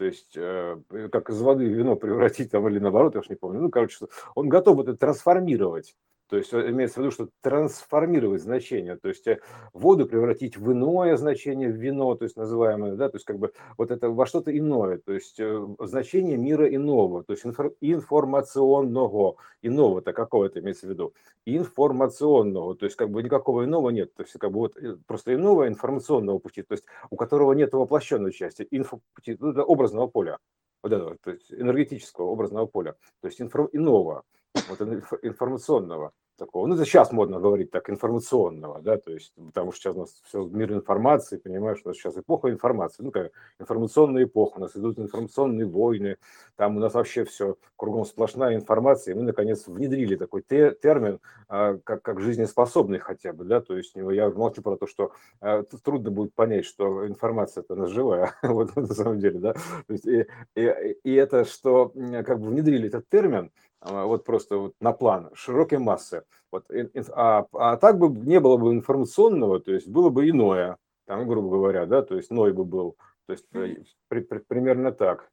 то 0.00 0.06
есть 0.06 0.32
э, 0.34 0.80
как 1.12 1.28
из 1.28 1.42
воды 1.42 1.66
вино 1.66 1.94
превратить 1.94 2.50
там 2.50 2.66
или 2.66 2.78
наоборот, 2.78 3.12
я 3.16 3.20
уж 3.20 3.28
не 3.28 3.36
помню. 3.36 3.60
Ну, 3.60 3.68
короче, 3.68 4.06
он 4.34 4.48
готов 4.48 4.80
это 4.80 4.96
трансформировать. 4.96 5.94
То 6.30 6.36
есть 6.36 6.52
э, 6.54 6.70
имеется 6.70 7.00
в 7.00 7.02
виду, 7.02 7.10
что 7.10 7.28
трансформировать 7.40 8.40
значение, 8.40 8.96
то 8.96 9.08
есть 9.08 9.26
э, 9.26 9.40
воду 9.72 10.06
превратить 10.06 10.56
в 10.56 10.72
иное 10.72 11.16
значение, 11.16 11.68
в 11.68 11.74
вино, 11.74 12.14
то 12.14 12.22
есть 12.22 12.36
называемое, 12.36 12.94
да, 12.94 13.08
то 13.08 13.16
есть 13.16 13.26
как 13.26 13.40
бы 13.40 13.52
вот 13.76 13.90
это 13.90 14.10
во 14.10 14.26
что-то 14.26 14.56
иное, 14.56 14.98
то 14.98 15.12
есть 15.12 15.40
э, 15.40 15.66
значение 15.80 16.36
мира 16.36 16.72
иного, 16.72 17.24
то 17.24 17.32
есть 17.32 17.44
информационного, 17.44 19.36
иного, 19.60 19.98
это 19.98 20.12
какого-то 20.12 20.60
имеется 20.60 20.86
в 20.86 20.90
виду, 20.90 21.14
информационного, 21.46 22.76
то 22.76 22.84
есть 22.84 22.94
как 22.96 23.10
бы 23.10 23.24
никакого 23.24 23.64
иного 23.64 23.90
нет, 23.90 24.14
то 24.14 24.22
есть 24.22 24.38
как 24.38 24.52
бы 24.52 24.60
вот 24.60 24.76
просто 25.08 25.34
иного 25.34 25.66
информационного 25.66 26.38
пути, 26.38 26.62
то 26.62 26.74
есть 26.74 26.84
у 27.10 27.16
которого 27.16 27.54
нет 27.54 27.72
воплощенной 27.72 28.32
части, 28.32 28.68
инфопути, 28.70 29.36
ну, 29.40 29.60
образного 29.62 30.06
поля, 30.06 30.38
вот 30.84 30.92
этого, 30.92 31.16
то 31.22 31.32
есть 31.32 31.52
энергетического 31.52 32.26
образного 32.26 32.66
поля, 32.66 32.94
то 33.20 33.26
есть 33.26 33.40
инфо, 33.40 33.68
иного, 33.72 34.22
вот 34.68 34.80
информационного 35.22 36.12
такого, 36.40 36.66
ну 36.66 36.74
это 36.74 36.84
сейчас 36.84 37.12
модно 37.12 37.38
говорить 37.38 37.70
так, 37.70 37.90
информационного, 37.90 38.80
да, 38.80 38.96
то 38.96 39.12
есть, 39.12 39.32
потому 39.34 39.72
что 39.72 39.80
сейчас 39.80 39.96
у 39.96 40.00
нас 40.00 40.22
все 40.24 40.44
мир 40.46 40.72
информации, 40.72 41.36
понимаешь, 41.36 41.80
у 41.84 41.88
нас 41.88 41.98
сейчас 41.98 42.16
эпоха 42.16 42.50
информации, 42.50 43.02
ну 43.02 43.10
как 43.10 43.30
информационная 43.58 44.24
эпоха, 44.24 44.56
у 44.56 44.60
нас 44.60 44.74
идут 44.74 44.98
информационные 44.98 45.66
войны, 45.66 46.16
там 46.56 46.76
у 46.76 46.80
нас 46.80 46.94
вообще 46.94 47.24
все 47.24 47.56
кругом 47.76 48.04
сплошная 48.06 48.56
информация, 48.56 49.14
и 49.14 49.16
мы 49.16 49.22
наконец 49.22 49.66
внедрили 49.66 50.16
такой 50.16 50.42
те, 50.42 50.72
термин, 50.72 51.20
а, 51.48 51.76
как, 51.84 52.02
как 52.02 52.20
жизнеспособный 52.20 52.98
хотя 52.98 53.32
бы, 53.32 53.44
да, 53.44 53.60
то 53.60 53.76
есть 53.76 53.92
я 53.94 54.30
молчу 54.30 54.62
про 54.62 54.76
то, 54.76 54.86
что 54.86 55.12
а, 55.40 55.62
трудно 55.84 56.10
будет 56.10 56.34
понять, 56.34 56.64
что 56.64 57.06
информация 57.06 57.62
это 57.62 57.74
она 57.74 57.86
живая, 57.86 58.34
вот 58.42 58.74
на 58.74 58.86
самом 58.86 59.20
деле, 59.20 59.38
да, 59.38 59.52
то 59.52 59.92
есть, 59.92 60.06
и, 60.06 60.26
и, 60.56 60.96
и 61.04 61.14
это, 61.14 61.44
что 61.44 61.92
как 62.24 62.40
бы 62.40 62.48
внедрили 62.48 62.88
этот 62.88 63.08
термин, 63.10 63.50
вот 63.82 64.24
просто 64.24 64.56
вот 64.56 64.74
на 64.80 64.92
план 64.92 65.30
широкой 65.34 65.78
массы. 65.78 66.24
Вот, 66.52 66.66
а, 67.12 67.46
а 67.52 67.76
так 67.76 67.98
бы 67.98 68.08
не 68.08 68.40
было 68.40 68.56
бы 68.56 68.72
информационного, 68.72 69.60
то 69.60 69.72
есть 69.72 69.88
было 69.88 70.10
бы 70.10 70.28
иное, 70.28 70.76
там, 71.06 71.26
грубо 71.28 71.50
говоря, 71.50 71.86
да, 71.86 72.02
то 72.02 72.16
есть 72.16 72.30
ной 72.30 72.52
бы 72.52 72.64
был, 72.64 72.96
то 73.26 73.32
есть 73.32 73.44
э, 73.54 73.76
при, 74.08 74.20
при, 74.20 74.38
примерно 74.38 74.92
так. 74.92 75.30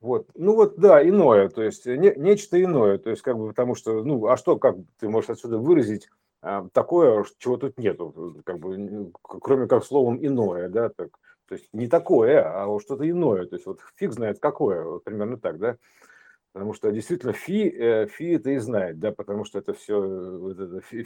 Вот, 0.00 0.28
ну 0.34 0.54
вот, 0.54 0.76
да, 0.76 1.06
иное, 1.06 1.48
то 1.48 1.62
есть 1.62 1.86
не, 1.86 2.12
нечто 2.16 2.62
иное, 2.62 2.98
то 2.98 3.10
есть 3.10 3.22
как 3.22 3.36
бы 3.38 3.48
потому 3.48 3.74
что, 3.74 4.04
ну, 4.04 4.26
а 4.26 4.36
что, 4.36 4.58
как 4.58 4.76
ты 4.98 5.08
можешь 5.08 5.30
отсюда 5.30 5.58
выразить 5.58 6.08
а, 6.42 6.68
такое, 6.72 7.24
чего 7.38 7.56
тут 7.56 7.78
нету, 7.78 8.42
как 8.44 8.58
бы, 8.58 9.10
кроме 9.22 9.66
как 9.66 9.84
словом 9.84 10.18
иное, 10.24 10.68
да, 10.68 10.90
так, 10.90 11.08
то 11.48 11.54
есть 11.54 11.68
не 11.72 11.88
такое, 11.88 12.42
а 12.44 12.78
что-то 12.80 13.08
иное, 13.08 13.46
то 13.46 13.56
есть 13.56 13.66
вот 13.66 13.80
фиг 13.96 14.12
знает 14.12 14.38
какое, 14.40 14.84
вот 14.84 15.04
примерно 15.04 15.38
так, 15.38 15.58
да. 15.58 15.76
Потому 16.54 16.72
что 16.72 16.92
действительно 16.92 17.32
фи, 17.32 17.68
э, 17.68 18.06
фи 18.06 18.34
это 18.34 18.50
и 18.50 18.58
знает, 18.58 19.00
да, 19.00 19.10
потому 19.10 19.44
что 19.44 19.58
это 19.58 19.74
все, 19.74 20.00
вот 20.38 20.60
это 20.60 20.80
фи, 20.80 21.04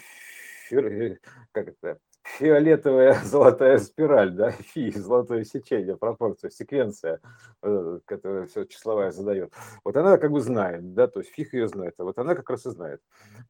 фи, 0.69 0.77
э, 0.77 1.17
как 1.53 1.69
это, 1.69 1.99
фиолетовая 2.23 3.15
золотая 3.25 3.79
спираль, 3.79 4.33
да, 4.33 4.51
фи, 4.75 4.91
золотое 4.91 5.45
сечение, 5.45 5.97
пропорция, 5.97 6.51
секвенция, 6.51 7.21
которая 7.61 8.47
все 8.47 8.65
числовая 8.65 9.11
задает. 9.11 9.53
Вот 9.85 9.97
она 9.97 10.19
как 10.19 10.33
бы 10.33 10.41
знает, 10.41 10.93
да, 10.93 11.07
то 11.07 11.21
есть 11.21 11.33
фиг 11.33 11.55
ее 11.55 11.67
знает, 11.67 11.95
а 11.97 12.05
вот 12.05 12.19
она 12.19 12.35
как 12.35 12.51
раз 12.51 12.67
и 12.67 12.71
знает. 12.71 13.01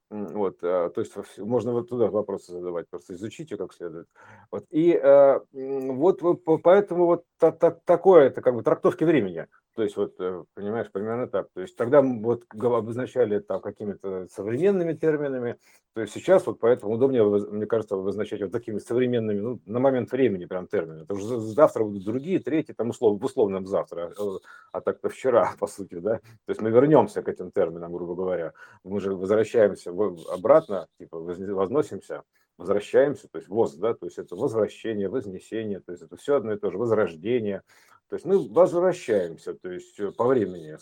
Вот, 0.09 0.59
а, 0.63 0.91
то 0.91 1.01
есть 1.01 1.15
можно 1.39 1.73
вот 1.73 1.89
туда 1.89 2.07
вопросы 2.07 2.53
задавать, 2.53 2.89
просто 2.89 3.15
изучить 3.15 3.51
ее 3.51 3.57
как 3.57 3.73
следует. 3.73 4.07
Вот, 4.53 4.65
и 4.71 4.95
а, 4.97 5.41
вот, 5.53 6.21
поэтому 6.63 7.07
вот 7.07 7.25
та, 7.39 7.51
та, 7.51 7.73
такое, 7.73 8.29
это 8.29 8.41
как 8.41 8.55
бы 8.55 8.63
трактовки 8.63 9.05
времени. 9.05 9.47
То 9.79 9.85
есть, 9.85 9.97
вот, 9.97 10.17
э, 10.19 10.43
понимаешь, 10.55 10.91
примерно 10.91 11.29
так. 11.29 11.51
То 11.55 11.61
есть, 11.61 11.77
тогда 11.77 12.03
вот 12.03 12.43
обозначали 12.53 13.39
там 13.39 13.61
какими-то 13.61 14.27
современными 14.29 14.93
терминами, 14.93 15.57
то 15.95 16.01
есть 16.01 16.13
сейчас 16.13 16.45
вот 16.49 16.59
поэтому 16.59 16.95
удобнее, 16.95 17.23
мне 17.23 17.65
кажется, 17.67 17.95
обозначать 17.95 18.43
вот 18.43 18.51
такими 18.51 18.81
современными, 18.81 19.39
ну, 19.39 19.61
на 19.67 19.79
момент 19.79 20.11
времени 20.11 20.47
прям 20.47 20.67
термины. 20.67 21.03
Потому 21.03 21.21
что 21.21 21.39
завтра 21.39 21.85
будут 21.85 22.05
другие, 22.05 22.41
третьи, 22.41 22.73
там 22.73 22.89
условно, 22.89 23.21
в 23.21 23.25
условном 23.25 23.69
завтра, 23.69 24.13
а, 24.19 24.39
а 24.73 24.81
так-то 24.81 25.11
вчера, 25.11 25.55
по 25.61 25.69
сути, 25.69 25.95
да. 25.95 26.17
То 26.17 26.49
есть 26.49 26.61
мы 26.61 26.71
вернемся 26.71 27.23
к 27.23 27.29
этим 27.29 27.53
терминам, 27.53 27.93
грубо 27.93 28.17
говоря. 28.17 28.55
Мы 28.83 29.01
же 29.01 29.15
возвращаемся 29.15 29.91
обратно, 29.91 30.89
типа 30.99 31.21
возносимся, 31.21 32.25
возвращаемся, 32.57 33.29
то 33.29 33.39
есть 33.39 33.49
воз, 33.49 33.77
да, 33.77 33.95
то 33.95 34.07
есть 34.07 34.19
это 34.19 34.35
возвращение, 34.35 35.09
вознесение, 35.09 35.79
то 35.79 35.93
есть 35.93 36.03
это 36.03 36.17
все 36.17 36.35
одно 36.35 36.55
и 36.55 36.59
то 36.59 36.73
же, 36.73 36.79
возрождение, 36.79 37.63
то 38.09 38.15
есть 38.15 38.25
мы 38.25 38.39
возвращаемся, 38.49 39.55
то 39.55 39.71
есть 39.71 40.01
э, 40.01 40.11
по 40.13 40.27
времени, 40.27 40.79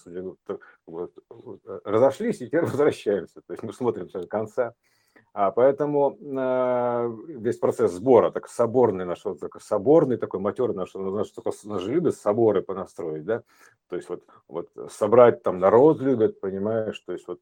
вот, 0.86 1.10
э, 1.64 1.80
разошлись 1.84 2.40
и 2.40 2.46
теперь 2.46 2.60
возвращаемся. 2.64 3.40
То 3.40 3.52
есть 3.52 3.62
мы 3.64 3.72
смотрим 3.72 4.06
до 4.08 4.26
конца. 4.26 4.74
А 5.32 5.50
поэтому 5.50 6.16
э, 6.18 7.14
весь 7.28 7.58
процесс 7.58 7.92
сбора, 7.92 8.30
так 8.30 8.48
соборный 8.48 9.04
наш, 9.04 9.24
вот, 9.24 9.40
такой 9.40 9.60
соборный 9.60 10.16
такой 10.16 10.40
матерый 10.40 10.74
наш, 10.74 10.94
наш, 10.94 11.32
наш 11.64 11.82
же 11.82 11.92
любят 11.92 12.16
соборы 12.16 12.62
понастроить, 12.62 13.24
да, 13.24 13.42
то 13.88 13.96
есть 13.96 14.08
вот, 14.08 14.22
вот 14.48 14.70
собрать 14.90 15.42
там 15.42 15.58
народ 15.58 16.00
любят, 16.00 16.40
понимаешь, 16.40 16.98
то 17.00 17.12
есть 17.12 17.26
вот 17.28 17.40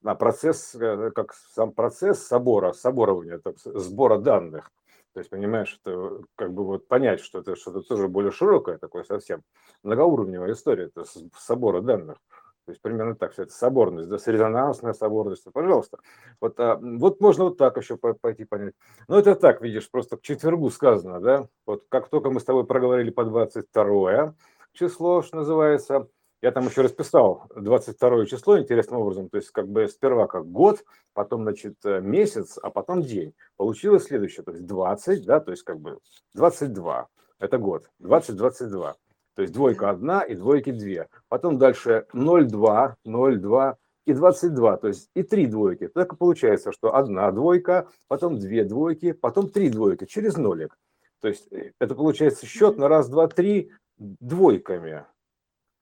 на 0.00 0.14
процесс, 0.14 0.74
как 1.14 1.34
сам 1.34 1.72
процесс 1.72 2.26
собора, 2.26 2.72
соборования, 2.72 3.38
так, 3.38 3.58
сбора 3.58 4.16
данных, 4.16 4.70
то 5.16 5.20
есть, 5.20 5.30
понимаешь, 5.30 5.80
это 5.82 6.20
как 6.34 6.52
бы 6.52 6.62
вот 6.62 6.88
понять, 6.88 7.20
что 7.20 7.38
это 7.38 7.56
что-то 7.56 7.80
тоже 7.80 8.06
более 8.06 8.30
широкое, 8.30 8.76
такое 8.76 9.02
совсем 9.02 9.44
многоуровневая 9.82 10.52
история, 10.52 10.90
это 10.94 11.06
собора 11.38 11.80
данных. 11.80 12.18
То 12.66 12.72
есть 12.72 12.82
примерно 12.82 13.14
так, 13.14 13.32
все 13.32 13.44
это 13.44 13.52
соборность, 13.52 14.10
да, 14.10 14.18
резонансная 14.26 14.92
соборность, 14.92 15.46
пожалуйста. 15.50 16.00
Вот, 16.38 16.60
а, 16.60 16.76
вот 16.76 17.22
можно 17.22 17.44
вот 17.44 17.56
так 17.56 17.78
еще 17.78 17.96
пойти 17.96 18.44
понять. 18.44 18.74
Но 19.08 19.18
это 19.18 19.36
так, 19.36 19.62
видишь, 19.62 19.90
просто 19.90 20.18
к 20.18 20.20
четвергу 20.20 20.68
сказано, 20.68 21.18
да, 21.18 21.48
вот 21.64 21.84
как 21.88 22.10
только 22.10 22.30
мы 22.30 22.38
с 22.38 22.44
тобой 22.44 22.66
проговорили 22.66 23.08
по 23.08 23.24
22 23.24 24.34
число, 24.74 25.22
что 25.22 25.36
называется, 25.36 26.08
я 26.42 26.52
там 26.52 26.66
еще 26.66 26.82
расписал 26.82 27.46
22 27.56 28.26
число 28.26 28.58
интересным 28.58 29.00
образом, 29.00 29.28
то 29.28 29.38
есть 29.38 29.50
как 29.50 29.68
бы 29.68 29.88
сперва 29.88 30.26
как 30.26 30.46
год, 30.46 30.84
потом, 31.12 31.42
значит, 31.42 31.76
э, 31.84 32.00
месяц, 32.00 32.58
а 32.62 32.70
потом 32.70 33.02
день. 33.02 33.34
Получилось 33.56 34.04
следующее, 34.04 34.44
то 34.44 34.52
есть 34.52 34.66
20, 34.66 35.24
да, 35.24 35.40
то 35.40 35.50
есть 35.50 35.62
как 35.62 35.80
бы 35.80 35.98
22, 36.34 37.08
это 37.38 37.58
год, 37.58 37.90
20-22. 38.02 38.94
То 39.34 39.42
есть 39.42 39.52
двойка 39.52 39.90
одна 39.90 40.22
и 40.22 40.34
двойки 40.34 40.72
две. 40.72 41.08
Потом 41.28 41.58
дальше 41.58 42.06
0,2, 42.14 42.94
0,2 43.06 43.76
и 44.06 44.12
22, 44.14 44.76
то 44.78 44.88
есть 44.88 45.10
и 45.14 45.22
три 45.22 45.46
двойки. 45.46 45.88
Так 45.88 46.12
и 46.12 46.16
получается, 46.16 46.72
что 46.72 46.94
одна 46.94 47.30
двойка, 47.32 47.88
потом 48.08 48.38
две 48.38 48.64
двойки, 48.64 49.12
потом 49.12 49.50
три 49.50 49.68
двойки 49.68 50.06
через 50.06 50.36
нолик. 50.36 50.78
То 51.20 51.28
есть 51.28 51.52
э, 51.52 51.72
это 51.78 51.94
получается 51.94 52.46
счет 52.46 52.78
на 52.78 52.88
раз, 52.88 53.08
два, 53.08 53.26
три 53.26 53.72
двойками. 53.98 55.04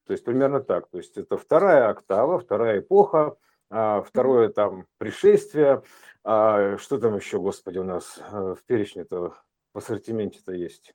То 0.06 0.12
есть 0.12 0.24
примерно 0.24 0.60
так. 0.60 0.88
То 0.88 0.98
есть 0.98 1.16
это 1.16 1.36
вторая 1.36 1.88
октава, 1.88 2.38
вторая 2.38 2.80
эпоха, 2.80 3.36
а, 3.70 4.02
второе 4.02 4.48
там 4.48 4.86
пришествие. 4.98 5.82
А, 6.22 6.76
что 6.78 6.98
там 6.98 7.16
еще, 7.16 7.38
господи, 7.38 7.78
у 7.78 7.84
нас 7.84 8.18
э, 8.18 8.54
в 8.58 8.64
перечне-то 8.64 9.34
в 9.72 9.78
ассортименте-то 9.78 10.52
есть? 10.52 10.94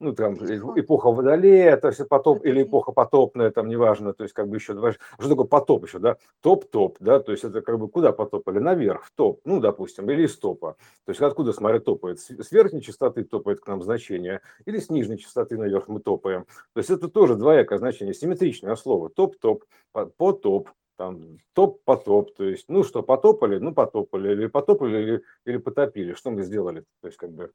Ну, 0.00 0.14
там, 0.14 0.34
эпоха 0.34 1.12
Водолея, 1.12 1.76
то 1.76 1.88
есть 1.88 2.08
потоп, 2.08 2.44
или 2.44 2.62
эпоха 2.62 2.90
потопная, 2.92 3.50
там, 3.50 3.68
неважно, 3.68 4.14
то 4.14 4.24
есть, 4.24 4.34
как 4.34 4.48
бы 4.48 4.56
еще, 4.56 4.74
что 4.74 5.28
такое 5.28 5.46
потоп 5.46 5.84
еще, 5.84 5.98
да, 5.98 6.16
топ-топ, 6.40 6.96
да, 7.00 7.20
то 7.20 7.32
есть, 7.32 7.44
это 7.44 7.60
как 7.60 7.78
бы 7.78 7.88
куда 7.88 8.12
потопали, 8.12 8.58
наверх, 8.58 9.04
в 9.04 9.12
топ, 9.14 9.40
ну, 9.44 9.60
допустим, 9.60 10.10
или 10.10 10.24
из 10.24 10.36
топа, 10.38 10.76
то 11.04 11.10
есть, 11.10 11.20
откуда, 11.20 11.52
смотри, 11.52 11.80
топает, 11.80 12.18
с 12.18 12.50
верхней 12.50 12.80
частоты 12.80 13.24
топает 13.24 13.60
к 13.60 13.66
нам 13.68 13.82
значение, 13.82 14.40
или 14.64 14.78
с 14.78 14.88
нижней 14.88 15.18
частоты 15.18 15.58
наверх 15.58 15.86
мы 15.88 16.00
топаем, 16.00 16.46
то 16.72 16.78
есть, 16.78 16.90
это 16.90 17.08
тоже 17.08 17.36
двоякое 17.36 17.78
значение, 17.78 18.14
симметричное 18.14 18.76
слово, 18.76 19.10
топ-топ, 19.10 19.64
потоп, 19.92 20.70
там 21.00 21.38
топ-потоп, 21.54 22.34
то 22.34 22.44
есть, 22.44 22.66
ну 22.68 22.84
что, 22.84 23.02
потопали, 23.02 23.56
ну 23.56 23.72
потопали, 23.72 24.32
или 24.32 24.48
потопали, 24.48 24.98
или, 24.98 25.22
или 25.46 25.56
потопили, 25.56 26.12
что 26.12 26.30
мы 26.30 26.42
сделали, 26.42 26.84
то 27.00 27.06
есть, 27.08 27.16
как 27.16 27.30
бы, 27.32 27.52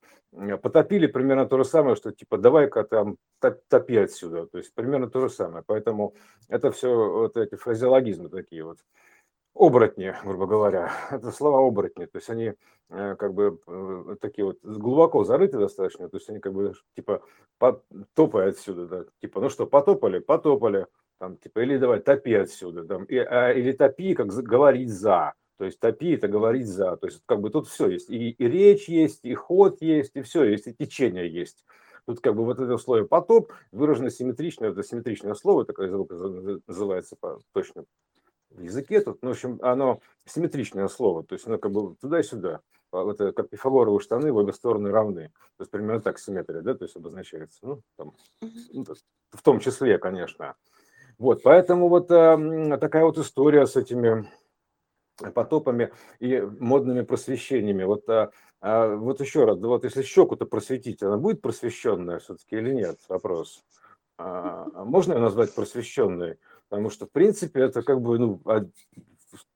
потопили 0.63 1.05
примерно 1.05 1.45
то 1.45 1.59
же 1.59 1.63
самое, 1.63 1.95
что, 1.95 2.11
типа, 2.11 2.39
давай-ка 2.39 2.83
там 2.85 3.17
топи 3.69 3.97
отсюда, 3.97 4.47
то 4.47 4.57
есть, 4.57 4.73
примерно 4.73 5.11
то 5.11 5.19
же 5.19 5.29
самое, 5.29 5.63
поэтому 5.63 6.15
это 6.49 6.71
все 6.71 6.89
вот 6.91 7.37
эти 7.37 7.53
фразеологизмы 7.53 8.29
такие 8.29 8.63
вот, 8.63 8.79
оборотни, 9.53 10.15
грубо 10.23 10.47
говоря, 10.47 10.91
это 11.11 11.29
слова 11.29 11.59
оборотни, 11.59 12.05
то 12.05 12.17
есть, 12.17 12.31
они 12.31 12.53
э, 12.89 13.15
как 13.15 13.35
бы 13.35 13.59
э, 13.67 14.15
такие 14.21 14.45
вот 14.45 14.57
глубоко 14.63 15.23
зарыты 15.23 15.59
достаточно, 15.59 16.09
то 16.09 16.17
есть, 16.17 16.27
они 16.31 16.39
как 16.39 16.53
бы, 16.53 16.73
типа, 16.95 17.21
топай 18.15 18.49
отсюда, 18.49 18.87
да, 18.87 19.05
типа, 19.21 19.39
ну 19.39 19.49
что, 19.49 19.67
потопали, 19.67 20.17
потопали, 20.17 20.87
там, 21.19 21.37
типа, 21.37 21.59
или 21.59 21.77
давай 21.77 21.99
топи 21.99 22.33
отсюда, 22.33 22.83
там, 22.83 23.05
и, 23.05 23.17
а, 23.17 23.51
или 23.51 23.71
топи, 23.71 24.13
как 24.13 24.27
говорить 24.27 24.89
за, 24.89 25.33
то 25.57 25.65
есть 25.65 25.79
топи 25.79 26.13
это 26.13 26.27
говорить 26.27 26.67
за, 26.67 26.97
то 26.97 27.07
есть 27.07 27.21
как 27.25 27.41
бы 27.41 27.49
тут 27.49 27.67
все 27.67 27.89
есть, 27.89 28.09
и, 28.09 28.31
и 28.31 28.47
речь 28.47 28.89
есть, 28.89 29.21
и 29.23 29.33
ход 29.33 29.81
есть, 29.81 30.11
и 30.15 30.21
все 30.21 30.43
есть, 30.43 30.67
и 30.67 30.73
течение 30.73 31.29
есть. 31.29 31.65
Тут 32.05 32.19
как 32.19 32.35
бы 32.35 32.45
вот 32.45 32.59
это 32.59 32.77
слово 32.77 33.03
потоп 33.03 33.51
выражено 33.71 34.11
симметрично, 34.11 34.65
это 34.65 34.83
симметричное 34.83 35.33
слово, 35.33 35.65
такое 35.65 35.89
называется 36.67 37.15
по, 37.19 37.39
точно 37.53 37.85
в 38.55 38.61
языке 38.61 39.01
тут, 39.01 39.21
ну, 39.21 39.29
в 39.29 39.31
общем, 39.33 39.59
оно 39.61 40.01
симметричное 40.25 40.87
слово, 40.87 41.23
то 41.23 41.33
есть 41.33 41.45
оно 41.47 41.57
как 41.57 41.71
бы 41.71 41.95
туда 41.95 42.19
и 42.19 42.23
сюда. 42.23 42.61
А 42.91 43.11
это 43.11 43.33
как 43.33 43.49
пифагоровые 43.49 43.99
штаны 43.99 44.31
в 44.31 44.37
обе 44.37 44.53
стороны 44.53 44.89
равны. 44.89 45.31
То 45.57 45.61
есть 45.61 45.71
примерно 45.71 46.01
так 46.01 46.17
симметрия, 46.17 46.61
да, 46.61 46.75
то 46.75 46.85
есть 46.85 46.95
обозначается. 46.95 47.59
Ну, 47.61 47.81
там, 47.97 48.13
ну, 48.41 48.85
в 49.31 49.41
том 49.41 49.59
числе, 49.59 49.97
конечно. 49.97 50.55
Вот, 51.17 51.43
поэтому 51.43 51.87
вот 51.87 52.11
э, 52.11 52.77
такая 52.79 53.05
вот 53.05 53.17
история 53.17 53.65
с 53.67 53.75
этими 53.75 54.27
потопами 55.33 55.91
и 56.19 56.41
модными 56.59 57.01
просвещениями. 57.01 57.83
Вот, 57.83 58.07
а, 58.09 58.31
а, 58.61 58.95
вот 58.95 59.21
еще 59.21 59.45
раз, 59.45 59.59
вот 59.59 59.83
если 59.83 60.01
щеку-то 60.01 60.45
просветить, 60.45 61.01
она 61.03 61.17
будет 61.17 61.41
просвещенная 61.41 62.19
все-таки 62.19 62.57
или 62.57 62.73
нет? 62.73 62.99
Вопрос. 63.07 63.63
А, 64.17 64.67
а 64.73 64.85
можно 64.85 65.13
ее 65.13 65.19
назвать 65.19 65.53
просвещенной? 65.53 66.37
Потому 66.69 66.89
что, 66.89 67.05
в 67.05 67.11
принципе, 67.11 67.61
это 67.61 67.83
как 67.83 68.01
бы 68.01 68.17
ну, 68.17 68.41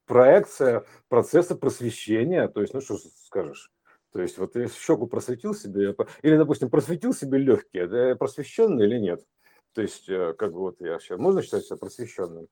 проекция 0.06 0.86
процесса 1.08 1.56
просвещения. 1.56 2.48
То 2.48 2.62
есть, 2.62 2.74
ну 2.74 2.82
что 2.82 2.98
скажешь? 3.26 3.72
То 4.12 4.22
есть, 4.22 4.38
вот 4.38 4.56
если 4.56 4.78
щеку 4.80 5.08
просветил 5.08 5.54
себе, 5.54 5.96
или, 6.24 6.38
допустим, 6.38 6.70
просветил 6.70 7.14
себе 7.14 7.38
легкие, 7.38 7.84
это 7.84 8.16
просвещенный 8.16 8.86
или 8.86 8.98
нет? 8.98 9.24
То 9.74 9.82
есть, 9.82 10.10
э, 10.10 10.34
как 10.38 10.54
бы 10.54 10.60
вот 10.60 10.82
я 10.82 11.00
сейчас, 11.00 11.20
можно 11.20 11.42
считать 11.42 11.66
себя 11.66 11.78
просвещенным? 11.78 12.48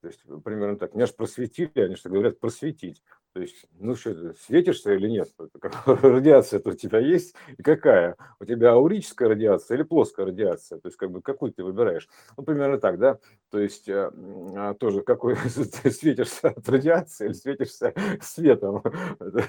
То 0.00 0.08
есть 0.08 0.22
примерно 0.44 0.78
так. 0.78 0.94
Меня 0.94 1.06
же 1.06 1.12
просветили, 1.12 1.70
они 1.76 1.94
что 1.94 2.10
говорят 2.10 2.40
просветить. 2.40 3.02
То 3.32 3.40
есть, 3.40 3.64
ну 3.78 3.94
что, 3.94 4.34
светишься 4.34 4.92
или 4.92 5.08
нет? 5.08 5.30
Радиация-то 5.86 6.70
у 6.70 6.74
тебя 6.74 6.98
есть? 6.98 7.34
И 7.56 7.62
какая? 7.62 8.16
У 8.40 8.44
тебя 8.44 8.72
аурическая 8.72 9.30
радиация 9.30 9.76
или 9.76 9.84
плоская 9.84 10.26
радиация? 10.26 10.78
То 10.78 10.88
есть, 10.88 10.98
как 10.98 11.10
бы, 11.10 11.22
какую 11.22 11.50
ты 11.50 11.64
выбираешь? 11.64 12.08
Ну, 12.36 12.44
примерно 12.44 12.78
так, 12.78 12.98
да? 12.98 13.18
То 13.50 13.58
есть, 13.58 13.88
э, 13.88 14.10
а, 14.56 14.74
тоже, 14.74 15.00
какой 15.00 15.36
ты 15.82 15.90
светишься 15.90 16.48
от 16.48 16.68
радиации 16.68 17.26
или 17.26 17.32
светишься 17.32 17.94
светом 18.20 18.82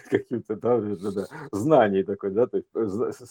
каким-то, 0.09 0.55
да, 0.55 0.79
да, 0.79 1.25
знаний 1.51 2.03
такой, 2.03 2.31
да? 2.31 2.47
То 2.47 2.57
есть, 2.57 2.69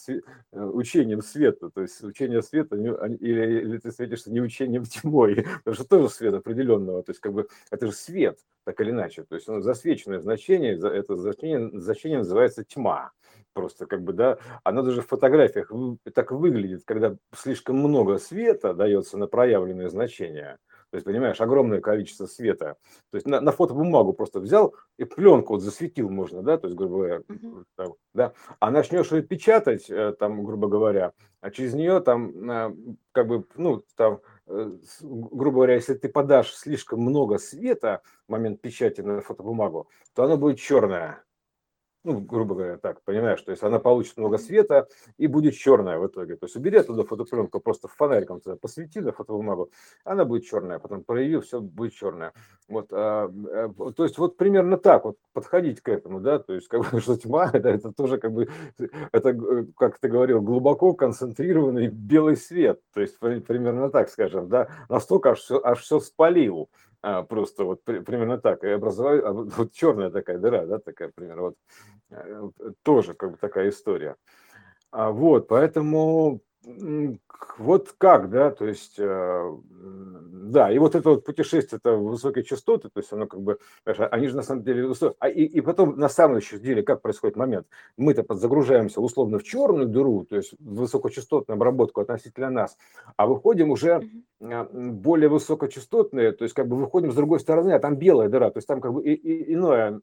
э, 0.09 0.21
э, 0.53 0.63
учением 0.63 1.23
света. 1.23 1.71
То 1.71 1.81
есть, 1.81 2.03
учение 2.05 2.43
света 2.43 2.77
или, 2.77 3.61
или 3.63 3.79
ты 3.79 3.91
светишься 3.91 4.31
не 4.31 4.43
учением 4.43 4.85
тьмой, 4.85 5.47
потому 5.65 5.75
что 5.75 5.85
тоже 5.85 6.11
свет 6.11 6.35
определенного. 6.35 7.03
То 7.03 7.13
есть, 7.13 7.21
как 7.21 7.33
бы, 7.33 7.49
это 7.71 7.87
же 7.87 7.93
свет, 7.93 8.39
так 8.65 8.79
или 8.81 8.91
иначе. 8.91 9.25
То 9.25 9.35
есть, 9.35 9.49
ну, 9.49 9.63
засвеченное 9.63 10.21
значение 10.21 10.42
значение, 10.43 10.75
это 10.75 11.17
значение, 11.17 11.71
значение 11.81 12.19
называется 12.19 12.65
тьма. 12.65 13.13
Просто 13.55 13.87
как 13.87 14.03
бы, 14.03 14.15
да, 14.15 14.39
оно 14.65 14.83
даже 14.83 15.03
в 15.03 15.07
фотографиях 15.07 15.71
так 16.15 16.33
выглядит, 16.33 16.83
когда 16.87 17.17
слишком 17.37 17.77
много 17.77 18.19
света 18.19 18.73
дается 18.73 19.19
на 19.19 19.27
проявленное 19.27 19.91
значение. 19.91 20.59
То 20.91 20.97
есть, 20.97 21.07
понимаешь, 21.07 21.41
огромное 21.41 21.81
количество 21.81 22.27
света. 22.27 22.77
То 23.11 23.17
есть 23.17 23.27
на, 23.27 23.41
на 23.41 23.53
фотобумагу 23.53 24.13
просто 24.13 24.41
взял 24.41 24.75
и 24.99 25.05
пленку 25.05 25.55
вот 25.55 25.63
засветил 25.63 26.11
можно, 26.11 26.43
да, 26.43 26.59
то 26.59 26.67
есть, 26.67 26.77
грубо 26.77 26.97
говоря, 26.97 27.17
mm-hmm. 27.29 27.65
там, 27.77 27.95
да. 28.15 28.33
А 28.59 28.71
начнешь 28.71 29.11
ее 29.13 29.23
печатать, 29.23 29.91
э, 29.91 30.15
там, 30.19 30.45
грубо 30.45 30.69
говоря, 30.69 31.13
а 31.41 31.51
через 31.51 31.75
нее 31.75 32.01
там, 32.01 32.51
э, 32.51 32.75
как 33.13 33.27
бы, 33.27 33.45
ну, 33.57 33.83
там, 33.97 34.21
грубо 34.47 35.57
говоря, 35.57 35.75
если 35.75 35.95
ты 35.95 36.09
подашь 36.09 36.53
слишком 36.55 37.01
много 37.01 37.39
света 37.39 38.03
в 38.27 38.33
момент 38.33 38.61
печати 38.61 39.01
на 39.01 39.21
фотобумагу, 39.21 39.89
то 40.15 40.25
она 40.25 40.37
будет 40.37 40.59
черная 40.59 41.25
ну, 42.05 42.21
грубо 42.21 42.55
говоря, 42.55 42.79
так, 42.79 43.03
понимаешь, 43.03 43.41
то 43.43 43.53
есть 43.53 43.63
она 43.63 43.79
получит 43.79 44.17
много 44.17 44.39
света 44.39 44.89
и 45.19 45.27
будет 45.27 45.55
черная 45.55 45.99
в 45.99 46.07
итоге. 46.07 46.37
То 46.37 46.47
есть 46.47 46.57
убери 46.57 46.79
оттуда 46.79 47.05
фотопленку, 47.05 47.61
просто 47.61 47.89
фонариком 47.89 48.41
туда 48.41 48.57
посвети 48.57 49.01
на 49.01 49.13
фотобумагу, 49.13 49.71
она 50.05 50.25
будет 50.25 50.45
черная, 50.45 50.79
потом 50.79 51.05
проявил, 51.05 51.43
все 51.43 51.61
будет 51.61 51.95
черное. 51.95 52.33
Вот, 52.69 52.89
а, 52.93 53.31
а, 53.31 53.93
то 53.93 54.05
есть 54.05 54.19
вот 54.19 54.37
примерно 54.37 54.79
так 54.79 55.05
вот 55.05 55.17
подходить 55.33 55.81
к 55.81 55.89
этому, 55.89 56.21
да, 56.21 56.39
то 56.39 56.55
есть 56.55 56.69
как 56.69 56.81
бы, 56.91 57.01
что 57.01 57.17
тьма, 57.17 57.51
это, 57.53 57.69
это 57.69 57.93
тоже 57.93 58.19
как 58.19 58.33
бы, 58.33 58.49
это, 59.13 59.67
как 59.77 59.99
ты 59.99 60.09
говорил, 60.09 60.43
глубоко 60.43 60.95
концентрированный 60.95 61.89
белый 61.89 62.37
свет, 62.37 62.81
то 62.95 63.01
есть 63.01 63.19
примерно 63.19 63.91
так, 63.91 64.09
скажем, 64.09 64.49
да, 64.49 64.69
настолько 64.89 65.31
аж 65.31 65.39
все, 65.39 65.61
аж 65.63 65.81
все 65.81 66.01
спалил 66.01 66.69
а, 67.03 67.23
просто 67.23 67.65
вот 67.65 67.83
при, 67.85 67.99
примерно 67.99 68.39
так, 68.39 68.63
и 68.65 68.69
образовали, 68.69 69.21
а, 69.21 69.33
вот 69.33 69.73
черная 69.73 70.11
такая 70.11 70.39
дыра, 70.39 70.67
да, 70.67 70.79
такая, 70.79 71.11
примерно, 71.15 71.43
вот, 71.43 71.55
э, 72.11 72.51
тоже 72.83 73.15
как 73.15 73.33
бы 73.33 73.37
такая 73.39 73.71
история. 73.71 74.17
А, 74.93 75.11
вот, 75.11 75.49
поэтому 75.49 76.41
вот 77.59 77.95
как, 77.99 78.31
да, 78.31 78.51
то 78.51 78.67
есть, 78.67 78.95
э, 78.99 79.57
да, 79.71 80.71
и 80.71 80.79
вот 80.79 80.95
это 80.95 81.11
вот 81.11 81.25
путешествие, 81.25 81.81
это 81.83 81.97
высокие 81.97 82.45
частоты, 82.45 82.89
то 82.89 83.01
есть 83.01 83.13
оно 83.13 83.27
как 83.27 83.41
бы, 83.41 83.59
они 83.85 84.29
же 84.29 84.37
на 84.37 84.43
самом 84.43 84.63
деле, 84.63 84.93
а 85.19 85.29
и, 85.29 85.45
и 85.45 85.61
потом 85.61 85.99
на 85.99 86.09
самом 86.09 86.41
деле 86.41 86.83
как 86.83 87.03
происходит 87.03 87.37
момент, 87.37 87.67
мы-то 87.97 88.23
подзагружаемся 88.23 89.01
условно 89.01 89.39
в 89.39 89.43
черную 89.43 89.89
дыру, 89.89 90.25
то 90.25 90.37
есть 90.37 90.55
в 90.61 90.83
высокочастотную 90.83 91.57
обработку 91.57 92.01
относительно 92.01 92.51
нас, 92.51 92.77
а 93.17 93.27
выходим 93.27 93.71
уже 93.71 93.95
а, 93.95 94.03
более 94.43 95.29
высокочастотные, 95.29 96.33
то 96.33 96.43
есть 96.43 96.55
как 96.55 96.67
бы 96.67 96.77
выходим 96.77 97.13
с 97.13 97.15
другой 97.15 97.39
стороны, 97.39 97.71
а 97.73 97.79
там 97.79 97.97
белая 97.97 98.29
дыра, 98.29 98.51
то 98.51 98.59
есть 98.59 98.67
там 98.67 98.81
как 98.81 98.93
бы 98.93 99.03
и, 99.05 99.15
и, 99.15 99.55
иное, 99.55 100.01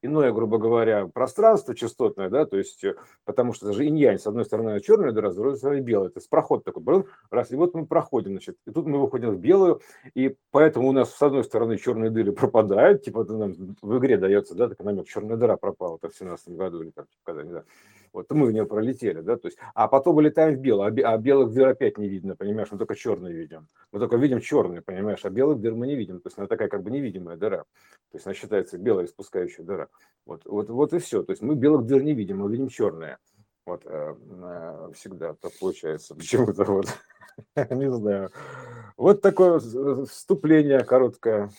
иное, 0.00 0.32
грубо 0.32 0.58
говоря, 0.58 1.08
пространство 1.08 1.74
частотное, 1.74 2.30
да, 2.30 2.46
то 2.46 2.56
есть 2.56 2.84
потому 3.24 3.52
что 3.52 3.66
даже 3.66 3.84
инь 3.86 4.18
с 4.18 4.26
одной 4.26 4.46
стороны 4.46 4.80
черная 4.80 5.12
дыра, 5.12 5.30
с 5.30 5.36
другой 5.36 5.56
стороны 5.56 5.80
белая, 5.80 6.08
то 6.08 6.18
есть 6.18 6.30
проход 6.30 6.64
такой, 6.64 7.04
раз, 7.30 7.52
и 7.52 7.56
вот 7.56 7.74
мы 7.74 7.86
проходим, 7.86 8.32
значит, 8.32 8.56
и 8.66 8.70
тут 8.70 8.86
мы 8.86 8.98
выходим 8.98 9.30
в 9.30 9.38
белую, 9.38 9.82
и 10.14 10.36
поэтому 10.52 10.88
у 10.88 10.92
нас 10.92 11.14
с 11.14 11.22
одной 11.22 11.44
стороны 11.44 11.76
черные 11.76 12.10
дыры 12.10 12.32
пропадают, 12.32 13.02
типа 13.02 13.22
это 13.22 13.34
нам 13.34 13.54
в 13.82 13.98
игре 13.98 14.16
дается, 14.16 14.54
да, 14.54 14.68
так 14.68 14.80
намек, 14.80 15.06
черная 15.06 15.36
дыра 15.36 15.56
пропала, 15.58 15.98
так 15.98 16.12
в 16.12 16.16
17 16.16 16.48
году 16.56 16.82
или 16.82 16.90
там, 16.90 17.04
когда, 17.24 17.42
не 17.42 17.50
знаю. 17.50 17.66
Вот 18.16 18.30
мы 18.30 18.46
в 18.46 18.52
нее 18.52 18.64
пролетели, 18.64 19.20
да, 19.20 19.36
то 19.36 19.46
есть, 19.46 19.58
а 19.74 19.88
потом 19.88 20.16
вылетаем 20.16 20.54
в 20.54 20.58
белое, 20.58 20.88
а, 21.04 21.12
а 21.12 21.18
белых 21.18 21.52
дыр 21.52 21.68
опять 21.68 21.98
не 21.98 22.08
видно, 22.08 22.34
понимаешь, 22.34 22.68
мы 22.70 22.78
только 22.78 22.94
черные 22.94 23.34
видим. 23.34 23.68
Мы 23.92 24.00
только 24.00 24.16
видим 24.16 24.40
черные, 24.40 24.80
понимаешь, 24.80 25.22
а 25.24 25.28
белых 25.28 25.60
дыр 25.60 25.74
мы 25.74 25.86
не 25.86 25.96
видим. 25.96 26.22
То 26.22 26.28
есть 26.28 26.38
она 26.38 26.46
такая 26.46 26.68
как 26.68 26.82
бы 26.82 26.90
невидимая 26.90 27.36
дыра. 27.36 27.58
То 27.58 28.14
есть 28.14 28.24
она 28.24 28.34
считается 28.34 28.78
белая 28.78 29.04
испускающая 29.04 29.66
дыра. 29.66 29.88
Вот, 30.24 30.46
вот, 30.46 30.70
вот 30.70 30.94
и 30.94 30.98
все. 30.98 31.24
То 31.24 31.32
есть 31.32 31.42
мы 31.42 31.56
белых 31.56 31.84
дыр 31.84 32.02
не 32.02 32.14
видим, 32.14 32.38
мы 32.38 32.50
видим 32.50 32.68
черные. 32.68 33.18
Вот 33.66 33.82
э, 33.84 34.14
э, 34.16 34.90
всегда 34.94 35.34
так 35.34 35.52
получается. 35.60 36.14
Почему-то 36.14 36.64
вот, 36.64 36.86
не 37.70 37.90
знаю. 37.90 38.30
Вот 38.96 39.20
такое 39.20 39.58
вступление 39.58 40.82
короткое. 40.84 41.50